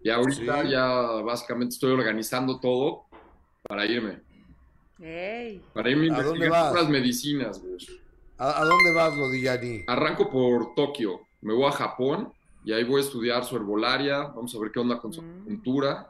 Y 0.04 0.10
ahorita 0.10 0.62
Sí. 0.64 0.70
ya 0.70 0.86
básicamente 1.24 1.74
estoy 1.74 1.92
organizando 1.92 2.60
todo 2.60 3.06
para 3.68 3.86
irme. 3.86 4.20
Ey. 5.02 5.62
Para 5.74 5.90
irme 5.90 6.10
a 6.12 6.20
¿A 6.20 6.24
dónde 6.24 6.46
investigar 6.46 6.74
vas? 6.74 6.74
las 6.82 6.90
medicinas, 6.90 7.62
Gus. 7.62 7.92
¿A, 8.38 8.62
a 8.62 8.66
dónde 8.66 8.94
vas, 8.94 9.16
Lodillani? 9.16 9.84
Arranco 9.88 10.30
por 10.30 10.76
Tokio, 10.76 11.22
me 11.42 11.54
voy 11.54 11.66
a 11.68 11.72
Japón 11.72 12.32
y 12.66 12.74
ahí 12.74 12.84
voy 12.84 13.02
a 13.02 13.04
estudiar 13.06 13.44
su 13.46 13.56
herbolaria, 13.56 14.20
vamos 14.24 14.54
a 14.56 14.60
ver 14.60 14.72
qué 14.72 14.80
onda 14.80 14.98
con 15.00 15.14
su 15.14 15.22
Mm. 15.22 15.30
acupuntura. 15.32 16.10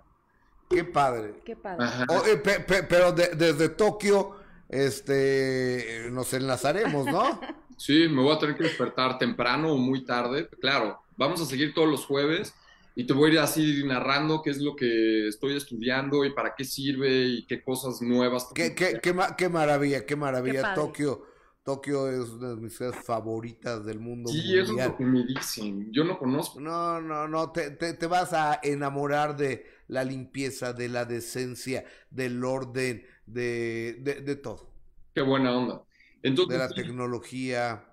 Qué 0.70 0.84
padre. 0.84 1.36
Qué 1.46 1.56
padre. 1.56 1.86
Oh, 2.10 2.24
eh, 2.26 2.38
pe- 2.38 2.60
pe- 2.62 2.84
pero 2.84 3.12
de- 3.12 3.36
desde 3.36 3.70
Tokio, 3.70 4.36
este, 4.70 6.08
nos 6.12 6.34
enlazaremos, 6.34 7.06
¿no? 7.06 7.40
Sí, 7.76 8.08
me 8.08 8.22
voy 8.22 8.36
a 8.36 8.40
tener 8.40 8.56
que 8.56 8.64
despertar 8.64 9.18
temprano 9.18 9.74
o 9.74 9.78
muy 9.78 10.06
tarde. 10.06 10.48
Claro, 10.62 11.02
vamos 11.18 11.42
a 11.42 11.46
seguir 11.46 11.74
todos 11.74 11.90
los 11.90 12.06
jueves 12.06 12.54
y 12.96 13.06
te 13.08 13.14
voy 13.14 13.32
a 13.32 13.34
ir 13.34 13.40
así 13.40 13.84
narrando 13.86 14.42
qué 14.42 14.52
es 14.52 14.60
lo 14.60 14.76
que 14.76 15.28
estoy 15.28 15.56
estudiando 15.58 16.26
y 16.26 16.34
para 16.34 16.54
qué 16.56 16.64
sirve 16.64 17.24
y 17.26 17.46
qué 17.48 17.64
cosas 17.64 18.02
nuevas. 18.02 18.48
Qué, 18.54 18.76
qué, 18.76 19.00
qué, 19.02 19.14
ma- 19.14 19.36
qué 19.36 19.50
maravilla, 19.50 20.06
qué 20.06 20.16
maravilla. 20.16 20.74
Tokio, 20.76 21.26
Tokio 21.64 22.10
es 22.10 22.30
una 22.30 22.50
de 22.50 22.56
mis 22.58 22.76
ciudades 22.76 23.04
favoritas 23.04 23.84
del 23.86 24.00
mundo 24.00 24.30
Sí, 24.30 24.40
eso 24.54 24.62
es 24.62 24.68
mundial. 24.68 24.90
lo 24.92 24.98
que 24.98 25.06
me 25.06 25.24
dicen. 25.26 25.92
Yo 25.92 26.04
no 26.04 26.18
conozco. 26.20 26.60
No, 26.60 27.02
no, 27.02 27.28
no, 27.28 27.52
te, 27.52 27.72
te, 27.72 27.94
te 27.94 28.06
vas 28.08 28.34
a 28.34 28.60
enamorar 28.62 29.36
de 29.38 29.66
la 29.88 30.04
limpieza, 30.04 30.74
de 30.74 30.90
la 30.90 31.06
decencia, 31.06 31.86
del 32.10 32.44
orden, 32.44 33.06
de, 33.26 33.98
de, 34.02 34.22
de 34.22 34.36
todo, 34.36 34.70
Qué 35.16 35.22
buena 35.22 35.56
onda. 35.56 35.84
de 36.22 36.58
la 36.58 36.70
tecnología. 36.70 37.84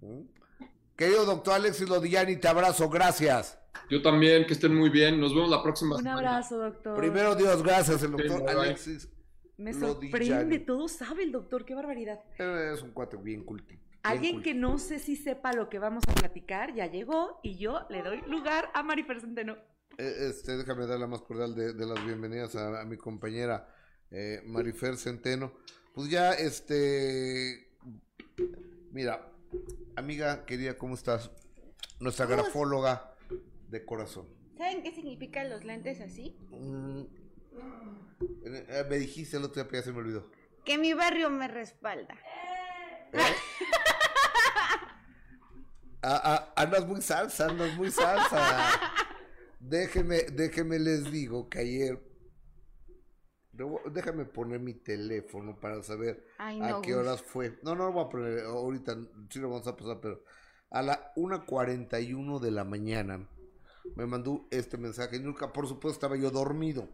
¿Mm? 0.00 0.22
Querido 0.96 1.24
doctor 1.24 1.54
Alexis 1.54 1.88
Lodillani, 1.88 2.36
te 2.36 2.48
abrazo, 2.48 2.88
gracias. 2.88 3.57
Yo 3.90 4.02
también, 4.02 4.46
que 4.46 4.52
estén 4.54 4.74
muy 4.74 4.90
bien. 4.90 5.20
Nos 5.20 5.34
vemos 5.34 5.50
la 5.50 5.62
próxima 5.62 5.96
Un 5.96 6.02
semana. 6.02 6.16
abrazo, 6.18 6.58
doctor. 6.58 6.96
Primero 6.96 7.34
Dios, 7.34 7.62
gracias, 7.62 8.02
el 8.02 8.12
doctor 8.12 8.40
Sí. 8.40 8.46
Alexis. 8.56 9.08
Me 9.56 9.74
sorprende, 9.74 10.60
todo 10.60 10.86
sabe 10.88 11.24
el 11.24 11.32
doctor, 11.32 11.64
qué 11.64 11.74
barbaridad. 11.74 12.20
Es 12.38 12.82
un 12.82 12.92
cuate 12.92 13.16
bien 13.16 13.44
culti. 13.44 13.74
bien 13.74 13.82
Alguien 14.04 14.42
que 14.42 14.54
no 14.54 14.78
sé 14.78 15.00
si 15.00 15.16
sepa 15.16 15.52
lo 15.52 15.68
que 15.68 15.80
vamos 15.80 16.04
a 16.08 16.14
platicar 16.14 16.72
ya 16.74 16.86
llegó 16.86 17.40
y 17.42 17.58
yo 17.58 17.80
le 17.90 18.02
doy 18.02 18.20
lugar 18.28 18.70
a 18.74 18.82
Marifer 18.84 19.20
Centeno. 19.20 19.56
Eh, 19.98 20.28
Este, 20.30 20.56
déjame 20.56 20.86
dar 20.86 21.00
la 21.00 21.08
más 21.08 21.22
cordial 21.22 21.56
de, 21.56 21.72
de 21.72 21.86
las 21.86 22.04
bienvenidas 22.06 22.54
a, 22.54 22.80
a 22.80 22.84
mi 22.84 22.96
compañera 22.96 23.68
eh, 24.12 24.42
Marifer 24.46 24.96
Centeno. 24.96 25.52
Pues 25.92 26.08
ya, 26.08 26.32
este, 26.34 27.72
mira, 28.92 29.28
amiga 29.96 30.44
querida, 30.46 30.78
¿cómo 30.78 30.94
estás? 30.94 31.32
Nuestra 31.98 32.26
grafóloga 32.26 33.07
de 33.68 33.84
corazón. 33.84 34.28
¿Saben 34.56 34.82
qué 34.82 34.92
significan 34.92 35.50
los 35.50 35.64
lentes 35.64 36.00
así? 36.00 36.36
Mm, 36.50 37.02
eh, 38.44 38.84
me 38.88 38.96
dijiste 38.98 39.36
el 39.36 39.44
otro 39.44 39.62
día, 39.62 39.70
pero 39.70 39.80
ya 39.80 39.84
se 39.84 39.92
me 39.92 39.98
olvidó. 39.98 40.30
Que 40.64 40.78
mi 40.78 40.94
barrio 40.94 41.30
me 41.30 41.48
respalda. 41.48 42.14
Ah, 46.00 46.20
ah, 46.24 46.52
andas 46.54 46.86
muy 46.86 47.02
salsa, 47.02 47.46
andas 47.46 47.74
muy 47.76 47.90
salsa. 47.90 48.70
déjeme, 49.58 50.22
déjeme 50.32 50.78
les 50.78 51.10
digo 51.10 51.48
que 51.48 51.58
ayer. 51.58 52.00
Déjame 53.90 54.24
poner 54.24 54.60
mi 54.60 54.74
teléfono 54.74 55.58
para 55.58 55.82
saber 55.82 56.24
Ay, 56.38 56.60
a 56.62 56.80
qué 56.82 56.94
horas 56.94 57.20
fue. 57.20 57.58
No, 57.64 57.74
no 57.74 57.86
lo 57.86 57.92
voy 57.92 58.04
a 58.04 58.08
poner 58.08 58.44
ahorita, 58.44 58.96
sí 59.28 59.40
lo 59.40 59.50
vamos 59.50 59.66
a 59.66 59.76
pasar, 59.76 59.98
pero 60.00 60.22
a 60.70 60.82
la 60.82 61.12
1.41 61.16 62.38
de 62.38 62.50
la 62.52 62.62
mañana 62.62 63.28
me 63.96 64.06
mandó 64.06 64.46
este 64.50 64.76
mensaje. 64.78 65.18
Nunca, 65.20 65.52
por 65.52 65.66
supuesto, 65.66 65.90
estaba 65.96 66.16
yo 66.16 66.30
dormido. 66.30 66.88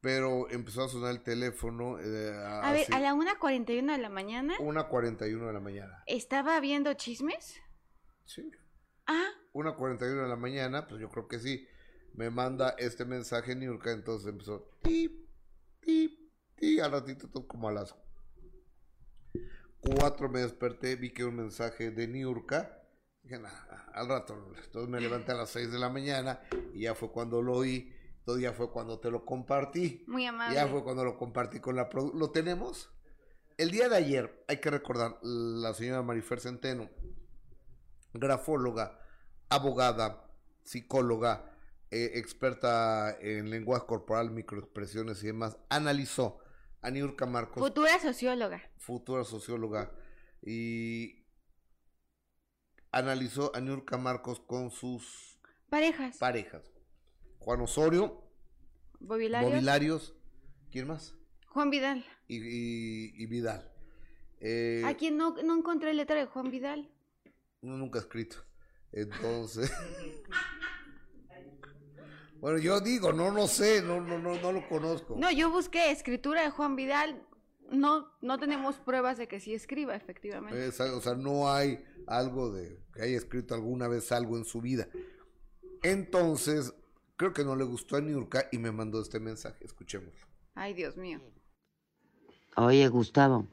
pero 0.00 0.50
empezó 0.50 0.84
a 0.84 0.88
sonar 0.88 1.12
el 1.12 1.22
teléfono. 1.22 1.98
eh, 1.98 2.30
A 2.62 2.72
ver, 2.72 2.86
a 2.92 3.00
la 3.00 3.14
1.41 3.14 3.92
de 3.92 3.98
la 3.98 4.10
mañana, 4.10 4.54
una 4.60 4.86
41 4.88 5.46
de 5.46 5.52
la 5.54 5.60
mañana. 5.60 6.02
¿estaba 6.06 6.60
viendo 6.60 6.92
chismes? 6.92 7.58
Sí. 8.26 8.50
Ah, 9.06 9.30
Una 9.54 9.74
41 9.74 10.22
de 10.24 10.28
la 10.28 10.36
mañana, 10.36 10.86
pues 10.86 11.00
yo 11.00 11.08
creo 11.08 11.26
que 11.26 11.38
sí. 11.38 11.66
Me 12.12 12.28
manda 12.30 12.74
este 12.78 13.04
mensaje 13.06 13.56
Niurka, 13.56 13.92
entonces 13.92 14.28
empezó. 14.28 14.70
Tip, 14.82 15.26
tip, 15.80 16.12
tip. 16.56 16.80
Al 16.82 16.92
ratito, 16.92 17.28
todo 17.30 17.46
como 17.48 17.68
a 17.68 17.72
las 17.72 17.94
4 19.80 20.28
me 20.28 20.40
desperté, 20.40 20.96
vi 20.96 21.12
que 21.12 21.24
un 21.24 21.36
mensaje 21.36 21.90
de 21.90 22.08
Niurka. 22.08 22.83
Dije, 23.24 23.38
"Nah, 23.38 23.50
al 23.94 24.08
rato. 24.08 24.36
no". 24.36 24.56
Entonces 24.56 24.88
me 24.88 25.00
levanté 25.00 25.32
a 25.32 25.34
las 25.36 25.50
6 25.50 25.72
de 25.72 25.78
la 25.78 25.88
mañana 25.88 26.40
y 26.72 26.82
ya 26.82 26.94
fue 26.94 27.10
cuando 27.10 27.42
lo 27.42 27.54
oí. 27.54 27.92
Entonces 28.18 28.42
ya 28.42 28.52
fue 28.52 28.70
cuando 28.70 29.00
te 29.00 29.10
lo 29.10 29.24
compartí. 29.24 30.04
muy 30.06 30.24
amable. 30.26 30.54
Ya 30.54 30.66
fue 30.68 30.82
cuando 30.84 31.04
lo 31.04 31.16
compartí 31.18 31.58
con 31.60 31.74
la 31.76 31.88
¿Lo 32.14 32.30
tenemos? 32.30 32.90
El 33.56 33.70
día 33.70 33.88
de 33.88 33.96
ayer, 33.96 34.44
hay 34.48 34.58
que 34.60 34.70
recordar, 34.70 35.18
la 35.22 35.72
señora 35.74 36.02
Marifer 36.02 36.40
Centeno, 36.40 36.88
grafóloga, 38.12 38.98
abogada, 39.48 40.28
psicóloga, 40.64 41.52
eh, 41.90 42.12
experta 42.14 43.16
en 43.20 43.50
lenguaje 43.50 43.86
corporal, 43.86 44.30
microexpresiones 44.30 45.22
y 45.22 45.26
demás, 45.28 45.56
analizó 45.68 46.38
a 46.82 46.90
Niurka 46.90 47.26
Marcos, 47.26 47.62
Futura 47.62 47.98
socióloga. 48.00 48.60
futura 48.76 49.24
socióloga, 49.24 49.92
y 50.42 51.23
analizó 52.98 53.54
a 53.54 53.60
Niurka 53.60 53.96
Marcos 53.98 54.40
con 54.40 54.70
sus 54.70 55.38
Parejas. 55.68 56.16
parejas. 56.18 56.62
Juan 57.38 57.60
Osorio, 57.60 58.22
Bobilarios. 59.00 59.52
Bobilarios, 59.52 60.14
¿quién 60.70 60.86
más? 60.88 61.14
Juan 61.48 61.70
Vidal. 61.70 62.04
y, 62.28 62.36
y- 62.36 63.12
y 63.22 63.26
Vidal. 63.26 63.70
Eh, 64.40 64.82
¿A 64.86 64.94
quién 64.94 65.16
no, 65.16 65.36
no 65.42 65.56
encontré 65.56 65.92
letra 65.94 66.16
de 66.16 66.26
Juan 66.26 66.50
Vidal? 66.50 66.90
no, 67.62 67.76
nunca 67.76 67.98
he 67.98 68.02
escrito. 68.02 68.36
Entonces. 68.92 69.72
bueno, 72.40 72.58
yo 72.58 72.80
digo, 72.80 73.12
no, 73.12 73.32
no 73.32 73.48
sé, 73.48 73.82
no, 73.82 74.00
no, 74.00 74.18
no, 74.18 74.36
no 74.38 74.52
lo 74.52 74.68
conozco. 74.68 75.16
No, 75.18 75.30
yo 75.30 75.50
busqué 75.50 75.90
escritura 75.90 76.42
de 76.42 76.50
Juan 76.50 76.76
Vidal. 76.76 77.22
No, 77.70 78.08
no 78.20 78.38
tenemos 78.38 78.76
pruebas 78.76 79.18
de 79.18 79.26
que 79.26 79.40
sí 79.40 79.54
escriba, 79.54 79.94
efectivamente. 79.96 80.66
Es 80.66 80.80
o 80.80 81.00
sea, 81.00 81.14
no 81.14 81.50
hay 81.50 81.84
algo 82.06 82.52
de 82.52 82.78
que 82.92 83.02
haya 83.02 83.16
escrito 83.16 83.54
alguna 83.54 83.88
vez 83.88 84.12
algo 84.12 84.36
en 84.36 84.44
su 84.44 84.60
vida. 84.60 84.88
Entonces, 85.82 86.74
creo 87.16 87.32
que 87.32 87.44
no 87.44 87.56
le 87.56 87.64
gustó 87.64 87.96
a 87.96 88.00
Niurka 88.00 88.48
y 88.52 88.58
me 88.58 88.72
mandó 88.72 89.00
este 89.00 89.20
mensaje. 89.20 89.64
Escuchémoslo. 89.64 90.26
Ay, 90.54 90.74
Dios 90.74 90.96
mío. 90.96 91.20
Oye, 92.56 92.86
Gustavo, 92.88 93.46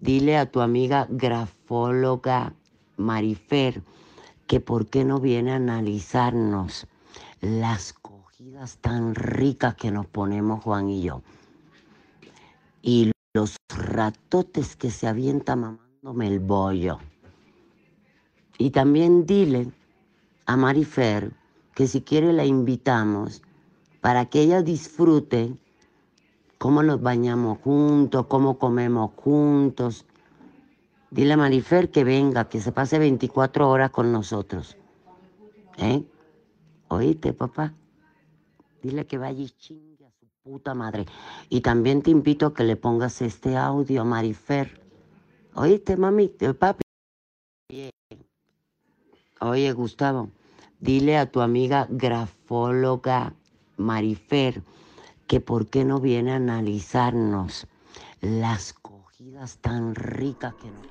dile 0.00 0.36
a 0.36 0.50
tu 0.50 0.60
amiga 0.60 1.06
grafóloga 1.08 2.54
Marifer 2.96 3.82
que 4.46 4.60
por 4.60 4.88
qué 4.88 5.04
no 5.04 5.20
viene 5.20 5.52
a 5.52 5.56
analizarnos 5.56 6.86
las 7.40 7.92
cogidas 7.92 8.78
tan 8.78 9.14
ricas 9.14 9.76
que 9.76 9.90
nos 9.90 10.06
ponemos 10.06 10.64
Juan 10.64 10.88
y 10.88 11.02
yo. 11.02 11.22
Y 12.82 13.12
los 13.38 13.56
ratotes 13.68 14.74
que 14.74 14.90
se 14.90 15.06
avienta 15.06 15.54
mamándome 15.54 16.26
el 16.26 16.40
bollo. 16.40 16.98
Y 18.58 18.70
también 18.70 19.26
dile 19.26 19.70
a 20.46 20.56
Marifer 20.56 21.32
que 21.72 21.86
si 21.86 22.02
quiere 22.02 22.32
la 22.32 22.44
invitamos 22.44 23.42
para 24.00 24.26
que 24.26 24.40
ella 24.40 24.62
disfrute 24.62 25.56
cómo 26.58 26.82
nos 26.82 27.00
bañamos 27.00 27.58
juntos, 27.58 28.26
cómo 28.26 28.58
comemos 28.58 29.12
juntos. 29.14 30.04
Dile 31.12 31.34
a 31.34 31.36
Marifer 31.36 31.92
que 31.92 32.02
venga, 32.02 32.48
que 32.48 32.60
se 32.60 32.72
pase 32.72 32.98
24 32.98 33.70
horas 33.70 33.90
con 33.90 34.10
nosotros. 34.10 34.76
¿Eh? 35.76 36.02
¿Oíste, 36.88 37.32
papá? 37.34 37.72
Dile 38.82 39.06
que 39.06 39.16
vaya 39.16 39.44
y 39.44 39.87
puta 40.48 40.72
madre. 40.72 41.04
Y 41.50 41.60
también 41.60 42.00
te 42.02 42.10
invito 42.10 42.46
a 42.46 42.54
que 42.54 42.64
le 42.64 42.76
pongas 42.76 43.20
este 43.20 43.56
audio 43.56 44.00
a 44.00 44.04
Marifer. 44.04 44.80
¿Oíste, 45.54 45.96
mami? 45.98 46.28
Papi. 46.58 46.82
Oye, 47.70 47.90
Oye, 49.40 49.72
Gustavo, 49.72 50.30
dile 50.80 51.18
a 51.18 51.30
tu 51.30 51.42
amiga 51.42 51.86
grafóloga 51.90 53.34
Marifer 53.76 54.62
que 55.26 55.40
por 55.40 55.68
qué 55.68 55.84
no 55.84 56.00
viene 56.00 56.32
a 56.32 56.36
analizarnos 56.36 57.66
las 58.22 58.72
cogidas 58.72 59.58
tan 59.58 59.94
ricas 59.94 60.54
que 60.54 60.70
nos... 60.70 60.86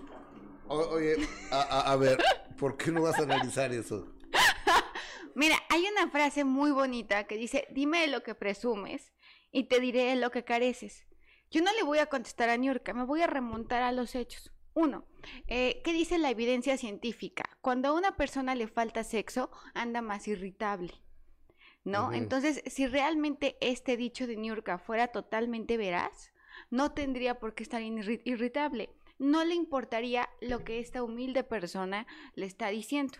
O- 0.67 0.89
oye, 0.91 1.15
a, 1.51 1.61
a- 1.61 1.91
a 1.93 1.95
ver, 1.95 2.19
¿por 2.59 2.77
qué 2.77 2.91
no 2.91 3.01
vas 3.01 3.17
a 3.17 3.23
analizar 3.23 3.73
eso? 3.73 4.05
Mira, 5.35 5.55
hay 5.69 5.83
una 5.91 6.09
frase 6.11 6.43
muy 6.43 6.71
bonita 6.71 7.23
que 7.25 7.37
dice, 7.37 7.67
dime 7.71 8.07
lo 8.07 8.21
que 8.21 8.35
presumes 8.35 9.13
y 9.51 9.65
te 9.65 9.79
diré 9.79 10.15
lo 10.15 10.31
que 10.31 10.43
careces. 10.43 11.05
Yo 11.49 11.61
no 11.61 11.73
le 11.73 11.83
voy 11.83 11.99
a 11.99 12.07
contestar 12.07 12.49
a 12.49 12.57
Niurka, 12.57 12.93
me 12.93 13.05
voy 13.05 13.21
a 13.21 13.27
remontar 13.27 13.81
a 13.81 13.91
los 13.91 14.15
hechos. 14.15 14.51
Uno, 14.73 15.07
eh, 15.47 15.81
¿qué 15.83 15.93
dice 15.93 16.17
la 16.19 16.29
evidencia 16.29 16.77
científica? 16.77 17.43
Cuando 17.61 17.89
a 17.89 17.93
una 17.93 18.15
persona 18.15 18.53
le 18.53 18.67
falta 18.67 19.03
sexo, 19.03 19.49
anda 19.73 20.01
más 20.01 20.27
irritable. 20.27 20.93
¿No? 21.83 22.11
Entonces, 22.11 22.61
si 22.67 22.85
realmente 22.85 23.57
este 23.61 23.95
dicho 23.95 24.27
de 24.27 24.35
Niurka 24.35 24.77
fuera 24.77 25.07
totalmente 25.07 25.77
veraz, 25.77 26.33
no 26.69 26.91
tendría 26.91 27.39
por 27.39 27.55
qué 27.55 27.63
estar 27.63 27.81
irri- 27.81 28.21
irritable. 28.25 28.89
No 29.19 29.45
le 29.45 29.55
importaría 29.55 30.29
lo 30.41 30.65
que 30.65 30.79
esta 30.79 31.01
humilde 31.01 31.45
persona 31.45 32.05
le 32.35 32.45
está 32.45 32.67
diciendo. 32.67 33.19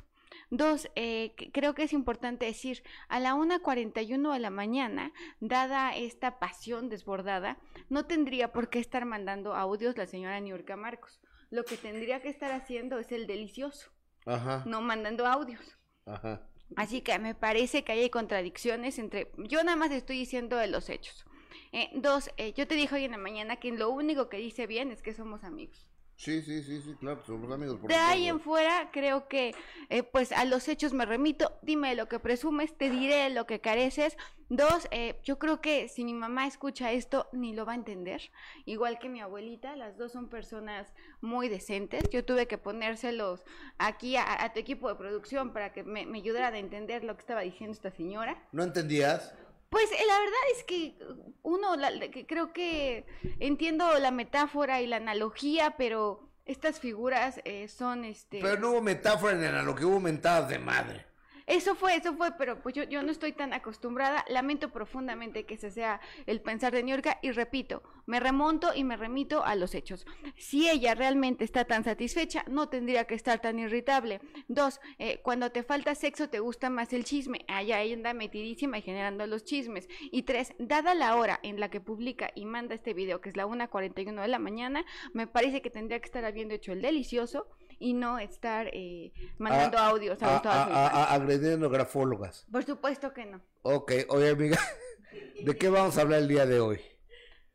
Dos, 0.50 0.90
eh, 0.96 1.34
creo 1.52 1.74
que 1.74 1.84
es 1.84 1.94
importante 1.94 2.46
decir, 2.46 2.84
a 3.10 3.20
la 3.20 3.36
1.41 3.36 4.32
de 4.34 4.40
la 4.40 4.50
mañana, 4.50 5.12
dada 5.42 5.96
esta 5.96 6.40
pasión 6.40 6.88
desbordada, 6.90 7.58
no 7.90 8.06
tendría 8.06 8.54
por 8.54 8.70
qué 8.70 8.80
estar 8.80 9.06
mandando 9.06 9.56
audios 9.56 9.98
la 9.98 10.06
señora 10.06 10.40
Niurka 10.40 10.78
Marcos. 10.78 11.20
Lo 11.50 11.66
que 11.66 11.78
tendría 11.78 12.22
que 12.22 12.30
estar 12.30 12.52
haciendo 12.52 12.98
es 13.00 13.12
el 13.12 13.28
delicioso, 13.28 13.92
Ajá, 14.26 14.64
no 14.66 14.82
mandando 14.82 15.26
audios. 15.26 15.78
ajá. 16.06 16.48
Así 16.76 17.02
que 17.02 17.18
me 17.18 17.34
parece 17.34 17.86
que 17.86 17.94
hay 17.94 18.10
contradicciones 18.10 19.00
entre... 19.00 19.32
Yo 19.38 19.64
nada 19.64 19.78
más 19.78 19.92
estoy 19.92 20.18
diciendo 20.18 20.58
de 20.58 20.68
los 20.68 20.90
hechos. 20.90 21.26
Eh, 21.72 21.90
dos, 21.94 22.30
eh, 22.38 22.54
yo 22.54 22.68
te 22.68 22.76
dije 22.76 22.96
hoy 22.96 23.06
en 23.06 23.12
la 23.12 23.18
mañana 23.18 23.58
que 23.58 23.72
lo 23.72 23.90
único 23.90 24.28
que 24.28 24.38
dice 24.38 24.68
bien 24.68 24.92
es 24.92 25.02
que 25.02 25.14
somos 25.14 25.44
amigos. 25.44 25.88
Sí, 26.18 26.42
sí, 26.42 26.64
sí, 26.64 26.82
sí, 26.82 26.96
claro, 27.00 27.24
somos 27.28 27.52
amigos. 27.52 27.78
por 27.78 27.90
De 27.90 27.96
ahí 27.96 28.28
en 28.28 28.40
fuera, 28.40 28.90
creo 28.92 29.28
que 29.28 29.54
eh, 29.90 30.02
pues 30.02 30.32
a 30.32 30.46
los 30.46 30.68
hechos 30.68 30.92
me 30.92 31.06
remito. 31.06 31.60
Dime 31.62 31.94
lo 31.94 32.08
que 32.08 32.18
presumes, 32.20 32.76
te 32.76 32.90
diré 32.90 33.30
lo 33.30 33.46
que 33.46 33.62
careces. 33.62 34.18
Dos, 34.50 34.88
eh, 34.90 35.20
yo 35.24 35.38
creo 35.38 35.62
que 35.62 35.88
si 35.90 36.04
mi 36.04 36.16
mamá 36.16 36.48
escucha 36.48 36.92
esto, 36.92 37.28
ni 37.34 37.54
lo 37.54 37.68
va 37.68 37.74
a 37.74 37.76
entender. 37.76 38.32
Igual 38.66 38.98
que 38.98 39.10
mi 39.10 39.22
abuelita, 39.22 39.76
las 39.76 39.96
dos 39.96 40.12
son 40.12 40.28
personas 40.28 40.92
muy 41.22 41.50
decentes. 41.50 42.04
Yo 42.10 42.26
tuve 42.26 42.48
que 42.48 42.58
ponérselos 42.58 43.44
aquí 43.78 44.16
a, 44.16 44.44
a 44.44 44.54
tu 44.54 44.60
equipo 44.60 44.90
de 44.90 44.96
producción 44.96 45.54
para 45.54 45.72
que 45.72 45.84
me, 45.84 46.08
me 46.08 46.18
ayudaran 46.18 46.56
a 46.56 46.58
entender 46.58 47.04
lo 47.04 47.16
que 47.16 47.22
estaba 47.22 47.42
diciendo 47.42 47.74
esta 47.74 47.92
señora. 47.92 48.44
¿No 48.52 48.64
entendías? 48.64 49.36
Pues 49.70 49.92
eh, 49.92 49.96
la 50.08 50.20
verdad 50.20 50.40
es 50.56 50.64
que 50.64 50.96
uno, 51.44 51.76
la- 51.76 52.10
que 52.10 52.26
creo 52.26 52.54
que 52.54 53.06
entiendo 53.40 53.98
la 54.00 54.12
metáfora 54.12 54.82
y 54.82 54.88
la 54.88 54.98
analogía, 54.98 55.76
pero 55.78 56.30
estas 56.46 56.80
figuras 56.80 57.42
eh, 57.44 57.68
son 57.68 58.06
este... 58.06 58.40
Pero 58.42 58.60
no 58.60 58.72
hubo 58.72 58.82
metáfora 58.82 59.34
ni 59.34 59.46
analogía, 59.46 59.88
hubo 59.88 60.00
mentadas 60.00 60.48
de 60.50 60.60
madre. 60.60 61.07
Eso 61.48 61.76
fue, 61.76 61.96
eso 61.96 62.14
fue, 62.14 62.34
pero 62.38 62.62
pues 62.62 62.76
yo, 62.76 62.84
yo 62.84 63.02
no 63.04 63.12
estoy 63.12 63.32
tan 63.32 63.54
acostumbrada. 63.54 64.26
Lamento 64.28 64.70
profundamente 64.70 65.46
que 65.46 65.54
ese 65.54 65.72
sea 65.72 66.02
el 66.26 66.42
pensar 66.42 66.74
de 66.74 66.84
Niurka 66.84 67.20
y 67.22 67.32
repito, 67.32 67.84
me 68.06 68.20
remonto 68.20 68.74
y 68.76 68.84
me 68.84 68.98
remito 68.98 69.46
a 69.46 69.56
los 69.56 69.74
hechos. 69.74 70.06
Si 70.36 70.70
ella 70.70 70.94
realmente 70.94 71.46
está 71.46 71.64
tan 71.64 71.86
satisfecha, 71.86 72.44
no 72.50 72.68
tendría 72.68 73.06
que 73.06 73.16
estar 73.16 73.40
tan 73.40 73.60
irritable. 73.60 74.20
Dos, 74.50 74.82
eh, 75.00 75.22
cuando 75.24 75.50
te 75.50 75.64
falta 75.64 75.96
sexo 75.96 76.28
te 76.28 76.42
gusta 76.42 76.70
más 76.70 76.92
el 76.92 77.06
chisme. 77.06 77.46
Allá 77.48 77.82
ella 77.82 77.96
anda 77.96 78.14
metidísima 78.14 78.80
y 78.80 78.82
generando 78.82 79.26
los 79.26 79.46
chismes. 79.46 79.88
Y 80.12 80.24
tres, 80.24 80.54
dada 80.60 80.96
la 80.96 81.16
hora 81.16 81.40
en 81.44 81.62
la 81.62 81.70
que 81.70 81.80
publica 81.80 82.30
y 82.36 82.44
manda 82.44 82.76
este 82.76 82.94
video, 82.94 83.22
que 83.22 83.30
es 83.30 83.38
la 83.38 83.48
1.41 83.48 84.22
de 84.22 84.28
la 84.28 84.40
mañana, 84.40 84.86
me 85.14 85.28
parece 85.28 85.62
que 85.62 85.70
tendría 85.70 86.02
que 86.02 86.08
estar 86.08 86.26
habiendo 86.26 86.56
hecho 86.56 86.74
el 86.74 86.82
delicioso 86.82 87.48
y 87.80 87.94
no 87.94 88.20
estar 88.20 88.70
eh, 88.74 89.12
mandando 89.38 89.78
Ah, 89.78 89.88
audios 89.88 90.22
a, 90.22 90.28
A, 90.30 90.34
Gustavo 90.34 90.56
a- 90.56 90.64
a- 90.64 90.68
Infante. 90.68 90.98
a- 91.00 91.14
agrediendo 91.14 91.70
grafólogas. 91.70 92.46
Por 92.52 92.64
supuesto 92.66 93.14
que 93.14 93.26
no. 93.26 93.42
Ok, 93.64 93.92
oye 94.10 94.30
amiga, 94.30 94.58
¿de 95.44 95.58
qué 95.58 95.70
vamos 95.70 95.98
a 95.98 96.02
hablar 96.02 96.20
el 96.22 96.28
día 96.28 96.46
de 96.46 96.60
hoy? 96.60 96.80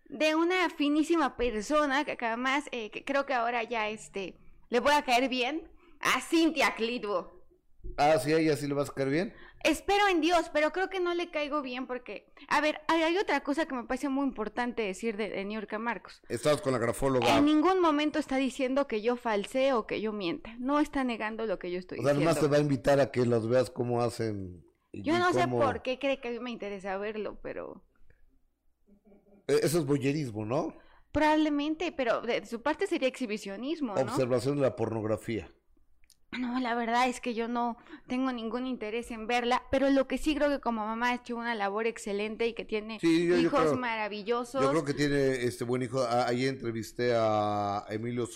De 0.06 0.34
una 0.34 0.68
finísima 0.70 1.36
persona 1.36 2.04
que 2.04 2.16
además 2.20 2.64
eh, 2.70 2.90
que 2.90 3.04
creo 3.04 3.24
que 3.24 3.32
ahora 3.34 3.62
ya 3.64 3.88
este 3.88 4.36
le 4.68 4.80
voy 4.80 4.92
a 4.92 5.02
caer 5.04 5.28
bien 5.28 5.70
a 6.00 6.20
Cintia 6.20 6.74
Clitbo. 6.74 7.40
Ah, 7.96 8.18
sí, 8.18 8.32
a 8.32 8.38
ella 8.38 8.56
sí 8.56 8.66
le 8.66 8.74
vas 8.74 8.90
a 8.90 8.94
caer 8.94 9.08
bien. 9.10 9.34
Espero 9.64 10.08
en 10.08 10.20
Dios, 10.20 10.50
pero 10.52 10.72
creo 10.72 10.88
que 10.90 10.98
no 11.00 11.14
le 11.14 11.30
caigo 11.30 11.62
bien 11.62 11.86
porque, 11.86 12.32
a 12.48 12.60
ver, 12.60 12.80
hay, 12.88 13.02
hay 13.02 13.16
otra 13.16 13.42
cosa 13.42 13.66
que 13.66 13.74
me 13.74 13.84
parece 13.84 14.08
muy 14.08 14.26
importante 14.26 14.82
decir 14.82 15.16
de, 15.16 15.28
de 15.30 15.44
Niurka 15.44 15.78
Marcos. 15.78 16.20
Estabas 16.28 16.60
con 16.60 16.72
la 16.72 16.78
grafóloga. 16.78 17.36
En 17.38 17.44
ningún 17.44 17.80
momento 17.80 18.18
está 18.18 18.36
diciendo 18.36 18.86
que 18.88 19.02
yo 19.02 19.16
falsee 19.16 19.72
o 19.72 19.86
que 19.86 20.00
yo 20.00 20.12
mienta. 20.12 20.54
No 20.58 20.80
está 20.80 21.04
negando 21.04 21.46
lo 21.46 21.58
que 21.58 21.70
yo 21.70 21.78
estoy 21.78 21.98
O 21.98 22.02
sea, 22.02 22.12
diciendo. 22.12 22.30
además 22.30 22.42
te 22.44 22.50
va 22.52 22.58
a 22.58 22.60
invitar 22.60 23.00
a 23.00 23.10
que 23.10 23.24
los 23.24 23.48
veas 23.48 23.70
cómo 23.70 24.02
hacen. 24.02 24.64
Yo 24.92 25.18
no 25.18 25.32
sé 25.32 25.46
por 25.48 25.82
qué 25.82 25.98
cree 25.98 26.20
que 26.20 26.28
a 26.28 26.30
mí 26.32 26.38
me 26.40 26.50
interesa 26.50 26.96
verlo, 26.98 27.38
pero 27.42 27.82
Eh, 29.48 29.60
Eso 29.62 29.78
es 29.78 29.86
boyerismo, 29.86 30.44
¿no? 30.44 30.74
probablemente, 31.12 31.92
pero 31.92 32.22
de 32.22 32.44
su 32.46 32.62
parte 32.62 32.86
sería 32.86 33.06
exhibicionismo, 33.06 33.94
¿no? 33.94 34.00
Observación 34.00 34.56
de 34.56 34.62
la 34.62 34.74
pornografía. 34.76 35.46
No, 36.38 36.58
la 36.60 36.74
verdad 36.74 37.08
es 37.08 37.20
que 37.20 37.34
yo 37.34 37.46
no 37.46 37.76
tengo 38.06 38.32
ningún 38.32 38.66
interés 38.66 39.10
en 39.10 39.26
verla, 39.26 39.62
pero 39.70 39.90
lo 39.90 40.08
que 40.08 40.16
sí 40.16 40.34
creo 40.34 40.48
que 40.48 40.60
como 40.60 40.84
mamá 40.86 41.10
ha 41.10 41.14
hecho 41.16 41.36
una 41.36 41.54
labor 41.54 41.86
excelente 41.86 42.46
y 42.46 42.54
que 42.54 42.64
tiene 42.64 42.98
Sí, 43.00 43.26
yo- 43.26 43.34
yo 43.36 43.40
hijos 43.42 43.60
creo- 43.60 43.76
maravillosos. 43.76 44.62
Yo 44.62 44.70
creo 44.70 44.84
que 44.84 44.94
tiene 44.94 45.44
este 45.44 45.64
buen 45.64 45.82
hijo. 45.82 46.02
Ayer 46.02 46.48
entrevisté 46.48 47.12
a 47.14 47.84
Emilio 47.90 48.26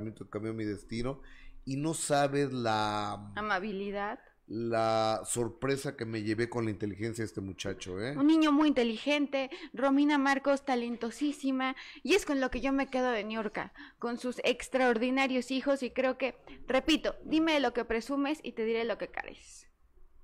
minuto 0.00 0.24
que 0.24 0.30
cambió 0.30 0.52
mi 0.52 0.64
destino. 0.64 1.20
Y 1.64 1.76
no 1.76 1.94
sabes 1.94 2.52
la, 2.52 3.32
Amabilidad. 3.34 4.20
La 4.48 5.22
sorpresa 5.24 5.96
que 5.96 6.04
me 6.04 6.22
llevé 6.22 6.48
con 6.48 6.64
la 6.64 6.70
inteligencia 6.70 7.22
de 7.22 7.26
este 7.26 7.40
muchacho, 7.40 8.00
¿eh? 8.00 8.16
Un 8.16 8.28
niño 8.28 8.52
muy 8.52 8.68
inteligente, 8.68 9.50
Romina 9.72 10.18
Marcos 10.18 10.64
talentosísima, 10.64 11.74
y 12.02 12.14
es 12.14 12.24
con 12.24 12.40
lo 12.40 12.50
que 12.50 12.60
yo 12.60 12.72
me 12.72 12.86
quedo 12.86 13.10
de 13.10 13.24
Niurka, 13.24 13.72
con 13.98 14.18
sus 14.18 14.40
extraordinarios 14.44 15.50
hijos, 15.50 15.82
y 15.82 15.90
creo 15.90 16.16
que, 16.16 16.36
repito, 16.68 17.16
dime 17.24 17.58
lo 17.58 17.72
que 17.72 17.84
presumes 17.84 18.38
y 18.42 18.52
te 18.52 18.64
diré 18.64 18.84
lo 18.84 18.98
que 18.98 19.08
careces. 19.08 19.66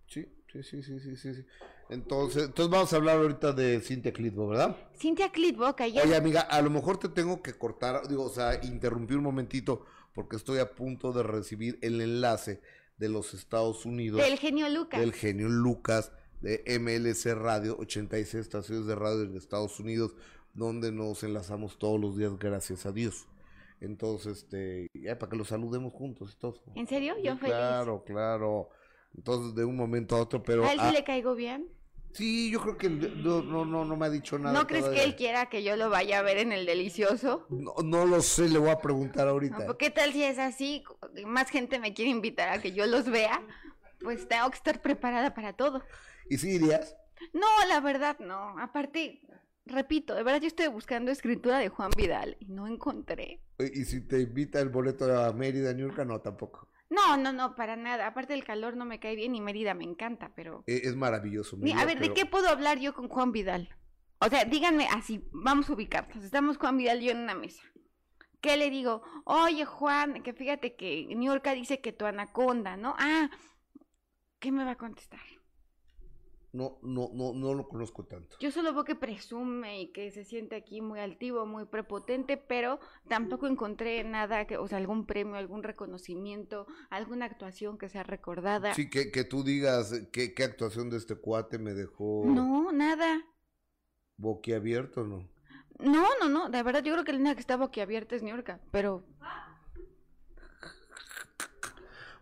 Sí, 0.07 0.29
sí, 0.53 0.62
sí, 0.62 0.83
sí, 0.83 1.01
sí, 1.01 1.16
sí. 1.16 1.35
sí. 1.35 1.47
Entonces, 1.89 2.45
entonces 2.45 2.70
vamos 2.70 2.93
a 2.93 2.97
hablar 2.97 3.18
ahorita 3.18 3.53
de 3.53 3.81
Cintia 3.81 4.12
Clitbo, 4.12 4.49
¿verdad? 4.49 4.77
Cintia 4.97 5.31
Clitbo, 5.31 5.77
que 5.77 5.83
ayer 5.83 6.03
Oye, 6.03 6.16
amiga, 6.16 6.41
a 6.41 6.62
lo 6.62 6.70
mejor 6.70 6.97
te 6.97 7.09
tengo 7.09 7.43
que 7.43 7.53
cortar, 7.55 8.09
digo, 8.09 8.25
o 8.25 8.31
sea, 8.31 8.64
interrumpir 8.64 9.18
un 9.18 9.25
momentito, 9.25 9.85
porque 10.14 10.37
estoy 10.37 10.59
a 10.59 10.75
punto 10.75 11.12
de 11.12 11.23
recibir 11.23 11.79
el 11.83 12.01
enlace 12.01 12.62
de 12.99 13.09
los 13.09 13.34
Estados 13.34 13.84
Unidos. 13.86 14.20
del 14.20 14.38
genio 14.38 14.68
Lucas. 14.68 15.01
del 15.01 15.12
genio 15.12 15.49
Lucas 15.49 16.12
de 16.40 16.62
MLC 16.80 17.34
Radio, 17.34 17.76
86 17.78 18.34
estaciones 18.34 18.86
de 18.86 18.95
radio 18.95 19.22
en 19.22 19.36
Estados 19.36 19.78
Unidos, 19.80 20.14
donde 20.55 20.93
nos 20.93 21.22
enlazamos 21.22 21.78
todos 21.78 22.01
los 22.01 22.16
días, 22.16 22.36
gracias 22.38 22.84
a 22.84 22.93
Dios. 22.93 23.28
Entonces, 23.80 24.38
este, 24.38 24.90
ya 24.95 25.18
para 25.18 25.30
que 25.30 25.36
los 25.36 25.49
saludemos 25.49 25.93
juntos 25.93 26.32
y 26.34 26.38
todo. 26.38 26.62
¿En 26.74 26.86
serio? 26.86 27.14
Yo 27.22 27.34
Sí, 27.34 27.38
feliz. 27.38 27.55
Claro, 27.55 28.05
claro. 28.05 28.68
Entonces, 29.16 29.55
de 29.55 29.64
un 29.64 29.76
momento 29.76 30.16
a 30.16 30.20
otro, 30.20 30.43
pero... 30.43 30.64
¿A 30.64 30.72
él 30.72 30.80
sí 30.80 30.93
le 30.93 31.05
caigo 31.05 31.34
bien? 31.34 31.68
Sí, 32.12 32.50
yo 32.50 32.60
creo 32.60 32.76
que 32.76 32.88
no, 32.88 33.42
no, 33.42 33.64
no, 33.64 33.84
no 33.84 33.96
me 33.96 34.06
ha 34.06 34.10
dicho 34.10 34.38
nada. 34.38 34.52
¿No 34.58 34.66
crees 34.66 34.84
que 34.88 35.02
él 35.04 35.16
quiera 35.16 35.46
que 35.46 35.62
yo 35.62 35.76
lo 35.76 35.90
vaya 35.90 36.18
a 36.18 36.22
ver 36.22 36.38
en 36.38 36.52
el 36.52 36.66
delicioso? 36.66 37.46
No, 37.50 37.74
no 37.84 38.06
lo 38.06 38.20
sé, 38.22 38.48
le 38.48 38.58
voy 38.58 38.70
a 38.70 38.78
preguntar 38.78 39.26
No, 39.26 39.32
ahorita. 39.32 39.66
pues, 39.66 39.78
¿Qué 39.78 39.90
tal 39.90 40.12
si 40.12 40.22
es 40.22 40.38
así? 40.38 40.84
Más 41.26 41.50
gente 41.50 41.78
me 41.78 41.94
quiere 41.94 42.10
invitar 42.10 42.48
a 42.48 42.60
que 42.60 42.72
yo 42.72 42.86
los 42.86 43.06
vea. 43.08 43.42
Pues 44.00 44.26
tengo 44.26 44.50
que 44.50 44.56
estar 44.56 44.82
preparada 44.82 45.32
para 45.34 45.52
todo. 45.52 45.82
¿Y 46.28 46.38
si 46.38 46.50
irías? 46.50 46.96
No, 47.32 47.46
la 47.68 47.80
verdad 47.80 48.18
no. 48.18 48.58
Aparte, 48.58 49.20
repito, 49.64 50.14
de 50.14 50.22
verdad 50.22 50.40
yo 50.40 50.48
estoy 50.48 50.66
buscando 50.68 51.10
escritura 51.12 51.58
de 51.58 51.68
Juan 51.68 51.90
Vidal 51.96 52.36
y 52.40 52.46
no 52.46 52.66
encontré. 52.66 53.40
¿Y 53.58 53.84
si 53.84 54.00
te 54.00 54.20
invita 54.20 54.60
el 54.60 54.70
boleto 54.70 55.04
a 55.20 55.32
Mérida, 55.32 55.72
New 55.72 55.88
York? 55.88 56.04
No, 56.04 56.20
tampoco. 56.20 56.68
No, 56.93 57.16
no, 57.16 57.32
no, 57.32 57.55
para 57.55 57.76
nada. 57.76 58.07
Aparte 58.07 58.34
el 58.34 58.45
calor 58.45 58.76
no 58.76 58.84
me 58.84 59.01
cae 59.01 59.16
bien 59.16 59.34
y 59.34 59.40
Mérida 59.40 59.74
me 59.74 59.84
encanta, 59.84 60.32
pero... 60.34 60.62
Eh, 60.66 60.82
Es 60.84 60.95
maravilloso. 60.95 61.57
Ni- 61.57 61.72
a 61.72 61.76
Mérida, 61.76 61.86
ver, 61.86 62.01
¿de 62.01 62.14
qué 62.14 62.26
puedo 62.26 62.49
hablar 62.49 62.78
yo 62.78 62.93
con 62.95 63.09
Juan 63.09 63.32
Vidal? 63.32 63.68
O 64.18 64.28
sea, 64.28 64.45
díganme 64.45 64.86
así, 64.88 65.24
vamos 65.32 65.68
a 65.68 65.72
ubicarnos. 65.72 66.22
Estamos 66.22 66.59
Juan 66.59 66.76
Vidal 66.76 67.03
y 67.03 67.07
yo 67.07 67.12
en 67.12 67.18
una 67.18 67.34
mesa. 67.34 67.62
¿Qué 68.40 68.57
le 68.57 68.70
digo? 68.70 69.03
Oye, 69.24 69.64
Juan, 69.64 70.22
que 70.22 70.32
fíjate 70.32 70.76
que 70.76 71.07
Niurka 71.14 71.55
dice 71.55 71.80
que 71.80 71.93
tu 71.93 72.05
anaconda, 72.07 72.76
¿no? 72.76 72.95
Ah, 72.99 73.30
¿qué 74.38 74.53
me 74.53 74.64
va 74.64 74.72
a 74.72 74.76
contestar? 74.76 75.20
No, 76.53 76.78
no, 76.82 77.09
no, 77.14 77.32
no 77.32 77.55
lo 77.55 77.66
conozco 77.66 78.05
tanto. 78.05 78.36
Yo 78.38 78.50
solo 78.50 78.74
veo 78.74 78.84
que 78.84 78.94
presume 78.94 79.80
y 79.80 79.92
que 79.92 80.11
se 80.11 80.22
siente 80.22 80.55
aquí 80.55 80.82
muy 80.82 81.00
altivo, 81.00 81.46
muy 81.46 81.64
prepotente, 81.64 82.36
pero 82.36 82.78
tampoco 83.09 83.46
encontré 83.46 84.05
nada, 84.05 84.46
que, 84.46 84.59
o 84.59 84.68
sea, 84.68 84.76
algún 84.76 85.07
premio, 85.07 85.36
algún 85.36 85.62
reconocimiento, 85.62 86.66
alguna 86.90 87.24
actuación 87.24 87.78
que 87.78 87.88
sea 87.88 88.03
recordada. 88.03 88.74
Sí, 88.74 88.90
que, 88.90 89.11
que 89.11 89.24
tú 89.24 89.42
digas 89.44 89.94
qué, 90.12 90.34
qué 90.34 90.44
actuación 90.44 90.90
de 90.90 90.98
este 90.98 91.14
cuate 91.16 91.59
me 91.59 91.72
dejó 91.72 92.24
No, 92.26 92.70
nada. 92.70 93.22
boquiabierto, 94.18 95.05
¿no? 95.05 95.28
No, 95.78 96.07
no, 96.20 96.28
no, 96.28 96.48
de 96.50 96.62
verdad 96.62 96.82
yo 96.84 96.92
creo 96.92 97.05
que 97.05 97.12
la 97.12 97.18
única 97.18 97.34
que 97.34 97.40
está 97.40 97.57
boquiabierta 97.57 98.14
es 98.14 98.22
Niurka, 98.22 98.61
pero 98.70 99.05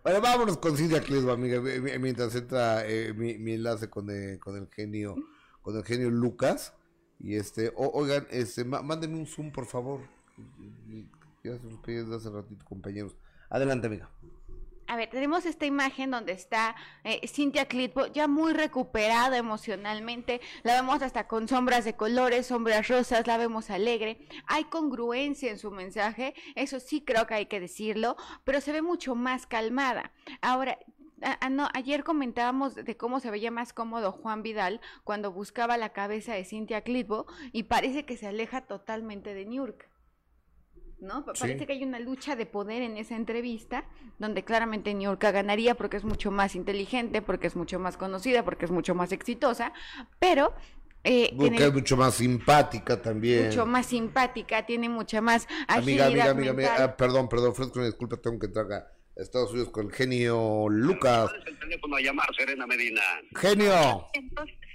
Bueno, 0.03 0.21
vámonos 0.21 0.57
con 0.59 0.77
Cintia 0.77 1.01
Clisbo, 1.03 1.31
amiga, 1.33 1.61
mi- 1.61 1.79
mi- 1.79 1.99
mientras 1.99 2.35
entra 2.35 2.87
eh, 2.87 3.13
mi, 3.15 3.53
enlace 3.53 3.91
con 3.91 4.09
el, 4.11 4.39
con 4.39 4.57
el 4.57 4.69
genio, 4.69 5.15
con 5.63 5.77
el 5.77 5.85
genio 5.85 6.11
Lucas. 6.11 6.73
Y 7.19 7.35
este, 7.35 7.71
oigan, 7.77 8.27
este, 8.31 8.65
má- 8.65 8.83
mándenme 8.83 9.19
un 9.19 9.27
zoom, 9.27 9.53
por 9.53 9.67
favor. 9.67 10.01
Ya 11.45 11.59
se 11.59 11.65
los 11.65 11.79
pedí 11.81 11.97
desde 11.97 12.17
hace 12.17 12.31
ratito, 12.31 12.65
compañeros. 12.65 13.15
Adelante, 13.51 13.89
amiga. 13.89 14.11
A 14.91 14.97
ver, 14.97 15.09
tenemos 15.09 15.47
esta 15.47 15.66
imagen 15.66 16.11
donde 16.11 16.32
está 16.32 16.74
eh, 17.05 17.24
Cynthia 17.28 17.66
Clitbo 17.66 18.09
ya 18.09 18.26
muy 18.26 18.53
recuperada 18.53 19.36
emocionalmente. 19.36 20.41
La 20.64 20.74
vemos 20.74 21.01
hasta 21.01 21.28
con 21.28 21.47
sombras 21.47 21.84
de 21.84 21.95
colores, 21.95 22.49
sombras 22.49 22.88
rosas, 22.88 23.24
la 23.28 23.36
vemos 23.36 23.70
alegre. 23.70 24.18
Hay 24.49 24.64
congruencia 24.64 25.49
en 25.49 25.61
su 25.61 25.70
mensaje, 25.70 26.34
eso 26.57 26.80
sí 26.80 27.03
creo 27.03 27.28
que 27.28 27.34
hay 27.34 27.47
que 27.47 27.61
decirlo, 27.61 28.16
pero 28.43 28.61
se 28.61 28.72
ve 28.72 28.82
mucho 28.82 29.14
más 29.14 29.47
calmada. 29.47 30.11
Ahora, 30.41 30.76
no, 31.53 31.68
ayer 31.72 32.03
comentábamos 32.03 32.74
de 32.74 32.97
cómo 32.97 33.20
se 33.20 33.30
veía 33.30 33.53
más 33.53 33.72
cómodo 33.72 34.11
Juan 34.11 34.43
Vidal 34.43 34.80
cuando 35.05 35.30
buscaba 35.30 35.76
la 35.76 35.91
cabeza 35.93 36.34
de 36.34 36.45
Cynthia 36.45 36.80
Clitbo 36.80 37.26
y 37.53 37.62
parece 37.62 38.05
que 38.07 38.16
se 38.16 38.26
aleja 38.26 38.62
totalmente 38.62 39.34
de 39.34 39.47
Niurka. 39.47 39.89
¿No? 41.01 41.25
Sí. 41.35 41.41
Parece 41.41 41.67
que 41.67 41.73
hay 41.73 41.85
una 41.85 41.99
lucha 42.01 42.37
de 42.37 42.47
poder 42.47 42.83
en 42.83 42.97
esa 42.97 43.17
entrevista, 43.17 43.85
donde 44.19 44.45
claramente 44.45 44.95
Niurka 44.95 45.31
ganaría 45.31 45.75
porque 45.75 45.97
es 45.97 46.05
mucho 46.05 46.31
más 46.31 46.55
inteligente, 46.55 47.23
porque 47.23 47.47
es 47.47 47.57
mucho 47.57 47.79
más 47.79 47.97
conocida, 47.97 48.45
porque 48.45 48.65
es 48.65 48.71
mucho 48.71 48.95
más 48.95 49.13
exitosa, 49.13 49.73
pero 50.19 50.55
eh, 51.03 51.33
Porque 51.37 51.65
es 51.65 51.73
mucho 51.73 51.97
más 51.97 52.15
simpática 52.15 53.01
también. 53.01 53.47
mucho 53.47 53.65
más 53.65 53.87
simpática, 53.87 54.67
tiene 54.67 54.89
mucha 54.89 55.23
más 55.23 55.47
Amiga, 55.67 56.05
agilidad 56.07 56.29
amiga, 56.31 56.51
amiga, 56.51 56.85
ah, 56.85 56.97
perdón, 56.97 57.29
perdón, 57.29 57.53
ofrezco 57.53 57.79
una 57.79 57.87
disculpa, 57.87 58.19
tengo 58.19 58.39
que 58.39 58.47
entrar 58.47 58.71
a 58.71 58.87
Estados 59.17 59.51
Unidos 59.53 59.71
con 59.71 59.87
el 59.87 59.93
genio 59.93 60.67
Lucas. 60.69 61.31
¿Cuál 61.31 61.43
es 61.43 61.49
el 61.49 61.59
teléfono 61.59 61.97
a 61.97 62.01
llamar, 62.01 62.27
Serena 62.37 62.67
Medina? 62.67 63.01
Genio. 63.35 64.07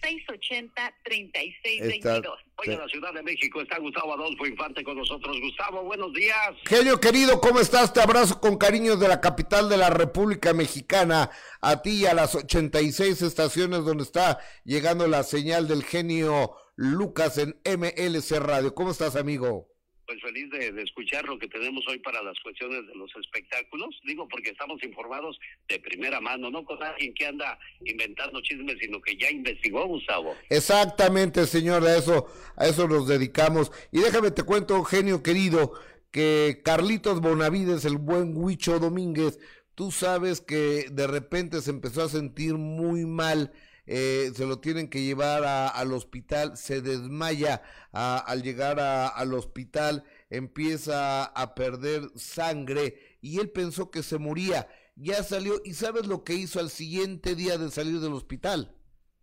680-3622. 0.06 2.38
Hoy 2.58 2.74
en 2.74 2.80
la 2.80 2.88
Ciudad 2.88 3.14
de 3.14 3.22
México 3.24 3.62
está 3.62 3.80
Gustavo 3.80 4.14
Adolfo 4.14 4.46
Infante 4.46 4.84
con 4.84 4.98
nosotros. 4.98 5.36
Gustavo, 5.42 5.84
buenos 5.84 6.14
días. 6.14 6.52
Genio 6.66 7.00
querido, 7.00 7.42
¿cómo 7.42 7.60
estás? 7.60 7.92
Te 7.92 8.02
abrazo 8.02 8.40
con 8.40 8.58
cariño 8.58 8.98
de 8.98 9.08
la 9.08 9.20
capital 9.20 9.68
de 9.68 9.78
la 9.78 9.90
República 9.90 10.54
Mexicana. 10.54 11.32
A 11.62 11.82
ti 11.82 12.02
y 12.02 12.06
a 12.06 12.14
las 12.14 12.36
86 12.36 13.24
estaciones 13.24 13.84
donde 13.84 14.04
está 14.04 14.38
llegando 14.64 15.08
la 15.08 15.24
señal 15.24 15.68
del 15.68 15.84
genio 15.84 16.56
Lucas 16.76 17.40
en 17.40 17.60
MLC 17.66 18.38
Radio. 18.40 18.76
¿Cómo 18.76 18.92
estás, 18.92 19.16
amigo? 19.16 19.75
Pues 20.06 20.22
feliz 20.22 20.50
de, 20.52 20.82
escuchar 20.84 21.26
lo 21.26 21.40
que 21.40 21.48
tenemos 21.48 21.84
hoy 21.88 22.00
para 22.00 22.22
las 22.22 22.40
cuestiones 22.42 22.86
de 22.88 22.96
los 22.96 23.12
espectáculos. 23.16 24.00
Digo, 24.04 24.28
porque 24.28 24.52
estamos 24.52 24.84
informados 24.84 25.40
de 25.68 25.80
primera 25.80 26.22
mano, 26.22 26.52
no 26.52 26.64
con 26.64 26.82
alguien 26.84 27.14
que 27.14 27.26
anda 27.26 27.58
inventando 27.84 28.42
chismes, 28.42 28.78
sino 28.80 29.02
que 29.02 29.18
ya 29.18 29.32
investigó, 29.32 29.86
Gustavo. 29.88 30.36
Exactamente, 30.50 31.48
señor, 31.48 31.84
a 31.88 31.98
eso, 31.98 32.28
a 32.56 32.68
eso 32.68 32.88
nos 32.88 33.08
dedicamos. 33.08 33.72
Y 33.92 34.00
déjame 34.00 34.32
te 34.32 34.44
cuento, 34.44 34.84
genio 34.84 35.24
querido, 35.24 35.74
que 36.12 36.62
Carlitos 36.64 37.20
Bonavides, 37.20 37.84
el 37.86 37.98
buen 37.98 38.38
Huicho 38.38 38.80
Domínguez, 38.80 39.40
tú 39.76 39.92
sabes 39.92 40.40
que 40.40 40.88
de 40.92 41.08
repente 41.08 41.62
se 41.62 41.72
empezó 41.72 42.04
a 42.04 42.10
sentir 42.10 42.54
muy 42.56 43.06
mal. 43.06 43.52
Eh, 43.88 44.32
se 44.36 44.46
lo 44.46 44.60
tienen 44.60 44.90
que 44.90 45.04
llevar 45.04 45.44
a- 45.44 45.68
al 45.68 45.94
hospital, 45.94 46.58
se 46.58 46.82
desmaya 46.82 47.62
a- 47.92 48.18
al 48.18 48.44
llegar 48.44 48.80
a- 48.80 49.08
al 49.08 49.34
hospital, 49.34 50.04
empieza 50.30 51.26
a 51.26 51.56
perder 51.56 52.04
sangre 52.16 53.18
y 53.22 53.40
él 53.40 53.50
pensó 53.50 53.92
que 53.92 54.04
se 54.04 54.18
moría. 54.18 54.68
Ya 54.96 55.24
salió 55.24 55.62
y 55.66 55.74
¿sabes 55.74 56.08
lo 56.08 56.24
que 56.24 56.34
hizo 56.36 56.60
al 56.60 56.70
siguiente 56.70 57.36
día 57.36 57.58
de 57.58 57.70
salir 57.72 58.00
del 58.00 58.14
hospital? 58.14 58.76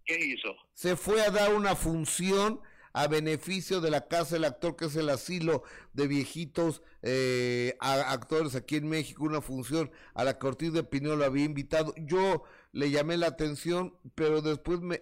¿Qué 0.04 0.18
hizo? 0.18 0.48
se 0.74 0.96
fue 0.96 1.22
a 1.22 1.30
dar 1.30 1.54
una 1.54 1.76
función 1.76 2.60
a 2.92 3.06
beneficio 3.06 3.80
de 3.80 3.90
la 3.90 4.08
Casa 4.08 4.34
del 4.34 4.44
Actor, 4.44 4.74
que 4.76 4.86
es 4.86 4.96
el 4.96 5.08
asilo 5.10 5.62
de 5.92 6.06
viejitos 6.08 6.82
eh, 7.02 7.76
actores 7.80 8.54
aquí 8.54 8.76
en 8.76 8.88
México, 8.88 9.24
una 9.24 9.40
función 9.40 9.90
a 10.14 10.24
la 10.24 10.38
que 10.38 10.46
Ortiz 10.46 10.72
de 10.72 10.82
Pineo 10.84 11.16
lo 11.16 11.24
había 11.24 11.44
invitado. 11.44 11.94
Yo 11.96 12.42
le 12.72 12.90
llamé 12.90 13.16
la 13.16 13.28
atención, 13.28 13.96
pero 14.14 14.40
después 14.40 14.80
me, 14.80 14.98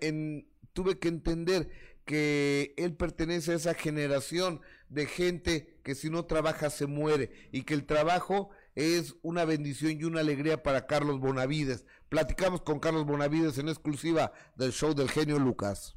tuve 0.73 0.99
que 0.99 1.09
entender 1.09 1.71
que 2.05 2.75
él 2.77 2.97
pertenece 2.97 3.53
a 3.53 3.57
esa 3.57 3.75
generación 3.75 4.61
de 4.89 5.07
gente 5.07 5.79
que 5.85 5.95
si 5.95 6.11
no 6.11 6.27
trabaja 6.27 6.69
se 6.71 6.87
muere 6.87 7.31
y 7.53 7.63
que 7.63 7.75
el 7.75 7.87
trabajo 7.87 8.51
es 8.75 9.15
una 9.23 9.45
bendición 9.45 10.01
y 10.01 10.05
una 10.05 10.21
alegría 10.21 10.63
para 10.63 10.87
Carlos 10.87 11.21
Bonavides. 11.21 11.87
Platicamos 12.09 12.63
con 12.63 12.81
Carlos 12.81 13.05
Bonavides 13.07 13.59
en 13.59 13.69
exclusiva 13.69 14.33
del 14.57 14.73
show 14.73 14.95
del 14.95 15.11
genio 15.11 15.39
Lucas. 15.39 15.97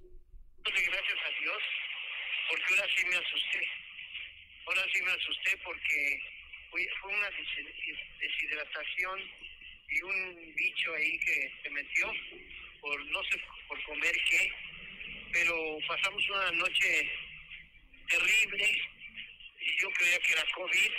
Gracias 0.63 0.85
a 0.85 1.41
Dios, 1.41 1.61
porque 2.49 2.73
ahora 2.75 2.87
sí 2.95 3.05
me 3.09 3.15
asusté. 3.15 3.67
Ahora 4.67 4.81
sí 4.93 5.01
me 5.01 5.11
asusté 5.11 5.59
porque 5.65 6.21
fue 7.01 7.11
una 7.11 7.29
deshidratación 8.19 9.19
y 9.93 10.01
un 10.01 10.55
bicho 10.55 10.93
ahí 10.95 11.19
que 11.19 11.51
se 11.63 11.69
metió 11.69 12.07
por 12.81 13.05
no 13.05 13.23
sé 13.23 13.39
por 13.67 13.83
comer 13.83 14.15
qué, 14.29 14.51
pero 15.31 15.55
pasamos 15.87 16.29
una 16.29 16.51
noche 16.51 17.09
terrible 18.09 18.65
y 19.59 19.81
yo 19.81 19.89
creía 19.91 20.19
que 20.19 20.33
era 20.33 20.43
COVID 20.55 20.91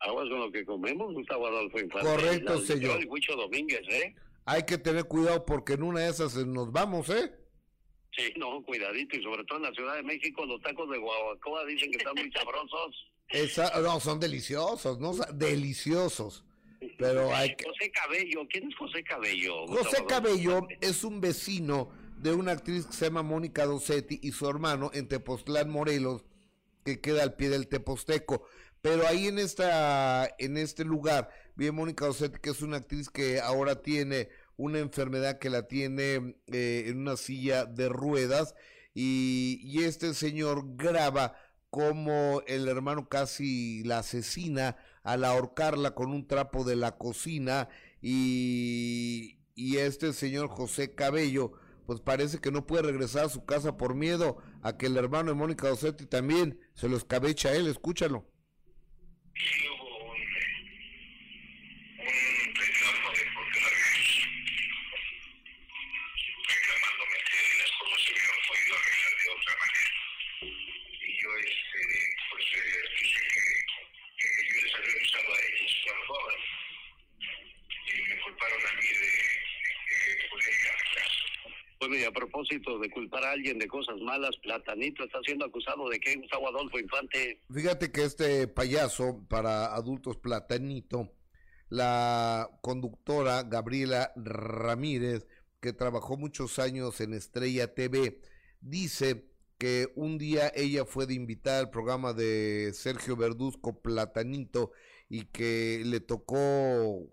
Aguas 0.00 0.28
con 0.30 0.40
lo 0.40 0.50
que 0.50 0.64
comemos, 0.64 1.12
Gustavo 1.12 1.46
Adolfo 1.46 1.78
Infante. 1.78 2.08
Correcto, 2.08 2.58
señor. 2.60 3.00
Huicho 3.06 3.36
Domínguez, 3.36 3.82
¿eh? 3.90 4.14
Hay 4.46 4.64
que 4.64 4.78
tener 4.78 5.04
cuidado 5.04 5.44
porque 5.44 5.74
en 5.74 5.82
una 5.82 6.00
de 6.00 6.10
esas 6.10 6.34
nos 6.46 6.72
vamos, 6.72 7.10
¿eh? 7.10 7.30
Sí, 8.16 8.32
no, 8.36 8.62
cuidadito. 8.62 9.16
Y 9.16 9.22
sobre 9.22 9.44
todo 9.44 9.58
en 9.58 9.64
la 9.64 9.72
Ciudad 9.72 9.96
de 9.96 10.02
México, 10.02 10.46
los 10.46 10.60
tacos 10.62 10.90
de 10.90 10.96
guabacoa 10.96 11.66
dicen 11.66 11.90
que 11.90 11.98
están 11.98 12.14
muy 12.14 12.32
sabrosos. 12.36 13.10
Esa, 13.28 13.78
no, 13.80 14.00
son 14.00 14.18
deliciosos, 14.18 14.98
¿no? 14.98 15.12
Deliciosos. 15.34 16.44
Pero 16.98 17.32
hay 17.34 17.54
que... 17.56 17.64
José 17.64 17.90
Cabello, 17.90 18.46
¿quién 18.50 18.68
es 18.70 18.76
José 18.76 19.02
Cabello? 19.04 19.66
José 19.66 20.04
Cabello 20.08 20.66
es 20.80 21.04
un 21.04 21.20
vecino 21.20 21.90
de 22.18 22.32
una 22.32 22.52
actriz 22.52 22.86
que 22.86 22.92
se 22.92 23.06
llama 23.06 23.22
Mónica 23.22 23.64
Dosetti 23.64 24.20
y 24.22 24.32
su 24.32 24.48
hermano 24.48 24.90
en 24.92 25.08
Tepoztlán, 25.08 25.70
Morelos, 25.70 26.24
que 26.84 27.00
queda 27.00 27.22
al 27.22 27.34
pie 27.34 27.48
del 27.48 27.68
Teposteco. 27.68 28.46
Pero 28.82 29.06
ahí 29.06 29.26
en 29.26 29.38
esta, 29.38 30.28
en 30.38 30.56
este 30.56 30.84
lugar, 30.84 31.30
vive 31.54 31.72
Mónica 31.72 32.06
Dosetti, 32.06 32.38
que 32.40 32.50
es 32.50 32.62
una 32.62 32.78
actriz 32.78 33.10
que 33.10 33.40
ahora 33.40 33.82
tiene 33.82 34.28
una 34.56 34.78
enfermedad 34.78 35.38
que 35.38 35.50
la 35.50 35.66
tiene 35.68 36.36
eh, 36.46 36.84
en 36.86 36.98
una 36.98 37.16
silla 37.16 37.64
de 37.64 37.88
ruedas 37.88 38.54
y, 38.94 39.82
este 39.82 40.14
señor 40.14 40.76
graba 40.76 41.34
como 41.70 42.42
el 42.46 42.68
hermano 42.68 43.08
casi 43.08 43.82
la 43.84 43.98
asesina 43.98 44.76
al 45.02 45.24
ahorcarla 45.24 45.94
con 45.94 46.10
un 46.10 46.26
trapo 46.26 46.64
de 46.64 46.76
la 46.76 46.98
cocina 46.98 47.68
y, 48.00 49.38
y 49.54 49.76
este 49.78 50.12
señor 50.12 50.48
José 50.48 50.94
Cabello 50.94 51.52
pues 51.86 52.00
parece 52.00 52.38
que 52.38 52.52
no 52.52 52.66
puede 52.66 52.82
regresar 52.84 53.24
a 53.24 53.28
su 53.28 53.44
casa 53.44 53.76
por 53.76 53.94
miedo 53.94 54.36
a 54.62 54.76
que 54.76 54.86
el 54.86 54.96
hermano 54.96 55.30
de 55.30 55.36
Mónica 55.36 55.68
Dosetti 55.68 56.06
también 56.06 56.60
se 56.74 56.88
lo 56.88 56.96
escabecha 56.96 57.48
a 57.48 57.56
él, 57.56 57.66
escúchalo 57.66 58.30
sí 59.34 59.68
hubo 59.68 60.12
un, 60.12 60.20
un 62.00 62.54
reclamo 62.54 63.08
de 63.16 63.24
por 63.32 63.44
qué 63.52 63.60
la 63.60 63.70
reclamándome 66.50 67.16
que 67.30 67.40
las 67.58 67.72
cosas 67.80 67.98
se 68.04 68.12
hubieran 68.12 68.40
podido 68.48 68.72
arreglar 68.76 69.12
de 69.16 69.26
otra 69.30 69.54
manera. 69.60 69.92
Y 71.00 71.10
yo 71.22 71.30
este, 71.38 71.82
pues 72.30 72.46
eh, 72.54 72.84
dije 73.00 73.22
que, 73.32 73.44
que 74.20 74.28
yo 74.48 74.60
les 74.60 74.74
había 74.76 74.92
avisado 74.92 75.30
a 75.32 75.38
ellos 75.40 75.72
cuando 75.84 76.04
joven 76.06 76.40
y 77.86 78.02
me 78.08 78.16
culparon 78.20 78.60
a 78.60 78.72
mí 78.76 78.88
de, 79.00 79.10
de 80.04 80.28
poder 80.28 80.52
ir 80.52 80.68
a 80.68 80.72
la 80.72 80.84
casa. 80.94 81.24
Bueno, 81.80 81.96
y 81.96 82.04
a 82.04 82.09
propósito 82.20 82.78
de 82.78 82.90
culpar 82.90 83.24
a 83.24 83.32
alguien 83.32 83.58
de 83.58 83.66
cosas 83.66 83.98
malas, 84.00 84.36
Platanito 84.42 85.04
está 85.04 85.18
siendo 85.24 85.46
acusado 85.46 85.88
de 85.88 85.98
que 85.98 86.16
Gustavo 86.16 86.48
Adolfo 86.48 86.78
Infante. 86.78 87.40
Fíjate 87.52 87.90
que 87.90 88.04
este 88.04 88.46
payaso 88.46 89.24
para 89.28 89.74
adultos 89.74 90.18
Platanito, 90.18 91.12
la 91.68 92.50
conductora 92.60 93.42
Gabriela 93.44 94.12
Ramírez, 94.16 95.26
que 95.60 95.72
trabajó 95.72 96.16
muchos 96.16 96.58
años 96.58 97.00
en 97.00 97.14
Estrella 97.14 97.74
TV, 97.74 98.20
dice 98.60 99.26
que 99.58 99.92
un 99.94 100.18
día 100.18 100.52
ella 100.54 100.84
fue 100.84 101.06
de 101.06 101.14
invitada 101.14 101.60
al 101.60 101.70
programa 101.70 102.12
de 102.12 102.72
Sergio 102.74 103.16
Verduzco 103.16 103.80
Platanito 103.80 104.72
y 105.08 105.24
que 105.26 105.82
le 105.84 106.00
tocó 106.00 107.10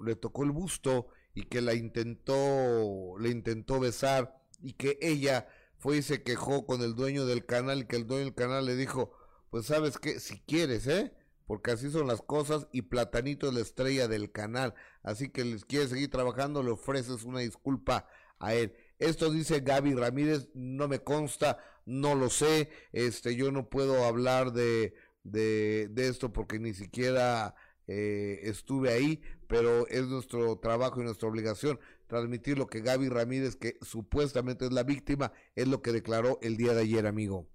le 0.00 0.16
tocó 0.16 0.44
el 0.44 0.50
busto 0.50 1.08
y 1.34 1.42
que 1.44 1.60
la 1.60 1.74
intentó, 1.74 3.18
le 3.18 3.28
intentó 3.30 3.78
besar 3.80 4.39
y 4.62 4.74
que 4.74 4.98
ella 5.00 5.48
fue 5.78 5.98
y 5.98 6.02
se 6.02 6.22
quejó 6.22 6.66
con 6.66 6.82
el 6.82 6.94
dueño 6.94 7.26
del 7.26 7.46
canal 7.46 7.80
y 7.80 7.86
que 7.86 7.96
el 7.96 8.06
dueño 8.06 8.24
del 8.24 8.34
canal 8.34 8.66
le 8.66 8.76
dijo, 8.76 9.12
pues 9.50 9.66
sabes 9.66 9.98
que 9.98 10.20
si 10.20 10.40
quieres, 10.40 10.86
¿eh? 10.86 11.12
Porque 11.46 11.72
así 11.72 11.90
son 11.90 12.06
las 12.06 12.22
cosas 12.22 12.68
y 12.70 12.82
Platanito 12.82 13.48
es 13.48 13.54
la 13.54 13.60
estrella 13.60 14.06
del 14.06 14.30
canal, 14.30 14.74
así 15.02 15.30
que 15.30 15.44
les 15.44 15.64
quiere 15.64 15.88
seguir 15.88 16.10
trabajando, 16.10 16.62
le 16.62 16.70
ofreces 16.70 17.24
una 17.24 17.40
disculpa 17.40 18.06
a 18.38 18.54
él. 18.54 18.74
Esto 18.98 19.30
dice 19.30 19.60
Gaby 19.60 19.94
Ramírez, 19.94 20.48
no 20.54 20.86
me 20.86 21.00
consta, 21.00 21.58
no 21.86 22.14
lo 22.14 22.30
sé, 22.30 22.68
este, 22.92 23.34
yo 23.34 23.50
no 23.50 23.68
puedo 23.68 24.04
hablar 24.04 24.52
de, 24.52 24.94
de, 25.24 25.88
de 25.90 26.08
esto 26.08 26.32
porque 26.32 26.58
ni 26.58 26.74
siquiera 26.74 27.54
eh, 27.86 28.40
estuve 28.44 28.92
ahí, 28.92 29.20
pero 29.48 29.88
es 29.88 30.06
nuestro 30.06 30.58
trabajo 30.58 31.00
y 31.00 31.04
nuestra 31.04 31.28
obligación 31.28 31.80
transmitir 32.10 32.58
lo 32.58 32.66
que 32.66 32.80
Gaby 32.80 33.08
Ramírez, 33.08 33.56
que 33.56 33.78
supuestamente 33.80 34.66
es 34.66 34.72
la 34.72 34.82
víctima, 34.82 35.32
es 35.54 35.68
lo 35.68 35.80
que 35.80 35.92
declaró 35.92 36.38
el 36.42 36.56
día 36.56 36.74
de 36.74 36.82
ayer, 36.82 37.06
amigo. 37.06 37.46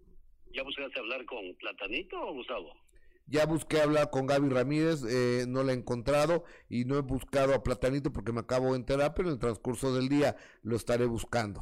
¿Ya 0.53 0.64
buscaste 0.64 0.99
hablar 0.99 1.26
con 1.26 1.53
Platanito 1.60 2.20
o 2.20 2.34
Gustavo? 2.34 2.74
Ya 3.28 3.45
busqué 3.45 3.82
hablar 3.82 4.12
con 4.12 4.28
Gaby 4.28 4.49
Ramírez, 4.49 5.03
eh, 5.03 5.45
no 5.47 5.64
la 5.64 5.74
he 5.74 5.76
encontrado 5.76 6.45
y 6.70 6.86
no 6.86 6.95
he 6.97 7.01
buscado 7.01 7.53
a 7.53 7.64
Platanito 7.64 8.14
porque 8.14 8.32
me 8.32 8.39
acabo 8.39 8.72
de 8.72 8.78
enterar, 8.78 9.14
pero 9.14 9.28
en 9.28 9.34
el 9.34 9.39
transcurso 9.39 9.93
del 9.93 10.08
día 10.08 10.38
lo 10.64 10.76
estaré 10.76 11.06
buscando. 11.06 11.62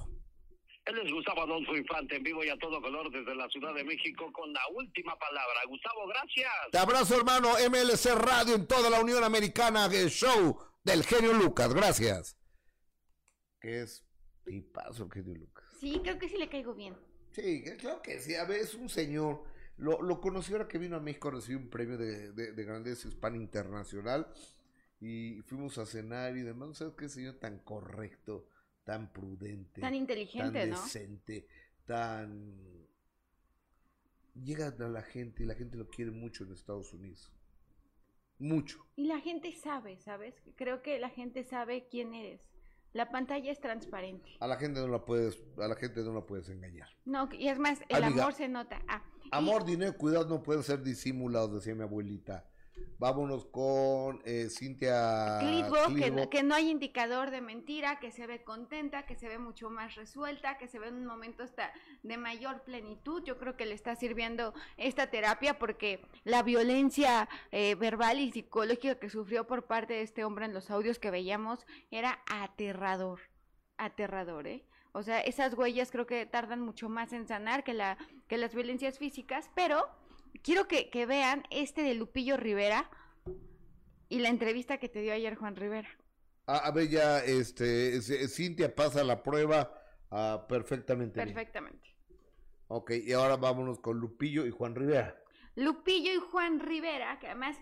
Él 0.85 0.99
es 0.99 1.11
Gustavo 1.11 1.41
Adolfo 1.41 1.75
Infante, 1.75 2.17
en 2.17 2.23
vivo 2.23 2.43
y 2.43 2.49
a 2.49 2.57
todo 2.57 2.81
color 2.81 3.09
desde 3.09 3.33
la 3.33 3.47
Ciudad 3.49 3.73
de 3.73 3.85
México 3.85 4.31
con 4.33 4.51
la 4.53 4.61
última 4.75 5.17
palabra. 5.17 5.61
Gustavo, 5.67 6.05
gracias. 6.07 6.51
Te 6.71 6.77
abrazo, 6.77 7.15
hermano. 7.15 7.53
MLC 7.53 8.13
Radio 8.15 8.55
en 8.55 8.67
toda 8.67 8.89
la 8.89 8.99
Unión 8.99 9.23
Americana, 9.23 9.85
el 9.85 10.09
show 10.09 10.59
del 10.83 11.03
genio 11.03 11.33
Lucas. 11.33 11.73
Gracias. 11.73 12.37
¿Qué 13.63 13.81
es 13.81 14.05
tipazo 14.43 15.05
el 15.05 15.11
genio 15.11 15.35
Lucas? 15.35 15.63
Sí, 15.79 16.01
creo 16.03 16.19
que 16.19 16.27
sí 16.27 16.37
le 16.37 16.49
caigo 16.49 16.75
bien. 16.75 16.95
Sí, 17.31 17.63
claro 17.79 18.01
que 18.01 18.19
sí. 18.19 18.35
A 18.35 18.43
ver, 18.43 18.59
es 18.59 18.75
un 18.75 18.89
señor. 18.89 19.45
Lo, 19.77 20.01
lo 20.01 20.19
conocí 20.19 20.51
ahora 20.51 20.67
que 20.67 20.77
vino 20.77 20.97
a 20.97 20.99
México, 20.99 21.31
recibió 21.31 21.59
un 21.59 21.69
premio 21.69 21.97
de, 21.97 22.33
de, 22.33 22.63
grandeza 22.65 23.07
hispana 23.07 23.37
internacional. 23.37 24.27
Y 24.99 25.41
fuimos 25.43 25.77
a 25.77 25.85
cenar 25.85 26.35
y 26.35 26.41
demás. 26.41 26.67
¿No 26.67 26.73
sabes 26.75 26.93
qué 26.97 27.07
señor 27.07 27.35
tan 27.35 27.59
correcto? 27.59 28.49
tan 28.83 29.13
prudente, 29.13 29.79
tan 29.79 29.95
inteligente, 29.95 30.59
tan 30.59 30.69
decente, 30.71 31.47
tan 31.85 32.85
llega 34.35 34.67
a 34.67 34.89
la 34.89 35.03
gente 35.03 35.43
y 35.43 35.45
la 35.45 35.55
gente 35.55 35.77
lo 35.77 35.87
quiere 35.87 36.11
mucho 36.11 36.43
en 36.43 36.51
Estados 36.51 36.91
Unidos. 36.91 37.31
Mucho. 38.39 38.85
Y 38.97 39.05
la 39.05 39.21
gente 39.21 39.53
sabe, 39.53 39.97
¿sabes? 39.99 40.35
Creo 40.57 40.81
que 40.81 40.99
la 40.99 41.09
gente 41.09 41.45
sabe 41.45 41.87
quién 41.89 42.13
eres. 42.13 42.41
La 42.93 43.09
pantalla 43.09 43.51
es 43.51 43.59
transparente. 43.59 44.29
A 44.39 44.47
la 44.47 44.55
gente 44.57 44.79
no 44.79 44.87
la 44.87 45.03
puedes, 45.03 45.39
a 45.57 45.67
la 45.67 45.75
gente 45.75 46.01
no 46.01 46.13
la 46.13 46.21
puedes 46.21 46.47
engañar. 46.49 46.89
No, 47.05 47.27
y 47.31 47.47
es 47.47 47.57
más, 47.57 47.79
el 47.89 48.03
amor 48.03 48.33
se 48.33 48.47
nota. 48.47 48.79
Ah, 48.87 49.03
amor, 49.31 49.65
dinero 49.65 49.91
y 49.91 49.97
cuidado 49.97 50.27
no 50.27 50.43
pueden 50.43 50.61
ser 50.61 50.83
disimulados, 50.83 51.55
decía 51.55 51.73
mi 51.73 51.81
abuelita. 51.81 52.45
Vámonos 52.99 53.45
con 53.45 54.21
eh, 54.23 54.47
Cintia 54.49 55.39
Que, 55.39 56.29
que, 56.29 56.43
no 56.43 56.55
hay 56.55 56.69
indicador 56.69 57.31
de 57.31 57.41
mentira, 57.41 57.99
que 57.99 58.11
se 58.11 58.27
ve 58.27 58.43
contenta, 58.43 59.05
que 59.05 59.15
se 59.15 59.27
ve 59.27 59.39
mucho 59.39 59.69
más 59.69 59.95
resuelta, 59.95 60.57
que 60.57 60.67
se 60.67 60.79
ve 60.79 60.87
en 60.87 60.95
un 60.95 61.05
momento 61.05 61.43
hasta 61.43 61.73
de 62.01 62.17
mayor 62.17 62.61
plenitud. 62.63 63.21
Yo 63.25 63.37
creo 63.37 63.57
que 63.57 63.65
le 63.65 63.73
está 63.73 63.95
sirviendo 63.95 64.53
esta 64.77 65.07
terapia 65.07 65.59
porque 65.59 65.99
la 66.23 66.43
violencia 66.43 67.27
eh, 67.51 67.75
verbal 67.75 68.19
y 68.19 68.31
psicológica 68.31 68.95
que 68.95 69.09
sufrió 69.09 69.45
por 69.47 69.65
parte 69.65 69.93
de 69.93 70.01
este 70.01 70.23
hombre 70.23 70.45
en 70.45 70.53
los 70.53 70.71
audios 70.71 70.97
que 70.97 71.11
veíamos 71.11 71.65
era 71.91 72.19
aterrador, 72.27 73.19
aterrador, 73.77 74.47
¿eh? 74.47 74.65
O 74.95 75.01
sea, 75.01 75.19
esas 75.21 75.55
huellas 75.55 75.89
creo 75.89 76.05
que 76.05 76.25
tardan 76.27 76.61
mucho 76.61 76.87
más 76.87 77.13
en 77.13 77.27
sanar 77.27 77.63
que, 77.63 77.73
la, 77.73 77.97
que 78.27 78.37
las 78.37 78.53
violencias 78.53 78.99
físicas, 78.99 79.49
pero 79.55 79.89
quiero 80.41 80.67
que, 80.67 81.05
vean 81.05 81.43
este 81.49 81.83
de 81.83 81.93
Lupillo 81.93 82.37
Rivera 82.37 82.89
y 84.09 84.19
la 84.19 84.29
entrevista 84.29 84.77
que 84.77 84.89
te 84.89 85.01
dio 85.01 85.13
ayer 85.13 85.35
Juan 85.35 85.55
Rivera. 85.55 85.89
a 86.47 86.71
ver, 86.71 86.89
ya, 86.89 87.19
este, 87.19 88.01
Cintia 88.01 88.73
pasa 88.73 89.03
la 89.03 89.23
prueba 89.23 89.73
ah, 90.11 90.45
perfectamente. 90.47 91.19
Perfectamente. 91.19 91.95
Ok, 92.67 92.91
y 93.05 93.13
ahora 93.13 93.37
vámonos 93.37 93.79
con 93.79 93.99
Lupillo 93.99 94.45
y 94.45 94.51
Juan 94.51 94.75
Rivera. 94.75 95.19
Lupillo 95.55 96.11
y 96.11 96.17
Juan 96.17 96.59
Rivera, 96.59 97.19
que 97.19 97.27
además 97.27 97.57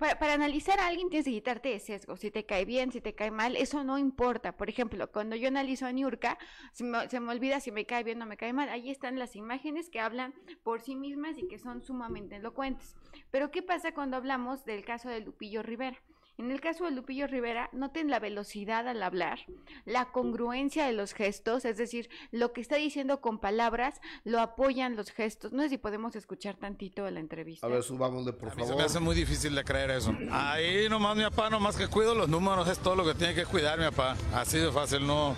para, 0.00 0.18
para, 0.18 0.32
analizar 0.32 0.80
a 0.80 0.86
alguien 0.86 1.10
tienes 1.10 1.26
que 1.26 1.32
quitarte 1.32 1.68
de 1.68 1.78
sesgo, 1.78 2.16
si 2.16 2.30
te 2.30 2.46
cae 2.46 2.64
bien, 2.64 2.90
si 2.90 3.00
te 3.00 3.14
cae 3.14 3.30
mal, 3.30 3.54
eso 3.54 3.84
no 3.84 3.98
importa. 3.98 4.56
Por 4.56 4.70
ejemplo, 4.70 5.12
cuando 5.12 5.36
yo 5.36 5.48
analizo 5.48 5.86
a 5.86 5.92
Niurka, 5.92 6.38
se 6.72 6.84
me, 6.84 7.08
se 7.08 7.20
me 7.20 7.30
olvida 7.30 7.60
si 7.60 7.70
me 7.70 7.84
cae 7.84 8.02
bien 8.02 8.20
o 8.22 8.26
me 8.26 8.38
cae 8.38 8.54
mal. 8.54 8.70
Ahí 8.70 8.90
están 8.90 9.18
las 9.18 9.36
imágenes 9.36 9.90
que 9.90 10.00
hablan 10.00 10.34
por 10.62 10.80
sí 10.80 10.96
mismas 10.96 11.36
y 11.38 11.46
que 11.46 11.58
son 11.58 11.82
sumamente 11.82 12.36
elocuentes. 12.36 12.96
Pero 13.30 13.50
¿qué 13.50 13.62
pasa 13.62 13.92
cuando 13.92 14.16
hablamos 14.16 14.64
del 14.64 14.84
caso 14.84 15.10
de 15.10 15.20
Lupillo 15.20 15.62
Rivera? 15.62 16.02
En 16.40 16.50
el 16.50 16.62
caso 16.62 16.84
de 16.86 16.90
Lupillo 16.92 17.26
Rivera, 17.26 17.68
noten 17.72 18.08
la 18.08 18.18
velocidad 18.18 18.88
al 18.88 19.02
hablar, 19.02 19.40
la 19.84 20.06
congruencia 20.10 20.86
de 20.86 20.94
los 20.94 21.12
gestos, 21.12 21.66
es 21.66 21.76
decir, 21.76 22.08
lo 22.30 22.54
que 22.54 22.62
está 22.62 22.76
diciendo 22.76 23.20
con 23.20 23.38
palabras 23.38 24.00
lo 24.24 24.40
apoyan 24.40 24.96
los 24.96 25.10
gestos. 25.10 25.52
No 25.52 25.62
sé 25.62 25.68
si 25.68 25.76
podemos 25.76 26.16
escuchar 26.16 26.56
tantito 26.56 27.04
de 27.04 27.10
la 27.10 27.20
entrevista. 27.20 27.66
A 27.66 27.68
ver, 27.70 27.82
subámosle, 27.82 28.32
por 28.32 28.48
A 28.48 28.54
mí 28.54 28.60
favor. 28.62 28.72
se 28.74 28.78
me 28.78 28.84
hace 28.84 29.00
muy 29.00 29.14
difícil 29.14 29.54
de 29.54 29.62
creer 29.64 29.90
eso. 29.90 30.14
Ahí 30.30 30.88
nomás 30.88 31.14
mi 31.14 31.24
papá, 31.24 31.50
nomás 31.50 31.76
que 31.76 31.88
cuido 31.88 32.14
los 32.14 32.30
números, 32.30 32.66
es 32.68 32.78
todo 32.78 32.96
lo 32.96 33.04
que 33.04 33.12
tiene 33.14 33.34
que 33.34 33.44
cuidar 33.44 33.78
mi 33.78 33.84
papá. 33.84 34.16
Así 34.34 34.56
de 34.56 34.72
fácil, 34.72 35.06
no. 35.06 35.36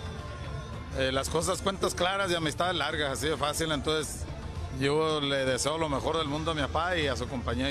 eh, 0.97 1.11
las 1.11 1.29
cosas, 1.29 1.61
cuentas 1.61 1.93
claras 1.95 2.31
y 2.31 2.35
amistades 2.35 2.75
largas, 2.77 3.11
así 3.11 3.27
de 3.27 3.35
fácil. 3.35 3.73
Entonces, 3.73 4.25
yo 4.79 5.19
le 5.19 5.43
deseo 5.43 5.77
lo 5.77 5.89
mejor 5.89 6.17
del 6.17 6.29
mundo 6.29 6.51
a 6.51 6.53
mi 6.53 6.61
papá 6.61 6.95
y 6.97 7.07
a 7.07 7.17
su 7.17 7.27
compañía. 7.27 7.69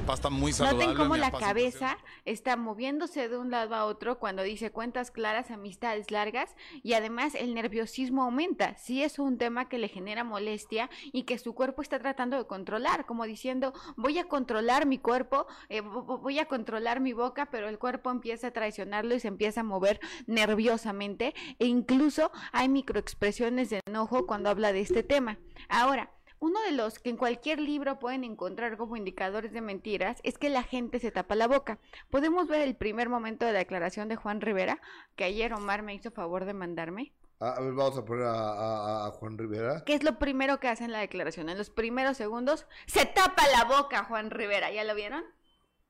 Papá 0.00 0.14
está 0.14 0.30
muy 0.30 0.52
saludable. 0.52 0.86
Noten 0.86 0.96
cómo 0.96 1.16
la 1.16 1.30
cabeza 1.30 1.98
está 2.24 2.56
moviéndose 2.56 3.28
de 3.28 3.36
un 3.38 3.50
lado 3.50 3.74
a 3.74 3.84
otro 3.84 4.18
cuando 4.18 4.42
dice 4.42 4.70
cuentas 4.72 5.10
claras, 5.10 5.50
amistades 5.50 6.10
largas 6.10 6.54
y 6.82 6.94
además 6.94 7.34
el 7.34 7.54
nerviosismo 7.54 8.22
aumenta. 8.24 8.76
Sí 8.78 9.02
es 9.02 9.18
un 9.18 9.38
tema 9.38 9.68
que 9.68 9.78
le 9.78 9.88
genera 9.88 10.24
molestia 10.24 10.88
y 11.12 11.24
que 11.24 11.38
su 11.38 11.54
cuerpo 11.54 11.82
está 11.82 11.98
tratando 11.98 12.36
de 12.36 12.46
controlar, 12.46 13.06
como 13.06 13.24
diciendo 13.24 13.72
voy 13.96 14.18
a 14.18 14.24
controlar 14.28 14.86
mi 14.86 14.98
cuerpo, 14.98 15.46
eh, 15.68 15.82
vo- 15.82 16.04
vo- 16.06 16.20
voy 16.20 16.38
a 16.38 16.46
controlar 16.46 17.00
mi 17.00 17.12
boca, 17.12 17.46
pero 17.50 17.68
el 17.68 17.78
cuerpo 17.78 18.10
empieza 18.10 18.48
a 18.48 18.50
traicionarlo 18.52 19.14
y 19.14 19.20
se 19.20 19.28
empieza 19.28 19.60
a 19.60 19.64
mover 19.64 20.00
nerviosamente 20.26 21.34
e 21.58 21.66
incluso 21.66 22.30
hay 22.52 22.68
microexpresiones 22.68 23.70
de 23.70 23.80
enojo 23.86 24.26
cuando 24.26 24.50
habla 24.50 24.72
de 24.72 24.80
este 24.80 25.02
tema. 25.02 25.38
Ahora, 25.68 26.10
uno 26.42 26.60
de 26.62 26.72
los 26.72 26.98
que 26.98 27.08
en 27.10 27.16
cualquier 27.16 27.60
libro 27.60 28.00
pueden 28.00 28.24
encontrar 28.24 28.76
como 28.76 28.96
indicadores 28.96 29.52
de 29.52 29.60
mentiras 29.60 30.18
es 30.24 30.38
que 30.38 30.48
la 30.50 30.64
gente 30.64 30.98
se 30.98 31.12
tapa 31.12 31.36
la 31.36 31.46
boca. 31.46 31.78
Podemos 32.10 32.48
ver 32.48 32.62
el 32.62 32.74
primer 32.74 33.08
momento 33.08 33.46
de 33.46 33.52
la 33.52 33.60
declaración 33.60 34.08
de 34.08 34.16
Juan 34.16 34.40
Rivera, 34.40 34.80
que 35.14 35.22
ayer 35.22 35.52
Omar 35.54 35.82
me 35.82 35.94
hizo 35.94 36.10
favor 36.10 36.44
de 36.44 36.52
mandarme. 36.52 37.12
Ah, 37.38 37.54
A 37.56 37.60
ver, 37.60 37.72
vamos 37.74 37.96
a 37.96 38.04
poner 38.04 38.24
a, 38.26 38.32
a- 38.32 39.06
a 39.06 39.10
Juan 39.12 39.38
Rivera. 39.38 39.84
¿Qué 39.86 39.94
es 39.94 40.02
lo 40.02 40.18
primero 40.18 40.58
que 40.58 40.66
hace 40.68 40.82
en 40.84 40.90
la 40.92 40.98
declaración? 40.98 41.48
En 41.48 41.58
los 41.58 41.70
primeros 41.70 42.16
segundos, 42.16 42.66
se 42.86 43.06
tapa 43.06 43.42
la 43.56 43.64
boca 43.64 44.02
Juan 44.04 44.30
Rivera. 44.30 44.70
¿Ya 44.72 44.82
lo 44.82 44.94
vieron? 44.96 45.22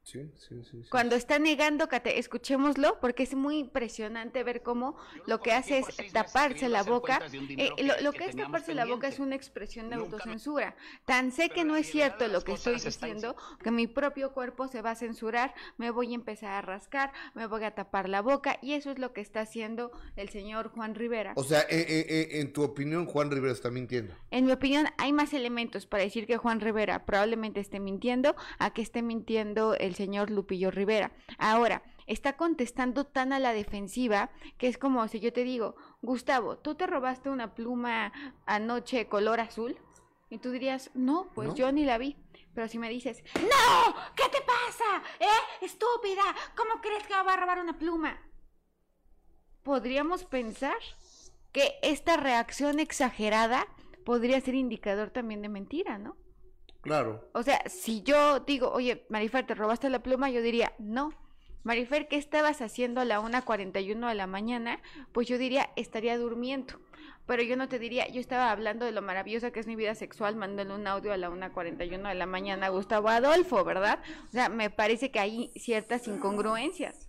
Sí, 0.03 0.31
sí, 0.37 0.63
sí. 0.65 0.83
sí. 0.83 0.89
Cuando 0.91 1.15
está 1.15 1.39
negando, 1.39 1.89
Cate, 1.89 2.19
escuchémoslo, 2.19 2.99
porque 3.01 3.23
es 3.23 3.35
muy 3.35 3.59
impresionante 3.59 4.43
ver 4.43 4.63
cómo 4.63 4.97
lo 5.27 5.41
que 5.41 5.53
hace 5.53 5.79
es 5.79 6.13
taparse 6.13 6.69
la 6.69 6.83
boca. 6.83 7.21
Eh, 7.33 7.71
lo, 7.83 8.01
lo 8.01 8.13
que 8.13 8.27
es 8.27 8.37
taparse 8.37 8.75
la 8.75 8.85
boca 8.85 9.09
es 9.09 9.21
una 9.21 9.37
expresión 9.37 9.91
de 9.91 9.97
autocensura. 9.97 10.75
Tan 11.07 11.31
sé 11.31 11.51
que 11.51 11.65
no 11.65 11.77
es 11.77 11.91
cierto 11.91 12.27
lo 12.29 12.43
que 12.43 12.53
estoy 12.53 12.75
diciendo, 12.75 13.37
que 13.63 13.71
mi 13.71 13.87
propio 13.87 14.33
cuerpo 14.33 14.69
se 14.69 14.83
va 14.83 14.93
a 14.93 14.97
censurar, 14.97 15.55
me 15.77 15.91
voy 15.91 16.13
a 16.13 16.15
empezar 16.15 16.53
a 16.53 16.63
rascar, 16.63 17.13
me 17.35 17.47
voy 17.47 17.65
a 17.65 17.75
tapar 17.75 18.09
la 18.09 18.23
boca, 18.23 18.59
y 18.61 18.73
eso 18.73 18.91
es 18.91 18.99
lo 18.99 19.13
que 19.13 19.21
está 19.21 19.41
haciendo 19.41 19.93
el 20.17 20.29
señor 20.29 20.71
Juan 20.71 20.95
Rivera. 20.95 21.33
O 21.37 21.45
sea, 21.45 21.61
eh, 21.61 21.87
eh, 21.89 22.07
eh, 22.09 22.41
en 22.41 22.53
tu 22.53 22.63
opinión, 22.63 23.07
Juan 23.07 23.31
Rivera 23.31 23.53
está 23.53 23.71
mintiendo. 23.71 24.15
En 24.31 24.47
mi 24.47 24.53
opinión, 24.53 24.87
hay 24.99 25.13
más 25.13 25.33
elementos 25.33 25.87
para 25.87 26.03
decir 26.03 26.27
que 26.27 26.37
Juan 26.37 26.61
Rivera 26.61 27.05
probablemente 27.05 27.61
esté 27.61 27.81
mintiendo 27.81 28.35
a 28.59 28.73
que 28.73 28.83
esté 28.83 29.03
mintiendo 29.03 29.75
el 29.75 29.92
señor 29.95 30.31
Lupillo 30.31 30.71
Rivera. 30.71 31.13
Ahora, 31.39 31.83
está 32.07 32.37
contestando 32.37 33.05
tan 33.05 33.33
a 33.33 33.39
la 33.39 33.53
defensiva 33.53 34.31
que 34.59 34.69
es 34.69 34.79
como 34.79 35.07
si 35.09 35.21
yo 35.21 35.33
te 35.33 35.45
digo, 35.45 35.77
Gustavo, 36.03 36.59
¿tú 36.59 36.75
te 36.75 36.87
robaste 36.87 37.31
una 37.31 37.55
pluma 37.55 38.13
anoche 38.47 39.07
color 39.09 39.41
azul? 39.41 39.79
Y 40.31 40.39
tú 40.39 40.51
dirías, 40.51 40.91
no, 40.95 41.31
pues 41.35 41.49
No. 41.51 41.55
yo 41.55 41.73
ni 41.73 41.85
la 41.85 41.99
vi. 41.99 42.17
Pero 42.55 42.69
si 42.69 42.79
me 42.79 42.89
dices, 42.91 43.23
no, 43.37 43.95
¿qué 44.15 44.25
te 44.31 44.41
pasa? 44.43 45.03
¿Eh? 45.21 45.65
Estúpida, 45.65 46.23
¿cómo 46.57 46.81
crees 46.83 47.07
que 47.07 47.15
va 47.15 47.33
a 47.33 47.37
robar 47.37 47.59
una 47.61 47.79
pluma? 47.79 48.19
Podríamos 49.63 50.25
pensar 50.25 50.77
que 51.53 51.79
esta 51.83 52.17
reacción 52.17 52.81
exagerada 52.81 53.67
podría 54.05 54.41
ser 54.41 54.55
indicador 54.55 55.11
también 55.11 55.41
de 55.43 55.49
mentira, 55.49 55.99
¿no? 55.99 56.17
Claro. 56.83 57.29
O 57.33 57.43
sea, 57.43 57.63
si 57.69 58.03
yo 58.03 58.41
digo, 58.41 58.71
oye, 58.71 59.07
Marifer, 59.09 59.47
¿te 59.47 59.55
robaste 59.55 59.89
la 59.89 60.03
pluma? 60.03 60.31
Yo 60.31 60.43
diría, 60.43 60.73
no. 60.79 61.13
Marifer, 61.63 62.09
¿qué 62.09 62.17
estabas 62.17 62.61
haciendo 62.61 63.01
a 63.01 63.05
la 63.05 63.21
1.41 63.21 64.09
de 64.09 64.15
la 64.15 64.27
mañana? 64.27 64.81
Pues 65.13 65.29
yo 65.29 65.39
diría, 65.39 65.71
estaría 65.77 66.19
durmiendo. 66.19 66.81
Pero 67.25 67.45
yo 67.45 67.57
no 67.57 67.69
te 67.69 67.79
diría, 67.79 68.09
yo 68.09 68.21
estaba 68.21 68.51
hablando 68.51 68.85
de 68.85 68.91
lo 68.91 69.01
maravillosa 69.01 69.53
que 69.53 69.61
es 69.61 69.69
mi 69.69 69.77
vida 69.77 69.95
sexual, 69.95 70.35
mandándole 70.35 70.81
un 70.81 70.89
audio 70.89 71.13
a 71.13 71.17
la 71.17 71.31
1.41 71.31 72.09
de 72.09 72.15
la 72.15 72.27
mañana 72.27 72.67
a 72.67 72.71
Gustavo 72.71 73.09
Adolfo, 73.09 73.65
¿verdad? 73.65 74.01
O 74.29 74.33
sea, 74.33 74.49
me 74.49 74.71
parece 74.71 75.13
que 75.13 75.21
hay 75.21 75.53
ciertas 75.55 76.09
incongruencias. 76.09 77.09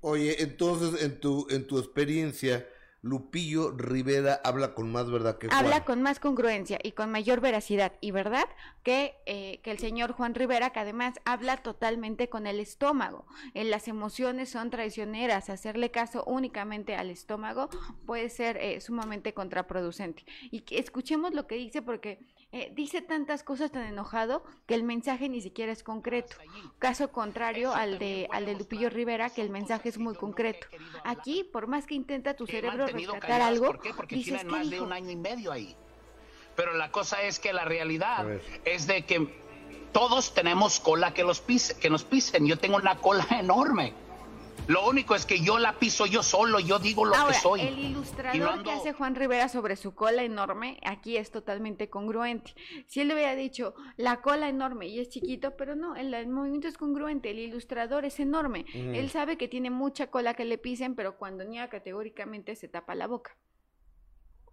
Oye, 0.00 0.40
entonces, 0.44 1.02
en 1.02 1.18
tu, 1.18 1.48
en 1.50 1.66
tu 1.66 1.78
experiencia, 1.80 2.68
Lupillo 3.08 3.72
Rivera 3.72 4.40
habla 4.44 4.74
con 4.74 4.92
más 4.92 5.10
verdad 5.10 5.38
que 5.38 5.48
Juan. 5.48 5.58
habla 5.58 5.84
con 5.84 6.02
más 6.02 6.20
congruencia 6.20 6.78
y 6.82 6.92
con 6.92 7.10
mayor 7.10 7.40
veracidad 7.40 7.92
y 8.00 8.10
verdad 8.10 8.44
que, 8.82 9.14
eh, 9.26 9.60
que 9.62 9.70
el 9.70 9.78
señor 9.78 10.12
Juan 10.12 10.34
Rivera, 10.34 10.70
que 10.70 10.80
además 10.80 11.14
habla 11.24 11.56
totalmente 11.56 12.28
con 12.28 12.46
el 12.46 12.60
estómago. 12.60 13.26
Eh, 13.54 13.64
las 13.64 13.88
emociones 13.88 14.50
son 14.50 14.70
traicioneras, 14.70 15.50
hacerle 15.50 15.90
caso 15.90 16.24
únicamente 16.24 16.94
al 16.94 17.10
estómago 17.10 17.70
puede 18.06 18.28
ser 18.28 18.56
eh, 18.58 18.80
sumamente 18.80 19.32
contraproducente. 19.32 20.24
Y 20.50 20.60
que 20.60 20.78
escuchemos 20.78 21.34
lo 21.34 21.46
que 21.46 21.56
dice 21.56 21.82
porque 21.82 22.26
eh, 22.52 22.72
dice 22.74 23.02
tantas 23.02 23.42
cosas 23.42 23.70
tan 23.70 23.82
enojado 23.84 24.42
que 24.66 24.74
el 24.74 24.82
mensaje 24.82 25.28
ni 25.28 25.40
siquiera 25.40 25.70
es 25.72 25.82
concreto. 25.82 26.36
Caso 26.78 27.12
contrario 27.12 27.74
al 27.74 27.98
de, 27.98 28.26
al 28.32 28.46
de 28.46 28.54
Lupillo 28.54 28.88
Rivera, 28.90 29.30
que 29.30 29.42
el 29.42 29.50
mensaje 29.50 29.88
es 29.90 29.98
muy 29.98 30.14
concreto. 30.14 30.66
Aquí, 31.04 31.44
por 31.44 31.66
más 31.66 31.86
que 31.86 31.94
intenta 31.94 32.34
tu 32.34 32.46
cerebro 32.46 32.86
rescatar 32.86 33.42
algo, 33.42 33.66
¿Por 33.66 33.80
qué? 33.80 33.92
Porque 33.94 34.14
dices 34.16 34.34
tienen 34.40 34.46
que 34.48 34.52
más 34.58 34.70
de 34.70 34.80
un 34.80 34.92
año 34.92 35.10
y 35.10 35.16
medio 35.16 35.52
ahí. 35.52 35.76
Pero 36.56 36.72
la 36.74 36.90
cosa 36.90 37.22
es 37.22 37.38
que 37.38 37.52
la 37.52 37.64
realidad 37.64 38.26
es 38.64 38.86
de 38.86 39.04
que 39.04 39.28
todos 39.92 40.34
tenemos 40.34 40.80
cola 40.80 41.14
que, 41.14 41.22
los 41.24 41.40
pise- 41.46 41.78
que 41.78 41.90
nos 41.90 42.04
pisen. 42.04 42.46
Yo 42.46 42.58
tengo 42.58 42.76
una 42.76 42.96
cola 42.96 43.26
enorme. 43.38 43.92
Lo 44.68 44.86
único 44.86 45.14
es 45.14 45.24
que 45.24 45.40
yo 45.40 45.58
la 45.58 45.78
piso 45.78 46.04
yo 46.04 46.22
solo, 46.22 46.60
yo 46.60 46.78
digo 46.78 47.04
lo 47.06 47.14
Ahora, 47.14 47.32
que 47.32 47.40
soy. 47.40 47.60
el 47.62 47.78
ilustrador 47.78 48.36
Y 48.36 48.38
no 48.38 48.62
que 48.62 48.70
ando- 48.70 48.78
hace 48.78 48.92
Juan 48.92 49.14
Rivera 49.14 49.48
sobre 49.48 49.76
su 49.76 49.94
cola 49.94 50.22
enorme, 50.22 50.78
aquí 50.84 51.16
es 51.16 51.30
totalmente 51.30 51.88
congruente. 51.88 52.54
Si 52.86 53.00
él 53.00 53.08
le 53.08 53.14
hubiera 53.14 53.34
dicho 53.34 53.74
la 53.96 54.20
cola 54.20 54.48
enorme 54.48 54.86
y 54.86 55.00
es 55.00 55.08
chiquito, 55.08 55.56
pero 55.56 55.74
no, 55.74 55.96
el, 55.96 56.12
el 56.12 56.28
movimiento 56.28 56.68
es 56.68 56.76
congruente, 56.76 57.30
el 57.30 57.38
ilustrador 57.38 58.04
es 58.04 58.20
enorme. 58.20 58.66
Él 58.74 59.08
sabe 59.10 59.38
que 59.38 59.48
tiene 59.48 59.70
mucha 59.70 60.08
cola 60.10 60.34
que 60.34 60.44
le 60.44 60.58
pisen, 60.58 60.94
pero 60.94 61.16
cuando 61.16 61.44
niega 61.44 61.68
categóricamente 61.70 62.54
se 62.54 62.68
tapa 62.68 62.94
la 62.94 63.06
boca. 63.06 63.36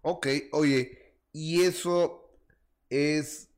Ok, 0.00 0.26
oye, 0.52 1.18
¿y 1.32 1.60
eso 1.62 2.30
es 2.88 3.50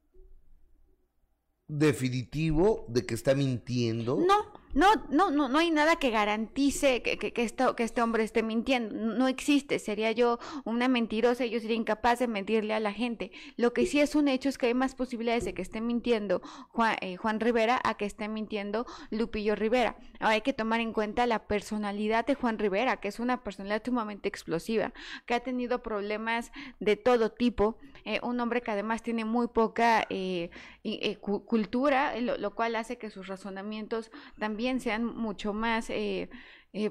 definitivo 1.68 2.84
de 2.88 3.06
que 3.06 3.14
está 3.14 3.34
mintiendo? 3.34 4.16
No, 4.16 4.57
no, 4.74 4.86
no, 5.10 5.30
no, 5.30 5.48
no 5.48 5.58
hay 5.58 5.70
nada 5.70 5.96
que 5.96 6.10
garantice 6.10 7.02
que, 7.02 7.32
esto- 7.42 7.74
que 7.74 7.82
este 7.84 8.02
hombre 8.02 8.22
esté 8.24 8.42
mintiendo. 8.42 8.94
No 8.94 9.26
existe. 9.28 9.78
Sería 9.78 10.12
yo 10.12 10.38
una 10.64 10.88
mentirosa 10.88 11.44
y 11.46 11.50
yo 11.50 11.60
sería 11.60 11.76
incapaz 11.76 12.18
de 12.18 12.28
mentirle 12.28 12.74
a 12.74 12.80
la 12.80 12.92
gente. 12.92 13.32
Lo 13.56 13.72
que 13.72 13.86
sí 13.86 14.00
es 14.00 14.14
un 14.14 14.28
hecho 14.28 14.48
es 14.48 14.58
que 14.58 14.66
hay 14.66 14.74
más 14.74 14.94
posibilidades 14.94 15.44
de 15.44 15.54
que 15.54 15.62
esté 15.62 15.80
mintiendo 15.80 16.42
Juan, 16.70 16.96
eh, 17.00 17.16
Juan 17.16 17.40
Rivera 17.40 17.80
a 17.82 17.94
que 17.94 18.04
esté 18.04 18.28
mintiendo 18.28 18.86
Lupillo 19.10 19.54
Rivera. 19.54 19.96
Ahora 20.20 20.34
hay 20.34 20.40
que 20.42 20.52
tomar 20.52 20.80
en 20.80 20.92
cuenta 20.92 21.26
la 21.26 21.46
personalidad 21.46 22.26
de 22.26 22.34
Juan 22.34 22.58
Rivera, 22.58 22.98
que 22.98 23.08
es 23.08 23.18
una 23.20 23.42
personalidad 23.42 23.82
sumamente 23.84 24.28
explosiva, 24.28 24.92
que 25.26 25.34
ha 25.34 25.40
tenido 25.40 25.82
problemas 25.82 26.52
de 26.80 26.96
todo 26.96 27.30
tipo. 27.32 27.76
Eh, 28.08 28.20
un 28.22 28.40
hombre 28.40 28.62
que 28.62 28.70
además 28.70 29.02
tiene 29.02 29.24
muy 29.24 29.48
poca 29.48 30.06
eh, 30.08 30.50
eh, 30.82 31.16
cu- 31.16 31.44
cultura, 31.44 32.18
lo, 32.20 32.38
lo 32.38 32.54
cual 32.54 32.74
hace 32.76 32.96
que 32.96 33.10
sus 33.10 33.26
razonamientos 33.26 34.10
también 34.38 34.80
sean 34.80 35.04
mucho 35.04 35.52
más, 35.52 35.90
eh, 35.90 36.30
eh, 36.72 36.90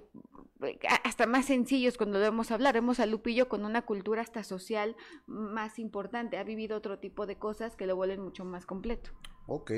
hasta 1.03 1.25
más 1.25 1.45
sencillos 1.45 1.97
cuando 1.97 2.19
debemos 2.19 2.51
hablar. 2.51 2.73
Vemos 2.75 2.99
a 2.99 3.05
Lupillo 3.05 3.47
con 3.49 3.65
una 3.65 3.81
cultura 3.83 4.21
hasta 4.21 4.43
social 4.43 4.95
más 5.25 5.79
importante, 5.79 6.37
ha 6.37 6.43
vivido 6.43 6.77
otro 6.77 6.99
tipo 6.99 7.25
de 7.25 7.35
cosas 7.37 7.75
que 7.75 7.87
lo 7.87 7.95
vuelven 7.95 8.21
mucho 8.21 8.45
más 8.45 8.65
completo. 8.65 9.09
Ok. 9.47 9.71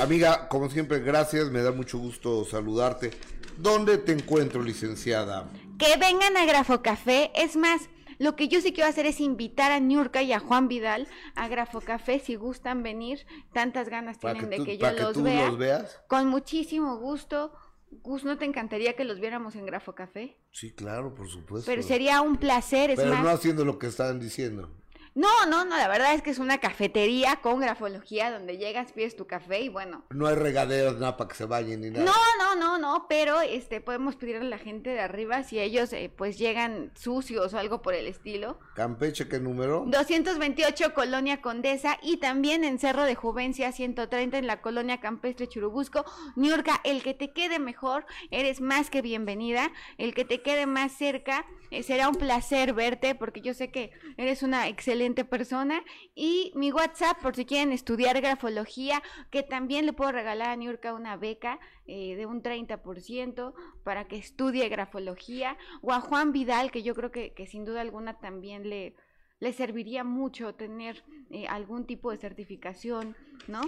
Amiga, 0.00 0.48
como 0.48 0.70
siempre, 0.70 1.00
gracias, 1.00 1.50
me 1.50 1.62
da 1.62 1.72
mucho 1.72 1.98
gusto 1.98 2.44
saludarte. 2.44 3.10
¿Dónde 3.58 3.98
te 3.98 4.12
encuentro, 4.12 4.62
licenciada? 4.62 5.50
Que 5.78 5.96
vengan 5.98 6.36
a 6.36 6.46
Grafo 6.46 6.80
Café, 6.80 7.32
es 7.34 7.56
más, 7.56 7.90
Lo 8.20 8.36
que 8.36 8.48
yo 8.48 8.60
sí 8.60 8.74
quiero 8.74 8.90
hacer 8.90 9.06
es 9.06 9.18
invitar 9.18 9.72
a 9.72 9.80
Niurka 9.80 10.22
y 10.22 10.34
a 10.34 10.40
Juan 10.40 10.68
Vidal 10.68 11.08
a 11.34 11.48
Grafo 11.48 11.80
Café 11.80 12.18
si 12.20 12.34
gustan 12.34 12.82
venir. 12.82 13.26
Tantas 13.54 13.88
ganas 13.88 14.18
Para 14.18 14.34
tienen 14.34 14.50
que 14.50 14.58
de 14.58 14.64
que 14.66 14.78
yo 14.78 14.94
que 14.94 15.02
los 15.02 15.12
tú 15.14 15.22
vea. 15.22 15.46
los 15.46 15.56
veas. 15.56 16.02
Con 16.06 16.28
muchísimo 16.28 16.98
gusto. 16.98 17.50
Gus, 17.90 18.24
¿no 18.24 18.36
te 18.36 18.44
encantaría 18.44 18.94
que 18.94 19.04
los 19.04 19.20
viéramos 19.20 19.56
en 19.56 19.64
Grafo 19.64 19.94
Café? 19.94 20.36
Sí, 20.52 20.70
claro, 20.72 21.14
por 21.14 21.28
supuesto. 21.28 21.64
Pero 21.66 21.82
sería 21.82 22.20
un 22.20 22.36
placer, 22.36 22.90
es 22.90 22.96
Pero 23.00 23.14
más. 23.14 23.24
no 23.24 23.30
haciendo 23.30 23.64
lo 23.64 23.78
que 23.78 23.86
estaban 23.86 24.20
diciendo. 24.20 24.70
No, 25.14 25.46
no, 25.46 25.64
no, 25.64 25.76
la 25.76 25.88
verdad 25.88 26.14
es 26.14 26.22
que 26.22 26.30
es 26.30 26.38
una 26.38 26.58
cafetería 26.58 27.36
con 27.42 27.58
grafología 27.58 28.30
donde 28.30 28.58
llegas, 28.58 28.92
pides 28.92 29.16
tu 29.16 29.26
café 29.26 29.60
y 29.60 29.68
bueno. 29.68 30.04
No 30.10 30.28
hay 30.28 30.36
regaderas, 30.36 30.94
nada 30.94 31.16
para 31.16 31.28
que 31.28 31.34
se 31.34 31.46
vayan 31.46 31.80
ni 31.80 31.90
nada. 31.90 32.04
No, 32.04 32.12
no, 32.38 32.54
no, 32.54 32.78
no, 32.78 33.06
pero 33.08 33.40
este 33.40 33.80
podemos 33.80 34.14
pedirle 34.14 34.42
a 34.42 34.50
la 34.50 34.58
gente 34.58 34.90
de 34.90 35.00
arriba 35.00 35.42
si 35.42 35.58
ellos 35.58 35.92
eh, 35.92 36.12
pues 36.16 36.38
llegan 36.38 36.92
sucios 36.94 37.54
o 37.54 37.58
algo 37.58 37.82
por 37.82 37.94
el 37.94 38.06
estilo. 38.06 38.60
Campeche, 38.74 39.26
¿qué 39.26 39.40
número? 39.40 39.84
228 39.88 40.94
Colonia 40.94 41.40
Condesa 41.40 41.98
y 42.02 42.18
también 42.18 42.62
en 42.62 42.78
Cerro 42.78 43.02
de 43.02 43.16
Juvencia 43.16 43.72
130 43.72 44.38
en 44.38 44.46
la 44.46 44.60
Colonia 44.60 45.00
Campestre 45.00 45.48
Churubusco. 45.48 46.04
Niurka, 46.36 46.80
el 46.84 47.02
que 47.02 47.14
te 47.14 47.32
quede 47.32 47.58
mejor, 47.58 48.06
eres 48.30 48.60
más 48.60 48.90
que 48.90 49.02
bienvenida. 49.02 49.72
El 49.98 50.14
que 50.14 50.24
te 50.24 50.40
quede 50.40 50.66
más 50.66 50.92
cerca, 50.92 51.46
eh, 51.72 51.82
será 51.82 52.08
un 52.08 52.14
placer 52.14 52.74
verte 52.74 53.16
porque 53.16 53.40
yo 53.40 53.54
sé 53.54 53.72
que 53.72 53.90
eres 54.16 54.44
una 54.44 54.68
excelente 54.68 54.99
persona. 55.28 55.82
Y 56.14 56.52
mi 56.54 56.72
WhatsApp, 56.72 57.20
por 57.20 57.36
si 57.36 57.44
quieren 57.44 57.72
estudiar 57.72 58.20
grafología, 58.20 59.02
que 59.30 59.42
también 59.42 59.86
le 59.86 59.92
puedo 59.92 60.12
regalar 60.12 60.50
a 60.50 60.56
Niurka 60.56 60.94
una 60.94 61.16
beca 61.16 61.58
eh, 61.86 62.14
de 62.16 62.26
un 62.26 62.42
30% 62.42 63.54
para 63.84 64.06
que 64.06 64.16
estudie 64.16 64.68
grafología. 64.68 65.56
O 65.82 65.92
a 65.92 66.00
Juan 66.00 66.32
Vidal, 66.32 66.70
que 66.70 66.82
yo 66.82 66.94
creo 66.94 67.10
que, 67.10 67.32
que 67.32 67.46
sin 67.46 67.64
duda 67.64 67.80
alguna 67.80 68.18
también 68.18 68.68
le 68.68 68.94
le 69.40 69.52
serviría 69.52 70.04
mucho 70.04 70.54
tener 70.54 71.02
eh, 71.30 71.48
algún 71.48 71.84
tipo 71.86 72.12
de 72.12 72.18
certificación, 72.18 73.16
¿no? 73.48 73.62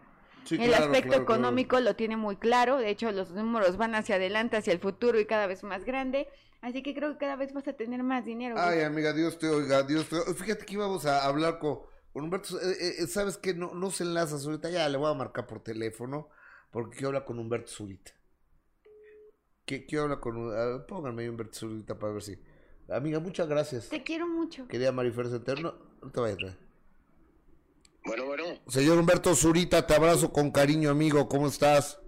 Sí, 0.44 0.56
el 0.56 0.68
claro, 0.68 0.84
aspecto 0.84 1.08
claro, 1.08 1.24
claro. 1.24 1.40
económico 1.40 1.80
lo 1.80 1.96
tiene 1.96 2.18
muy 2.18 2.36
claro, 2.36 2.76
de 2.76 2.90
hecho 2.90 3.10
los 3.10 3.30
números 3.30 3.78
van 3.78 3.94
hacia 3.94 4.16
adelante, 4.16 4.58
hacia 4.58 4.74
el 4.74 4.80
futuro 4.80 5.18
y 5.18 5.24
cada 5.24 5.46
vez 5.46 5.62
más 5.62 5.84
grande, 5.84 6.28
así 6.60 6.82
que 6.82 6.94
creo 6.94 7.12
que 7.12 7.18
cada 7.18 7.36
vez 7.36 7.52
vas 7.54 7.66
a 7.68 7.72
tener 7.72 8.02
más 8.02 8.26
dinero. 8.26 8.56
Ay, 8.58 8.82
amiga, 8.82 9.14
Dios 9.14 9.38
te 9.38 9.48
oiga, 9.48 9.82
Dios 9.82 10.08
te 10.08 10.16
oiga. 10.16 10.34
Fíjate 10.34 10.66
que 10.66 10.74
íbamos 10.74 11.06
a 11.06 11.24
hablar 11.24 11.58
con, 11.58 11.80
con 12.12 12.24
Humberto. 12.24 12.60
eh, 12.60 12.96
eh, 12.98 13.06
¿Sabes 13.06 13.38
qué? 13.38 13.54
No, 13.54 13.74
no 13.74 13.90
se 13.90 14.04
enlazas 14.04 14.44
ahorita. 14.44 14.70
Ya 14.70 14.88
le 14.88 14.98
voy 14.98 15.10
a 15.10 15.14
marcar 15.14 15.46
por 15.46 15.62
teléfono 15.62 16.28
porque 16.70 16.96
quiero 16.96 17.08
hablar 17.08 17.24
con 17.24 17.38
Humberto 17.38 17.70
Zurita. 17.70 18.12
¿Qué, 19.64 19.86
quiero 19.86 20.04
hablar 20.04 20.20
con... 20.20 20.86
pónganme 20.86 21.22
ahí 21.22 21.28
Humberto 21.28 21.58
Zurita 21.58 21.98
para 21.98 22.12
ver 22.12 22.22
si... 22.22 22.38
Amiga, 22.88 23.20
muchas 23.20 23.48
gracias. 23.48 23.88
Te 23.88 24.02
quiero 24.02 24.26
mucho. 24.26 24.66
Quería 24.68 24.92
Marifer 24.92 25.28
Centeno. 25.28 25.60
No, 25.60 25.74
no 26.02 26.10
te 26.10 26.20
vayas. 26.20 26.38
eh. 26.42 26.56
Bueno, 28.04 28.24
bueno, 28.24 28.44
Señor 28.68 28.98
Humberto 28.98 29.34
Zurita, 29.34 29.86
te 29.86 29.94
abrazo 29.94 30.32
con 30.32 30.50
cariño, 30.50 30.88
amigo. 30.90 31.28
¿Cómo 31.28 31.48
estás? 31.48 31.98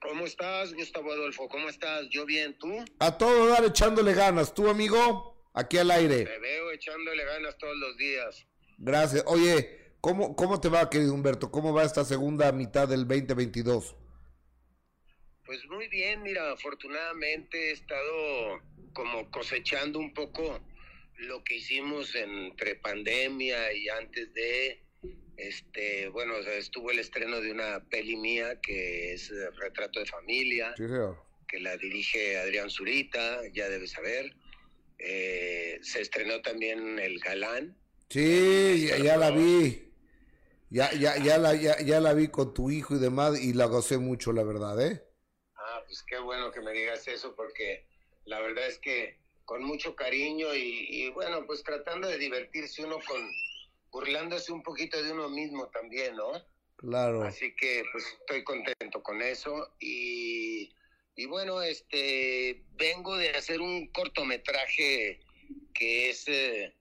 ¿cómo 0.00 0.24
estás, 0.24 0.72
Gustavo 0.74 1.12
Adolfo? 1.12 1.48
¿Cómo 1.48 1.68
estás? 1.68 2.08
Yo 2.10 2.24
bien, 2.24 2.56
¿tú? 2.58 2.68
A 2.98 3.18
todo 3.18 3.48
dar 3.48 3.64
echándole 3.64 4.14
ganas. 4.14 4.54
¿Tú, 4.54 4.68
amigo? 4.68 5.36
Aquí 5.54 5.76
al 5.78 5.90
aire. 5.90 6.24
Te 6.24 6.38
veo 6.38 6.70
echándole 6.70 7.24
ganas 7.24 7.56
todos 7.58 7.76
los 7.76 7.96
días. 7.96 8.46
Gracias. 8.78 9.24
Oye, 9.26 9.94
¿cómo, 10.00 10.34
¿cómo 10.36 10.60
te 10.60 10.68
va, 10.68 10.88
querido 10.88 11.12
Humberto? 11.14 11.50
¿Cómo 11.50 11.72
va 11.74 11.82
esta 11.84 12.04
segunda 12.04 12.52
mitad 12.52 12.88
del 12.88 13.06
2022? 13.06 13.96
Pues 15.48 15.66
muy 15.70 15.88
bien, 15.88 16.22
mira, 16.22 16.52
afortunadamente 16.52 17.70
he 17.70 17.72
estado 17.72 18.60
como 18.92 19.30
cosechando 19.30 19.98
un 19.98 20.12
poco 20.12 20.60
lo 21.16 21.42
que 21.42 21.56
hicimos 21.56 22.14
entre 22.14 22.74
pandemia 22.74 23.72
y 23.72 23.88
antes 23.88 24.34
de, 24.34 24.82
este, 25.38 26.08
bueno, 26.08 26.34
o 26.36 26.42
sea, 26.42 26.52
estuvo 26.52 26.90
el 26.90 26.98
estreno 26.98 27.40
de 27.40 27.50
una 27.50 27.82
peli 27.88 28.16
mía 28.16 28.60
que 28.60 29.14
es 29.14 29.30
eh, 29.30 29.48
Retrato 29.56 30.00
de 30.00 30.04
Familia, 30.04 30.74
Sí, 30.76 30.84
que 31.46 31.60
la 31.60 31.78
dirige 31.78 32.38
Adrián 32.38 32.68
Zurita, 32.68 33.40
ya 33.50 33.70
debes 33.70 33.92
saber. 33.92 34.36
Eh, 34.98 35.78
se 35.80 36.02
estrenó 36.02 36.42
también 36.42 36.98
El 36.98 37.20
Galán, 37.20 37.74
Sí, 38.10 38.86
ya, 38.86 38.98
ya 38.98 39.16
la 39.16 39.30
vi. 39.30 39.94
Ya, 40.68 40.92
ya, 40.92 41.16
ya, 41.16 41.38
la, 41.38 41.54
ya, 41.54 41.80
ya 41.80 42.00
la 42.00 42.12
vi 42.12 42.28
con 42.28 42.52
tu 42.52 42.70
hijo 42.70 42.96
y 42.96 42.98
demás 42.98 43.40
y 43.40 43.54
la 43.54 43.64
gocé 43.64 43.96
mucho, 43.96 44.34
la 44.34 44.42
verdad, 44.42 44.86
¿eh? 44.86 45.07
Pues 45.88 46.02
qué 46.02 46.18
bueno 46.18 46.52
que 46.52 46.60
me 46.60 46.72
digas 46.72 47.08
eso 47.08 47.34
porque 47.34 47.86
la 48.26 48.40
verdad 48.40 48.66
es 48.66 48.78
que 48.78 49.16
con 49.46 49.64
mucho 49.64 49.96
cariño 49.96 50.54
y, 50.54 50.86
y, 50.90 51.08
bueno, 51.08 51.46
pues 51.46 51.62
tratando 51.62 52.06
de 52.06 52.18
divertirse 52.18 52.84
uno 52.84 52.98
con, 53.06 53.26
burlándose 53.90 54.52
un 54.52 54.62
poquito 54.62 55.02
de 55.02 55.12
uno 55.12 55.30
mismo 55.30 55.68
también, 55.68 56.14
¿no? 56.14 56.32
Claro. 56.76 57.22
Así 57.22 57.54
que 57.56 57.82
pues 57.90 58.04
estoy 58.20 58.44
contento 58.44 59.02
con 59.02 59.22
eso 59.22 59.74
y, 59.80 60.70
y 61.16 61.24
bueno, 61.24 61.62
este, 61.62 62.62
vengo 62.76 63.16
de 63.16 63.30
hacer 63.30 63.62
un 63.62 63.88
cortometraje 63.88 65.20
que 65.72 66.10
es, 66.10 66.28
eh, 66.28 66.76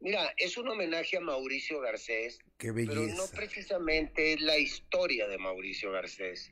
mira, 0.00 0.32
es 0.38 0.56
un 0.56 0.68
homenaje 0.68 1.18
a 1.18 1.20
Mauricio 1.20 1.80
Garcés, 1.82 2.38
Qué 2.56 2.72
pero 2.72 2.94
no 2.94 3.00
belleza. 3.02 3.36
precisamente 3.36 4.32
es 4.32 4.40
la 4.40 4.56
historia 4.56 5.28
de 5.28 5.36
Mauricio 5.36 5.92
Garcés. 5.92 6.50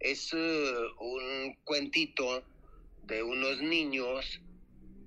Es 0.00 0.32
eh, 0.32 0.74
un 1.00 1.56
cuentito 1.64 2.46
de 3.02 3.22
unos 3.22 3.60
niños 3.62 4.26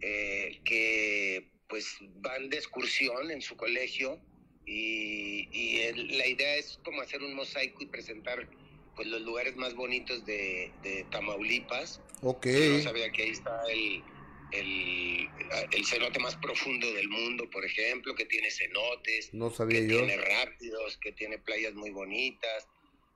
eh, 0.02 0.62
que 0.64 1.52
pues 1.68 1.86
van 2.22 2.50
de 2.50 2.58
excursión 2.58 3.30
en 3.32 3.42
su 3.42 3.56
colegio 3.56 4.20
y, 4.66 5.48
y 5.52 5.82
el- 5.82 6.18
la 6.18 6.28
idea 6.28 6.56
es 6.56 6.80
como 6.84 7.02
hacer 7.02 7.22
un 7.22 7.34
mosaico 7.36 7.84
y 7.84 7.88
presentar 7.88 8.50
pues 8.96 9.08
los 9.08 9.22
lugares 9.22 9.56
más 9.56 9.76
bonitos 9.76 10.26
de, 10.26 10.74
de 10.82 11.06
Tamaulipas. 11.12 12.02
Ok. 12.22 12.48
Yo 12.48 12.70
no 12.78 12.80
sabía 12.82 13.12
que 13.12 13.24
ahí 13.24 13.30
está 13.30 13.52
el, 13.72 14.04
el, 14.52 15.30
el 15.72 15.86
cenote 15.86 16.20
más 16.20 16.36
profundo 16.38 16.92
del 16.94 17.08
mundo, 17.08 17.50
por 17.50 17.64
ejemplo, 17.66 18.16
que 18.16 18.26
tiene 18.26 18.50
cenotes, 18.52 19.34
No 19.34 19.52
sabía 19.52 19.82
que 19.82 19.88
yo. 19.88 19.98
tiene 20.06 20.18
rápidos, 20.18 20.98
que 20.98 21.12
tiene 21.14 21.38
playas 21.40 21.74
muy 21.76 21.92
bonitas. 21.92 22.68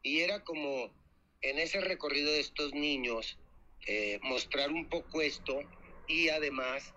Y 0.03 0.19
era 0.19 0.43
como 0.43 0.95
en 1.43 1.59
ese 1.59 1.79
recorrido 1.81 2.31
de 2.31 2.39
estos 2.39 2.73
niños 2.73 3.37
eh, 3.85 4.19
mostrar 4.23 4.71
un 4.71 4.89
poco 4.89 5.21
esto 5.21 5.59
y 6.07 6.29
además 6.29 6.93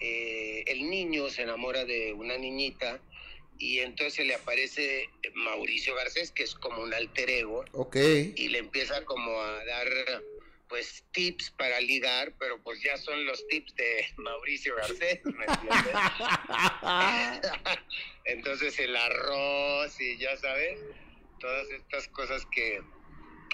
eh, 0.00 0.64
el 0.66 0.90
niño 0.90 1.30
se 1.30 1.42
enamora 1.42 1.84
de 1.84 2.12
una 2.12 2.36
niñita 2.36 3.00
y 3.58 3.78
entonces 3.78 4.14
se 4.14 4.24
le 4.24 4.34
aparece 4.34 5.08
Mauricio 5.34 5.94
Garcés, 5.94 6.32
que 6.32 6.42
es 6.42 6.54
como 6.56 6.82
un 6.82 6.92
alter 6.92 7.30
ego, 7.30 7.64
Ok. 7.72 7.96
y 8.34 8.48
le 8.48 8.58
empieza 8.58 9.04
como 9.04 9.40
a 9.40 9.64
dar 9.64 9.86
pues 10.68 11.04
tips 11.12 11.52
para 11.52 11.80
ligar, 11.80 12.32
pero 12.38 12.60
pues 12.62 12.82
ya 12.82 12.96
son 12.96 13.24
los 13.26 13.46
tips 13.46 13.76
de 13.76 14.06
Mauricio 14.16 14.74
Garcés, 14.74 15.20
¿me 15.24 15.44
entiendes? 15.44 15.94
Entonces 18.24 18.76
el 18.80 18.96
arroz 18.96 20.00
y 20.00 20.18
ya 20.18 20.36
sabes, 20.36 20.80
todas 21.38 21.70
estas 21.70 22.08
cosas 22.08 22.44
que, 22.46 22.80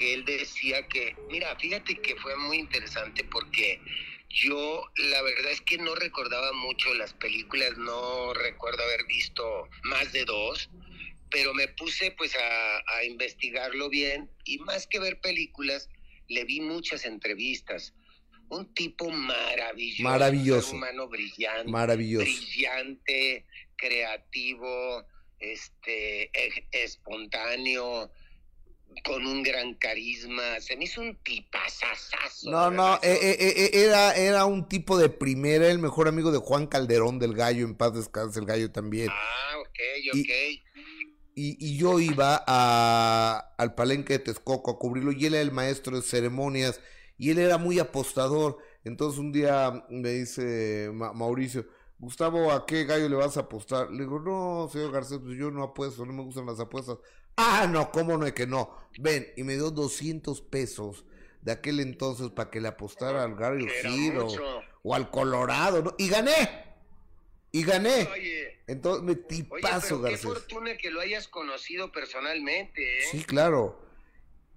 que 0.00 0.14
él 0.14 0.24
decía 0.24 0.88
que, 0.88 1.14
mira, 1.28 1.54
fíjate 1.56 1.94
que 2.00 2.16
fue 2.16 2.34
muy 2.34 2.56
interesante 2.56 3.22
porque 3.24 3.78
yo 4.30 4.82
la 4.96 5.20
verdad 5.20 5.52
es 5.52 5.60
que 5.60 5.76
no 5.76 5.94
recordaba 5.94 6.52
mucho 6.54 6.94
las 6.94 7.12
películas, 7.12 7.76
no 7.76 8.32
recuerdo 8.32 8.82
haber 8.82 9.04
visto 9.04 9.68
más 9.82 10.10
de 10.12 10.24
dos, 10.24 10.70
pero 11.30 11.52
me 11.52 11.68
puse 11.68 12.12
pues 12.12 12.34
a, 12.34 12.96
a 12.96 13.04
investigarlo 13.04 13.90
bien 13.90 14.30
y 14.46 14.56
más 14.60 14.86
que 14.86 14.98
ver 14.98 15.20
películas, 15.20 15.90
le 16.28 16.44
vi 16.44 16.62
muchas 16.62 17.04
entrevistas. 17.04 17.92
Un 18.48 18.72
tipo 18.72 19.10
maravilloso. 19.10 20.02
Maravilloso. 20.02 20.70
Un 20.70 20.76
humano 20.78 21.08
brillante. 21.08 21.70
Maravilloso. 21.70 22.24
Brillante, 22.24 23.44
creativo, 23.76 25.06
este, 25.38 26.30
e- 26.32 26.66
espontáneo, 26.72 28.10
con 29.04 29.24
un 29.26 29.42
gran 29.42 29.74
carisma. 29.74 30.60
Se 30.60 30.76
me 30.76 30.84
hizo 30.84 31.00
un 31.00 31.16
tipazazazo. 31.22 32.50
No, 32.50 32.70
no, 32.70 32.94
eh, 32.96 33.18
eh, 33.22 33.36
eh, 33.40 33.70
era, 33.84 34.14
era 34.14 34.44
un 34.46 34.68
tipo 34.68 34.98
de 34.98 35.08
primera, 35.08 35.68
el 35.68 35.78
mejor 35.78 36.08
amigo 36.08 36.32
de 36.32 36.38
Juan 36.38 36.66
Calderón 36.66 37.18
del 37.18 37.34
Gallo, 37.34 37.64
en 37.64 37.74
paz 37.74 37.94
descanse 37.94 38.40
el 38.40 38.46
Gallo 38.46 38.70
también. 38.70 39.08
Ah, 39.10 39.54
ok, 39.60 39.78
Y- 40.14 40.20
ok. 40.20 40.30
Y, 41.32 41.56
y 41.64 41.78
yo 41.78 42.00
iba 42.00 42.42
a, 42.46 43.54
al 43.56 43.74
palenque 43.74 44.14
de 44.14 44.18
Texcoco 44.18 44.72
a 44.72 44.78
cubrirlo 44.78 45.12
y 45.12 45.24
él 45.26 45.34
era 45.34 45.42
el 45.42 45.52
maestro 45.52 45.96
de 45.96 46.02
ceremonias 46.02 46.80
y 47.16 47.30
él 47.30 47.38
era 47.38 47.56
muy 47.56 47.78
apostador. 47.78 48.58
Entonces 48.84 49.18
un 49.18 49.32
día 49.32 49.84
me 49.88 50.10
dice 50.10 50.90
Ma- 50.92 51.12
Mauricio, 51.12 51.66
Gustavo, 51.98 52.50
¿a 52.52 52.66
qué 52.66 52.84
gallo 52.84 53.08
le 53.08 53.14
vas 53.16 53.36
a 53.36 53.40
apostar? 53.40 53.90
Le 53.90 54.00
digo, 54.00 54.18
no, 54.18 54.68
señor 54.70 54.90
Garcés, 54.92 55.20
pues 55.22 55.36
yo 55.38 55.50
no 55.50 55.62
apuesto, 55.62 56.04
no 56.04 56.12
me 56.12 56.22
gustan 56.24 56.46
las 56.46 56.60
apuestas. 56.60 56.98
Ah, 57.36 57.66
no, 57.70 57.90
¿cómo 57.90 58.16
no 58.16 58.26
es 58.26 58.32
que 58.32 58.46
no? 58.46 58.78
Ven, 58.98 59.26
y 59.36 59.44
me 59.44 59.54
dio 59.54 59.70
200 59.70 60.40
pesos 60.42 61.04
de 61.42 61.52
aquel 61.52 61.80
entonces 61.80 62.30
para 62.30 62.50
que 62.50 62.60
le 62.60 62.68
apostara 62.68 63.24
al 63.24 63.32
era 63.32 63.90
Giro 63.90 64.28
o 64.82 64.94
al 64.94 65.10
Colorado, 65.10 65.82
¿no? 65.82 65.94
Y 65.98 66.08
gané, 66.08 66.70
y 67.52 67.64
gané. 67.64 68.08
Oye, 68.12 68.58
Entonces 68.66 69.02
me 69.02 69.12
oye, 69.12 69.22
tipazo, 69.22 70.02
pero 70.02 70.14
qué 70.14 70.18
fortuna 70.18 70.76
que 70.76 70.90
lo 70.90 71.00
hayas 71.00 71.28
conocido 71.28 71.90
personalmente, 71.92 72.98
¿eh? 72.98 73.02
Sí, 73.10 73.24
claro. 73.24 73.80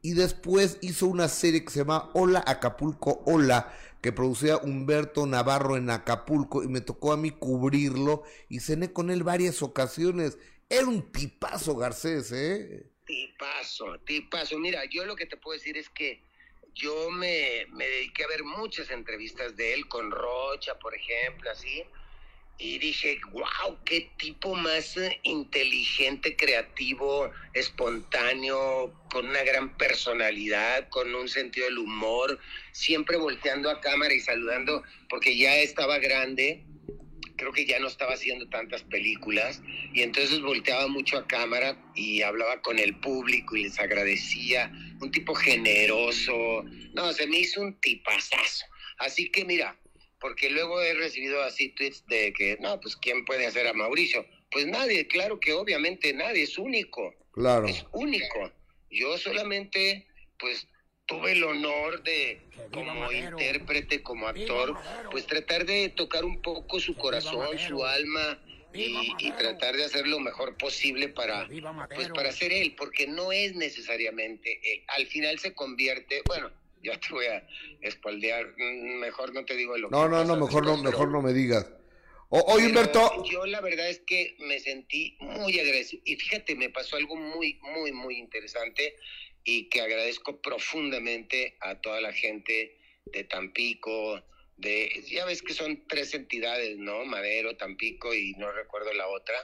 Y 0.01 0.13
después 0.13 0.77
hizo 0.81 1.07
una 1.07 1.29
serie 1.29 1.63
que 1.63 1.71
se 1.71 1.79
llama 1.79 2.11
Hola 2.13 2.43
Acapulco 2.45 3.23
Hola, 3.25 3.73
que 4.01 4.11
producía 4.11 4.57
Humberto 4.57 5.25
Navarro 5.25 5.77
en 5.77 5.89
Acapulco 5.89 6.61
y 6.61 6.67
me 6.67 6.81
tocó 6.81 7.13
a 7.13 7.17
mí 7.17 7.31
cubrirlo 7.31 8.23
y 8.49 8.59
cené 8.59 8.91
con 8.91 9.09
él 9.09 9.23
varias 9.23 9.63
ocasiones. 9.63 10.37
Era 10.69 10.87
un 10.87 11.11
tipazo 11.11 11.75
Garcés, 11.75 12.31
¿eh? 12.31 12.83
Tipazo, 13.05 13.99
tipazo. 13.99 14.57
Mira, 14.57 14.85
yo 14.85 15.05
lo 15.05 15.15
que 15.15 15.25
te 15.25 15.37
puedo 15.37 15.57
decir 15.57 15.77
es 15.77 15.89
que 15.89 16.21
yo 16.73 17.11
me, 17.11 17.67
me 17.71 17.85
dediqué 17.85 18.23
a 18.23 18.27
ver 18.27 18.43
muchas 18.43 18.89
entrevistas 18.89 19.55
de 19.55 19.73
él 19.73 19.87
con 19.87 20.09
Rocha, 20.11 20.77
por 20.79 20.95
ejemplo, 20.95 21.51
así. 21.51 21.83
Y 22.57 22.77
dije, 22.77 23.19
wow, 23.31 23.77
qué 23.83 24.11
tipo 24.17 24.55
más 24.55 24.95
inteligente, 25.23 26.35
creativo, 26.35 27.31
espontáneo, 27.53 28.93
con 29.11 29.27
una 29.27 29.43
gran 29.43 29.75
personalidad, 29.75 30.87
con 30.89 31.13
un 31.15 31.27
sentido 31.27 31.65
del 31.65 31.79
humor, 31.79 32.39
siempre 32.71 33.17
volteando 33.17 33.69
a 33.69 33.81
cámara 33.81 34.13
y 34.13 34.19
saludando, 34.19 34.83
porque 35.09 35.35
ya 35.35 35.57
estaba 35.57 35.97
grande, 35.97 36.63
creo 37.43 37.51
que 37.53 37.65
ya 37.65 37.77
no 37.79 37.87
estaba 37.87 38.13
haciendo 38.13 38.47
tantas 38.47 38.83
películas, 38.83 39.61
y 39.93 40.01
entonces 40.01 40.39
volteaba 40.41 40.87
mucho 40.87 41.17
a 41.17 41.27
cámara 41.27 41.77
y 41.93 42.21
hablaba 42.21 42.61
con 42.61 42.79
el 42.79 42.97
público 43.01 43.57
y 43.57 43.63
les 43.63 43.77
agradecía, 43.79 44.71
un 45.01 45.11
tipo 45.11 45.35
generoso, 45.35 46.63
no, 46.93 47.11
se 47.11 47.27
me 47.27 47.39
hizo 47.39 47.61
un 47.61 47.79
tipazazo. 47.81 48.65
Así 48.97 49.29
que 49.29 49.43
mira, 49.43 49.77
porque 50.21 50.49
luego 50.49 50.81
he 50.81 50.93
recibido 50.93 51.43
así 51.43 51.69
tweets 51.69 52.05
de 52.07 52.31
que, 52.31 52.57
no, 52.61 52.79
pues 52.79 52.95
¿quién 52.95 53.25
puede 53.25 53.45
hacer 53.45 53.67
a 53.67 53.73
Mauricio? 53.73 54.25
Pues 54.49 54.65
nadie, 54.67 55.05
claro 55.07 55.39
que 55.39 55.51
obviamente 55.51 56.13
nadie, 56.13 56.43
es 56.43 56.57
único, 56.57 57.13
Claro. 57.33 57.67
es 57.67 57.85
único. 57.91 58.51
Yo 58.89 59.17
solamente, 59.17 60.07
pues, 60.39 60.67
tuve 61.05 61.33
el 61.33 61.43
honor 61.43 62.01
de, 62.03 62.41
como 62.71 63.11
intérprete, 63.11 64.01
como 64.01 64.27
actor, 64.27 64.75
pues 65.11 65.25
tratar 65.27 65.65
de 65.65 65.89
tocar 65.89 66.23
un 66.23 66.41
poco 66.41 66.79
su 66.79 66.95
corazón, 66.95 67.57
su 67.59 67.83
alma 67.85 68.39
y, 68.73 69.13
y 69.19 69.31
tratar 69.31 69.75
de 69.75 69.85
hacer 69.85 70.07
lo 70.07 70.19
mejor 70.19 70.57
posible 70.57 71.09
para, 71.09 71.47
pues, 71.93 72.09
para 72.09 72.31
ser 72.31 72.51
él, 72.51 72.75
porque 72.77 73.07
no 73.07 73.31
es 73.31 73.55
necesariamente 73.55 74.59
él. 74.63 74.83
Al 74.87 75.05
final 75.07 75.37
se 75.39 75.53
convierte, 75.53 76.21
bueno, 76.25 76.51
ya 76.83 76.99
te 76.99 77.07
voy 77.11 77.25
a 77.25 77.47
espaldear, 77.81 78.53
mm, 78.57 78.99
mejor 78.99 79.33
no 79.33 79.45
te 79.45 79.55
digo 79.55 79.77
lo 79.77 79.89
No, 79.89 80.03
que 80.03 80.09
no, 80.09 80.17
pasa 80.17 80.25
no, 80.25 80.45
mejor 80.45 80.65
no, 80.65 80.77
mejor 80.77 81.09
no 81.09 81.21
me 81.21 81.33
digas. 81.33 81.67
Oye, 82.35 82.65
Humberto, 82.65 83.23
Yo 83.25 83.45
la 83.45 83.61
verdad 83.61 83.87
es 83.87 83.99
que 84.07 84.35
me 84.39 84.59
sentí 84.59 85.15
muy 85.19 85.59
agradecido. 85.59 86.01
Y 86.03 86.15
fíjate, 86.15 86.55
me 86.55 86.71
pasó 86.71 86.95
algo 86.95 87.15
muy, 87.15 87.59
muy, 87.61 87.91
muy 87.91 88.17
interesante 88.17 88.95
y 89.43 89.69
que 89.69 89.81
agradezco 89.81 90.41
profundamente 90.41 91.57
a 91.59 91.79
toda 91.81 92.01
la 92.01 92.13
gente 92.13 92.77
de 93.05 93.23
Tampico, 93.25 94.23
de, 94.57 95.03
ya 95.09 95.25
ves 95.25 95.41
que 95.41 95.53
son 95.53 95.85
tres 95.87 96.13
entidades, 96.13 96.77
¿no? 96.77 97.05
Madero, 97.05 97.57
Tampico 97.57 98.13
y 98.13 98.33
no 98.33 98.51
recuerdo 98.51 98.93
la 98.93 99.07
otra, 99.07 99.35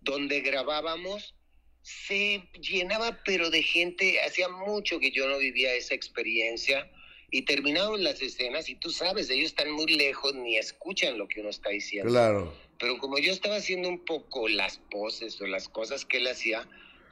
donde 0.00 0.40
grabábamos, 0.40 1.34
se 1.82 2.48
llenaba 2.60 3.20
pero 3.24 3.50
de 3.50 3.62
gente, 3.62 4.20
hacía 4.20 4.48
mucho 4.48 5.00
que 5.00 5.10
yo 5.10 5.28
no 5.28 5.38
vivía 5.38 5.74
esa 5.74 5.94
experiencia 5.94 6.90
y 7.30 7.42
terminaban 7.42 8.04
las 8.04 8.22
escenas 8.22 8.68
y 8.68 8.76
tú 8.76 8.90
sabes, 8.90 9.28
ellos 9.28 9.46
están 9.46 9.70
muy 9.72 9.86
lejos 9.86 10.34
ni 10.34 10.56
escuchan 10.56 11.18
lo 11.18 11.26
que 11.26 11.40
uno 11.40 11.50
está 11.50 11.70
diciendo. 11.70 12.10
claro. 12.10 12.54
Pero 12.78 12.98
como 12.98 13.18
yo 13.18 13.32
estaba 13.32 13.56
haciendo 13.56 13.88
un 13.88 14.04
poco 14.04 14.48
las 14.48 14.78
poses 14.90 15.40
o 15.40 15.46
las 15.46 15.68
cosas 15.68 16.04
que 16.04 16.18
él 16.18 16.26
hacía, 16.26 16.68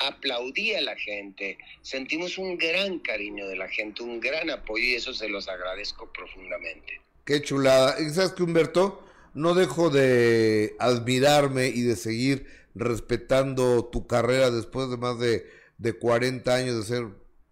aplaudía 0.08 0.78
a 0.78 0.82
la 0.82 0.96
gente. 0.96 1.58
Sentimos 1.82 2.38
un 2.38 2.56
gran 2.58 2.98
cariño 3.00 3.46
de 3.48 3.56
la 3.56 3.68
gente, 3.68 4.02
un 4.02 4.20
gran 4.20 4.50
apoyo 4.50 4.84
y 4.84 4.94
eso 4.94 5.12
se 5.14 5.28
los 5.28 5.48
agradezco 5.48 6.12
profundamente. 6.12 7.00
Qué 7.24 7.40
chulada. 7.42 8.00
Y 8.00 8.10
sabes 8.10 8.32
que 8.32 8.42
Humberto, 8.42 9.04
no 9.34 9.54
dejo 9.54 9.90
de 9.90 10.74
admirarme 10.78 11.68
y 11.68 11.82
de 11.82 11.96
seguir 11.96 12.46
respetando 12.74 13.84
tu 13.86 14.06
carrera 14.06 14.50
después 14.50 14.90
de 14.90 14.96
más 14.96 15.18
de, 15.18 15.46
de 15.78 15.92
40 15.94 16.54
años 16.54 16.76
de 16.76 16.82
ser 16.96 17.06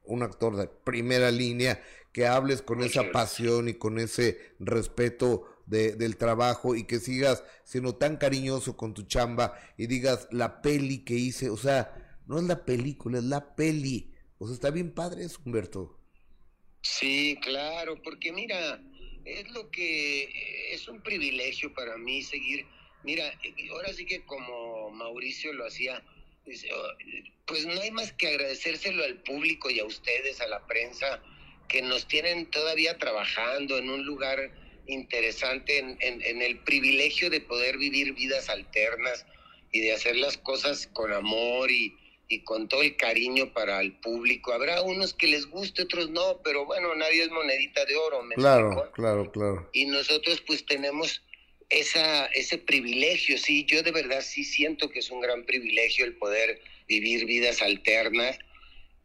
un 0.05 0.23
actor 0.23 0.57
de 0.57 0.67
primera 0.67 1.31
línea, 1.31 1.83
que 2.13 2.27
hables 2.27 2.63
con 2.63 2.79
Muchas 2.79 2.91
esa 2.93 3.03
gracias. 3.05 3.23
pasión 3.31 3.69
y 3.69 3.75
con 3.75 3.99
ese 4.01 4.39
respeto 4.59 5.45
de- 5.67 5.95
del 5.95 6.17
trabajo 6.17 6.75
y 6.75 6.85
que 6.85 6.99
sigas 6.99 7.45
siendo 7.65 7.95
tan 7.95 8.17
cariñoso 8.17 8.77
con 8.77 8.93
tu 8.95 9.03
chamba 9.05 9.55
y 9.77 9.87
digas 9.87 10.27
la 10.33 10.61
peli 10.63 11.05
que 11.05 11.15
hice, 11.15 11.49
o 11.51 11.57
sea, 11.57 12.10
no 12.31 12.39
es 12.39 12.45
la 12.45 12.64
película, 12.64 13.18
es 13.18 13.24
la 13.24 13.55
peli. 13.57 14.14
O 14.39 14.47
sea, 14.47 14.55
está 14.55 14.70
bien 14.70 14.95
padre 14.95 15.24
eso, 15.24 15.41
Humberto. 15.45 16.01
Sí, 16.83 17.39
claro, 17.43 18.01
porque 18.03 18.33
mira, 18.33 18.81
es 19.24 19.51
lo 19.51 19.70
que 19.70 20.72
es 20.74 20.89
un 20.89 21.03
privilegio 21.03 21.74
para 21.74 21.97
mí 21.99 22.22
seguir. 22.22 22.66
Mira, 23.03 23.33
ahora 23.72 23.93
sí 23.93 24.07
que 24.07 24.24
como 24.24 24.91
Mauricio 24.91 25.53
lo 25.53 25.66
hacía, 25.66 26.03
oh, 26.72 26.89
pues 27.47 27.66
no 27.66 27.81
hay 27.81 27.91
más 27.91 28.12
que 28.12 28.28
agradecérselo 28.28 29.05
al 29.05 29.22
público 29.22 29.70
y 29.70 29.81
a 29.81 29.85
ustedes, 29.85 30.41
a 30.41 30.49
la 30.49 30.66
prensa, 30.66 31.22
que 31.68 31.83
nos 31.83 32.09
tienen 32.09 32.51
todavía 32.51 32.99
trabajando 32.99 33.78
en 33.78 33.91
un 33.91 34.05
lugar 34.07 34.39
interesante, 34.87 35.78
en, 35.78 35.99
en- 36.01 36.22
en 36.22 36.43
el 36.43 36.61
privilegio 36.64 37.31
de 37.31 37.41
poder 37.43 37.78
vivir 37.78 38.14
vidas 38.14 38.49
alternas 38.49 39.26
y 39.72 39.81
de 39.81 39.93
hacer 39.93 40.16
las 40.16 40.39
cosas 40.39 40.89
con 40.89 41.12
amor 41.12 41.70
y, 41.70 41.95
y 42.31 42.45
con 42.45 42.68
todo 42.68 42.83
el 42.83 42.97
cariño 42.97 43.53
para 43.53 43.81
el 43.81 43.93
público. 43.93 44.53
Habrá 44.53 44.83
unos 44.83 45.12
que 45.14 45.26
les 45.26 45.47
guste, 45.47 45.83
otros 45.83 46.11
no, 46.11 46.41
pero 46.45 46.64
bueno, 46.64 46.95
nadie 46.95 47.24
es 47.24 47.31
monedita 47.31 47.85
de 47.85 47.97
oro, 47.97 48.22
¿me 48.22 48.37
Claro, 48.37 48.68
explico? 48.68 48.93
claro, 48.93 49.31
claro. 49.33 49.68
Y 49.72 49.87
nosotros 49.87 50.41
pues 50.47 50.64
tenemos 50.64 51.22
esa, 51.70 52.26
ese 52.26 52.57
privilegio, 52.57 53.37
sí, 53.37 53.64
yo 53.64 53.83
de 53.83 53.91
verdad 53.91 54.20
sí 54.22 54.45
siento 54.45 54.91
que 54.91 55.01
es 55.01 55.11
un 55.11 55.20
gran 55.20 55.45
privilegio 55.45 56.05
el 56.05 56.16
poder 56.16 56.61
vivir 56.89 57.26
vidas 57.26 57.62
alternas 57.62 58.39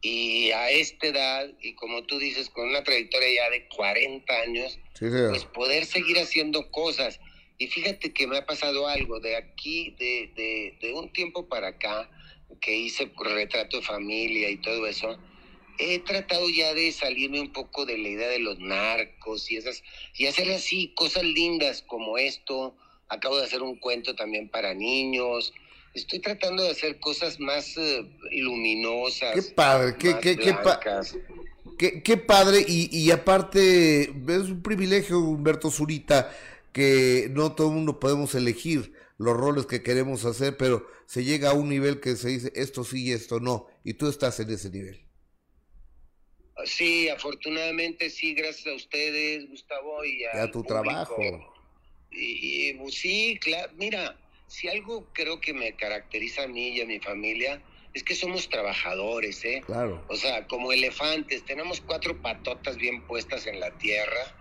y 0.02 0.52
a 0.52 0.70
esta 0.70 1.08
edad, 1.08 1.50
y 1.60 1.74
como 1.74 2.04
tú 2.04 2.20
dices, 2.20 2.48
con 2.50 2.68
una 2.68 2.84
trayectoria 2.84 3.28
ya 3.34 3.50
de 3.50 3.66
40 3.68 4.32
años, 4.40 4.78
Sí, 4.94 5.06
pues 5.30 5.44
poder 5.46 5.84
seguir 5.84 6.16
haciendo 6.18 6.70
cosas. 6.70 7.18
Y 7.58 7.66
fíjate 7.66 8.12
que 8.12 8.26
me 8.28 8.38
ha 8.38 8.46
pasado 8.46 8.86
algo 8.86 9.18
de 9.18 9.34
aquí, 9.34 9.96
de, 9.98 10.30
de, 10.36 10.78
de 10.80 10.92
un 10.92 11.12
tiempo 11.12 11.48
para 11.48 11.68
acá, 11.68 12.08
que 12.60 12.76
hice 12.76 13.10
retrato 13.16 13.78
de 13.78 13.82
familia 13.82 14.50
y 14.50 14.56
todo 14.58 14.86
eso, 14.86 15.18
he 15.78 15.98
tratado 15.98 16.48
ya 16.48 16.72
de 16.74 16.90
salirme 16.92 17.40
un 17.40 17.52
poco 17.52 17.84
de 17.84 17.98
la 17.98 18.08
idea 18.08 18.28
de 18.28 18.38
los 18.38 18.58
narcos 18.58 19.50
y 19.50 19.56
esas, 19.56 19.82
y 20.16 20.26
hacer 20.26 20.50
así 20.52 20.92
cosas 20.94 21.24
lindas 21.24 21.82
como 21.86 22.18
esto. 22.18 22.74
Acabo 23.08 23.36
de 23.36 23.44
hacer 23.44 23.62
un 23.62 23.76
cuento 23.78 24.14
también 24.14 24.48
para 24.48 24.74
niños. 24.74 25.52
Estoy 25.94 26.18
tratando 26.20 26.62
de 26.62 26.70
hacer 26.70 26.98
cosas 26.98 27.38
más 27.38 27.76
eh, 27.76 28.04
luminosas. 28.32 29.34
Qué 29.34 29.42
padre, 29.42 29.94
qué, 29.98 30.10
más 30.12 30.20
qué, 30.20 30.36
qué, 30.36 30.52
pa- 30.54 30.62
blancas. 30.80 31.16
qué- 31.78 32.02
qué 32.02 32.16
padre 32.16 32.64
y, 32.66 32.88
y 32.96 33.10
aparte 33.10 34.02
es 34.04 34.10
un 34.48 34.62
privilegio 34.62 35.20
Humberto 35.20 35.70
Zurita 35.70 36.34
que 36.72 37.28
no 37.32 37.52
todo 37.52 37.68
el 37.68 37.74
mundo 37.74 38.00
podemos 38.00 38.34
elegir 38.34 38.92
los 39.18 39.36
roles 39.36 39.66
que 39.66 39.82
queremos 39.82 40.24
hacer, 40.24 40.56
pero 40.56 40.86
se 41.06 41.24
llega 41.24 41.50
a 41.50 41.54
un 41.54 41.68
nivel 41.68 42.00
que 42.00 42.16
se 42.16 42.28
dice 42.28 42.52
esto 42.54 42.84
sí 42.84 43.04
y 43.04 43.12
esto 43.12 43.40
no, 43.40 43.66
y 43.84 43.94
tú 43.94 44.08
estás 44.08 44.40
en 44.40 44.50
ese 44.50 44.70
nivel. 44.70 45.06
sí, 46.64 47.08
afortunadamente 47.08 48.10
sí, 48.10 48.34
gracias 48.34 48.66
a 48.66 48.74
ustedes, 48.76 49.48
Gustavo, 49.48 50.04
y 50.04 50.24
a, 50.24 50.34
Y 50.34 50.38
a 50.38 50.50
tu 50.50 50.64
trabajo. 50.64 51.40
Y, 52.10 52.70
y, 52.70 52.74
pues, 52.74 52.94
sí, 52.94 53.38
claro, 53.40 53.72
mira, 53.76 54.18
si 54.46 54.68
algo 54.68 55.12
creo 55.12 55.40
que 55.40 55.52
me 55.52 55.76
caracteriza 55.76 56.44
a 56.44 56.48
mí 56.48 56.68
y 56.70 56.80
a 56.80 56.86
mi 56.86 57.00
familia 57.00 57.62
es 57.94 58.02
que 58.04 58.14
somos 58.14 58.48
trabajadores, 58.48 59.44
¿eh? 59.44 59.62
Claro. 59.66 60.04
O 60.08 60.16
sea, 60.16 60.46
como 60.46 60.72
elefantes, 60.72 61.44
tenemos 61.44 61.80
cuatro 61.80 62.20
patotas 62.22 62.76
bien 62.76 63.06
puestas 63.06 63.46
en 63.46 63.60
la 63.60 63.76
tierra 63.78 64.36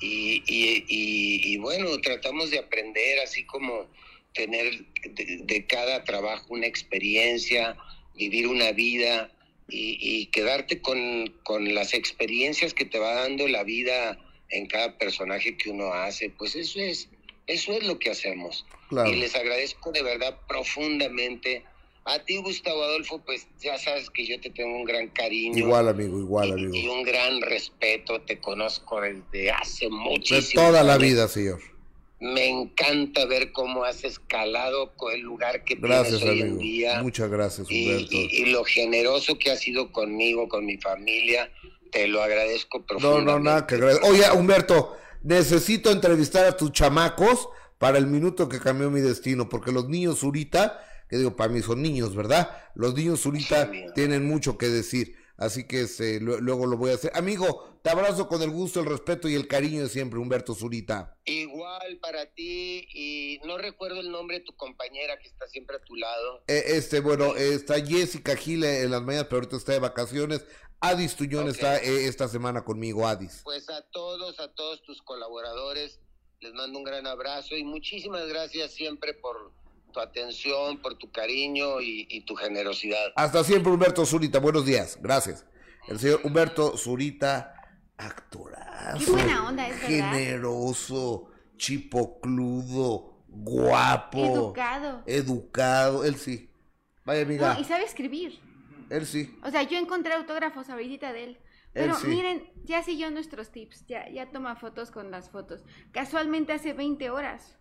y, 0.00 0.42
y, 0.46 0.84
y, 0.88 1.54
y 1.54 1.58
bueno, 1.58 1.98
tratamos 2.00 2.50
de 2.50 2.58
aprender 2.58 3.20
así 3.20 3.44
como 3.46 3.90
tener 4.34 4.84
de, 5.04 5.40
de 5.44 5.66
cada 5.66 6.04
trabajo 6.04 6.46
una 6.50 6.66
experiencia, 6.66 7.76
vivir 8.14 8.46
una 8.46 8.72
vida 8.72 9.30
y, 9.68 9.96
y 10.00 10.26
quedarte 10.26 10.80
con, 10.80 11.32
con 11.42 11.74
las 11.74 11.94
experiencias 11.94 12.74
que 12.74 12.84
te 12.84 12.98
va 12.98 13.14
dando 13.14 13.48
la 13.48 13.62
vida 13.64 14.18
en 14.50 14.66
cada 14.66 14.98
personaje 14.98 15.56
que 15.56 15.70
uno 15.70 15.92
hace, 15.92 16.28
pues 16.30 16.56
eso 16.56 16.80
es, 16.80 17.08
eso 17.46 17.72
es 17.72 17.84
lo 17.84 17.98
que 17.98 18.10
hacemos. 18.10 18.66
Claro. 18.88 19.08
Y 19.10 19.16
les 19.16 19.34
agradezco 19.36 19.92
de 19.92 20.02
verdad 20.02 20.38
profundamente. 20.48 21.64
A 22.04 22.18
ti, 22.24 22.38
Gustavo 22.38 22.82
Adolfo, 22.82 23.20
pues 23.24 23.46
ya 23.60 23.78
sabes 23.78 24.10
que 24.10 24.26
yo 24.26 24.40
te 24.40 24.50
tengo 24.50 24.74
un 24.74 24.84
gran 24.84 25.08
cariño. 25.08 25.56
Igual, 25.58 25.86
amigo, 25.88 26.18
igual, 26.18 26.48
y, 26.48 26.52
amigo. 26.52 26.74
y 26.74 26.88
un 26.88 27.02
gran 27.04 27.40
respeto. 27.42 28.22
Te 28.22 28.38
conozco 28.40 29.00
desde 29.00 29.50
hace 29.50 29.84
De 29.84 29.90
muchísimo. 29.90 30.62
toda 30.62 30.82
la 30.82 30.96
vida, 30.98 31.28
señor. 31.28 31.60
Me 32.20 32.48
encanta 32.48 33.24
ver 33.24 33.50
cómo 33.52 33.84
has 33.84 34.04
escalado 34.04 34.92
con 34.96 35.12
el 35.12 35.20
lugar 35.20 35.64
que 35.64 35.76
Gracias, 35.76 36.20
tienes 36.20 36.34
hoy 36.34 36.40
en 36.48 36.58
día. 36.58 37.02
Muchas 37.02 37.30
gracias, 37.30 37.66
Y, 37.70 37.86
Humberto. 37.88 38.12
y- 38.14 38.28
y 38.42 38.44
lo 38.46 38.62
generoso 38.64 39.38
que 39.38 39.50
has 39.50 39.60
sido 39.60 39.90
conmigo, 39.90 40.48
con 40.48 40.66
mi 40.66 40.76
familia, 40.76 41.50
te 41.90 42.06
lo 42.08 42.22
agradezco 42.22 42.78
No, 42.80 42.84
profundamente. 42.86 43.32
no, 43.32 43.38
nada 43.40 43.66
que 43.66 43.76
agradecer. 43.76 44.04
Oye, 44.10 44.30
Humberto, 44.32 44.96
necesito 45.22 45.90
entrevistar 45.90 46.44
a 46.46 46.56
tus 46.56 46.72
chamacos 46.72 47.48
para 47.78 47.96
el 47.96 48.06
minuto 48.06 48.48
que 48.50 48.60
cambió 48.60 48.90
mi 48.90 49.00
destino, 49.00 49.48
porque 49.48 49.72
los 49.72 49.88
niños 49.88 50.22
ahorita, 50.22 50.78
que 51.08 51.16
digo, 51.16 51.34
para 51.36 51.50
mí 51.50 51.62
son 51.62 51.80
niños, 51.80 52.14
¿verdad? 52.14 52.50
Los 52.74 52.94
niños 52.94 53.24
ahorita 53.24 53.70
tienen 53.94 54.26
mucho 54.26 54.58
que 54.58 54.66
decir, 54.68 55.14
así 55.40 55.66
que 55.66 55.80
este, 55.80 56.20
lu- 56.20 56.38
luego 56.40 56.66
lo 56.66 56.76
voy 56.76 56.92
a 56.92 56.94
hacer. 56.94 57.10
Amigo, 57.14 57.80
te 57.82 57.90
abrazo 57.90 58.28
con 58.28 58.40
el 58.42 58.50
gusto, 58.50 58.78
el 58.78 58.86
respeto 58.86 59.28
y 59.28 59.34
el 59.34 59.48
cariño 59.48 59.82
de 59.82 59.88
siempre, 59.88 60.20
Humberto 60.20 60.54
Zurita. 60.54 61.16
Igual 61.24 61.98
para 62.00 62.26
ti, 62.26 62.86
y 62.94 63.40
no 63.44 63.58
recuerdo 63.58 63.98
el 64.00 64.12
nombre 64.12 64.38
de 64.38 64.44
tu 64.44 64.54
compañera 64.54 65.18
que 65.18 65.26
está 65.26 65.48
siempre 65.48 65.76
a 65.76 65.80
tu 65.80 65.96
lado. 65.96 66.44
Eh, 66.46 66.62
este, 66.66 67.00
bueno, 67.00 67.34
eh, 67.36 67.54
está 67.54 67.84
Jessica 67.84 68.36
Gil 68.36 68.62
en 68.62 68.92
las 68.92 69.02
mañanas, 69.02 69.26
pero 69.28 69.38
ahorita 69.38 69.56
está 69.56 69.72
de 69.72 69.80
vacaciones. 69.80 70.46
Adis 70.82 71.16
Tuñón 71.16 71.48
está 71.48 71.76
eh, 71.78 72.06
esta 72.06 72.28
semana 72.28 72.64
conmigo, 72.64 73.06
Adis. 73.06 73.40
Pues 73.42 73.68
a 73.68 73.82
todos, 73.90 74.38
a 74.40 74.52
todos 74.54 74.82
tus 74.82 75.02
colaboradores, 75.02 76.00
les 76.40 76.54
mando 76.54 76.78
un 76.78 76.84
gran 76.84 77.06
abrazo 77.06 77.54
y 77.54 77.64
muchísimas 77.64 78.26
gracias 78.28 78.72
siempre 78.72 79.12
por 79.12 79.52
tu 79.90 80.00
atención, 80.00 80.80
por 80.80 80.96
tu 80.96 81.10
cariño 81.10 81.80
y, 81.80 82.06
y 82.10 82.22
tu 82.22 82.34
generosidad. 82.34 83.12
Hasta 83.16 83.44
siempre, 83.44 83.72
Humberto 83.72 84.04
Zurita. 84.06 84.38
Buenos 84.38 84.64
días. 84.64 84.98
Gracias. 85.00 85.46
El 85.88 85.98
señor 85.98 86.20
Humberto 86.24 86.76
Zurita, 86.76 87.54
actorazo. 87.96 89.04
Qué 89.04 89.10
buena 89.10 89.48
onda 89.48 89.68
es, 89.68 89.80
¿verdad? 89.80 90.12
Generoso, 90.12 91.30
chipocludo, 91.56 93.24
guapo. 93.28 94.24
Educado. 94.24 95.02
Educado. 95.06 96.04
Él 96.04 96.16
sí. 96.16 96.50
Vaya, 97.04 97.22
amiga. 97.22 97.54
No, 97.54 97.60
y 97.60 97.64
sabe 97.64 97.84
escribir. 97.84 98.38
Él 98.90 99.06
sí. 99.06 99.36
O 99.42 99.50
sea, 99.50 99.62
yo 99.62 99.78
encontré 99.78 100.12
autógrafos 100.12 100.68
ahorita 100.68 101.12
de 101.12 101.24
él. 101.24 101.38
Pero 101.72 101.94
sí. 101.94 102.08
miren, 102.08 102.50
ya 102.64 102.82
siguió 102.82 103.10
nuestros 103.10 103.50
tips, 103.50 103.86
ya, 103.86 104.08
ya 104.10 104.30
toma 104.30 104.56
fotos 104.56 104.90
con 104.90 105.10
las 105.12 105.30
fotos. 105.30 105.62
Casualmente 105.92 106.52
hace 106.52 106.72
20 106.72 107.10
horas. 107.10 107.56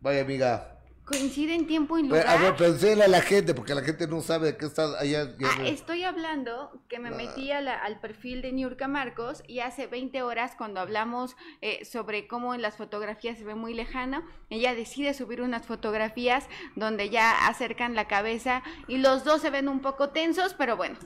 Vaya, 0.00 0.22
amiga. 0.22 0.81
Coincide 1.12 1.54
en 1.54 1.66
tiempo 1.66 1.98
y 1.98 2.02
lugar. 2.04 2.26
a 2.26 2.36
ver, 2.36 2.56
pensé 2.56 2.92
a 3.02 3.08
la 3.08 3.20
gente, 3.20 3.54
porque 3.54 3.74
la 3.74 3.82
gente 3.82 4.06
no 4.08 4.20
sabe 4.22 4.48
de 4.52 4.56
qué 4.56 4.66
está 4.66 4.98
allá. 4.98 5.28
Ah, 5.44 5.56
no- 5.58 5.64
estoy 5.66 6.04
hablando 6.04 6.72
que 6.88 6.98
me 6.98 7.10
Ah. 7.10 7.12
metí 7.12 7.50
a 7.52 7.60
la- 7.60 7.76
al 7.78 8.00
perfil 8.00 8.42
de 8.42 8.52
Niurka 8.52 8.88
Marcos 8.88 9.42
y 9.46 9.60
hace 9.60 9.86
20 9.86 10.22
horas 10.22 10.52
cuando 10.56 10.80
hablamos 10.80 11.36
eh, 11.60 11.84
sobre 11.84 12.26
cómo 12.26 12.54
en 12.54 12.62
las 12.62 12.76
fotografías 12.76 13.38
se 13.38 13.44
ve 13.44 13.54
muy 13.54 13.74
lejano, 13.74 14.22
ella 14.50 14.74
decide 14.74 15.14
subir 15.14 15.42
unas 15.42 15.66
fotografías 15.66 16.46
donde 16.76 17.10
ya 17.10 17.46
acercan 17.46 17.94
la 17.94 18.08
cabeza 18.08 18.62
y 18.88 18.98
los 18.98 19.24
dos 19.24 19.42
se 19.42 19.50
ven 19.50 19.68
un 19.68 19.80
poco 19.80 20.08
tensos, 20.10 20.54
pero 20.54 20.76
bueno. 20.76 20.96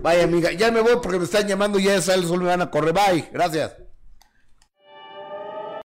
Vaya, 0.00 0.24
amiga. 0.24 0.52
Ya 0.52 0.70
me 0.70 0.80
voy 0.80 0.96
porque 1.02 1.18
me 1.18 1.24
están 1.24 1.48
llamando. 1.48 1.78
Ya 1.78 2.00
sale 2.02 2.22
el 2.22 2.28
sol, 2.28 2.40
me 2.40 2.46
van 2.46 2.60
a 2.62 2.70
correr. 2.70 2.92
Bye. 2.92 3.28
Gracias. 3.32 3.74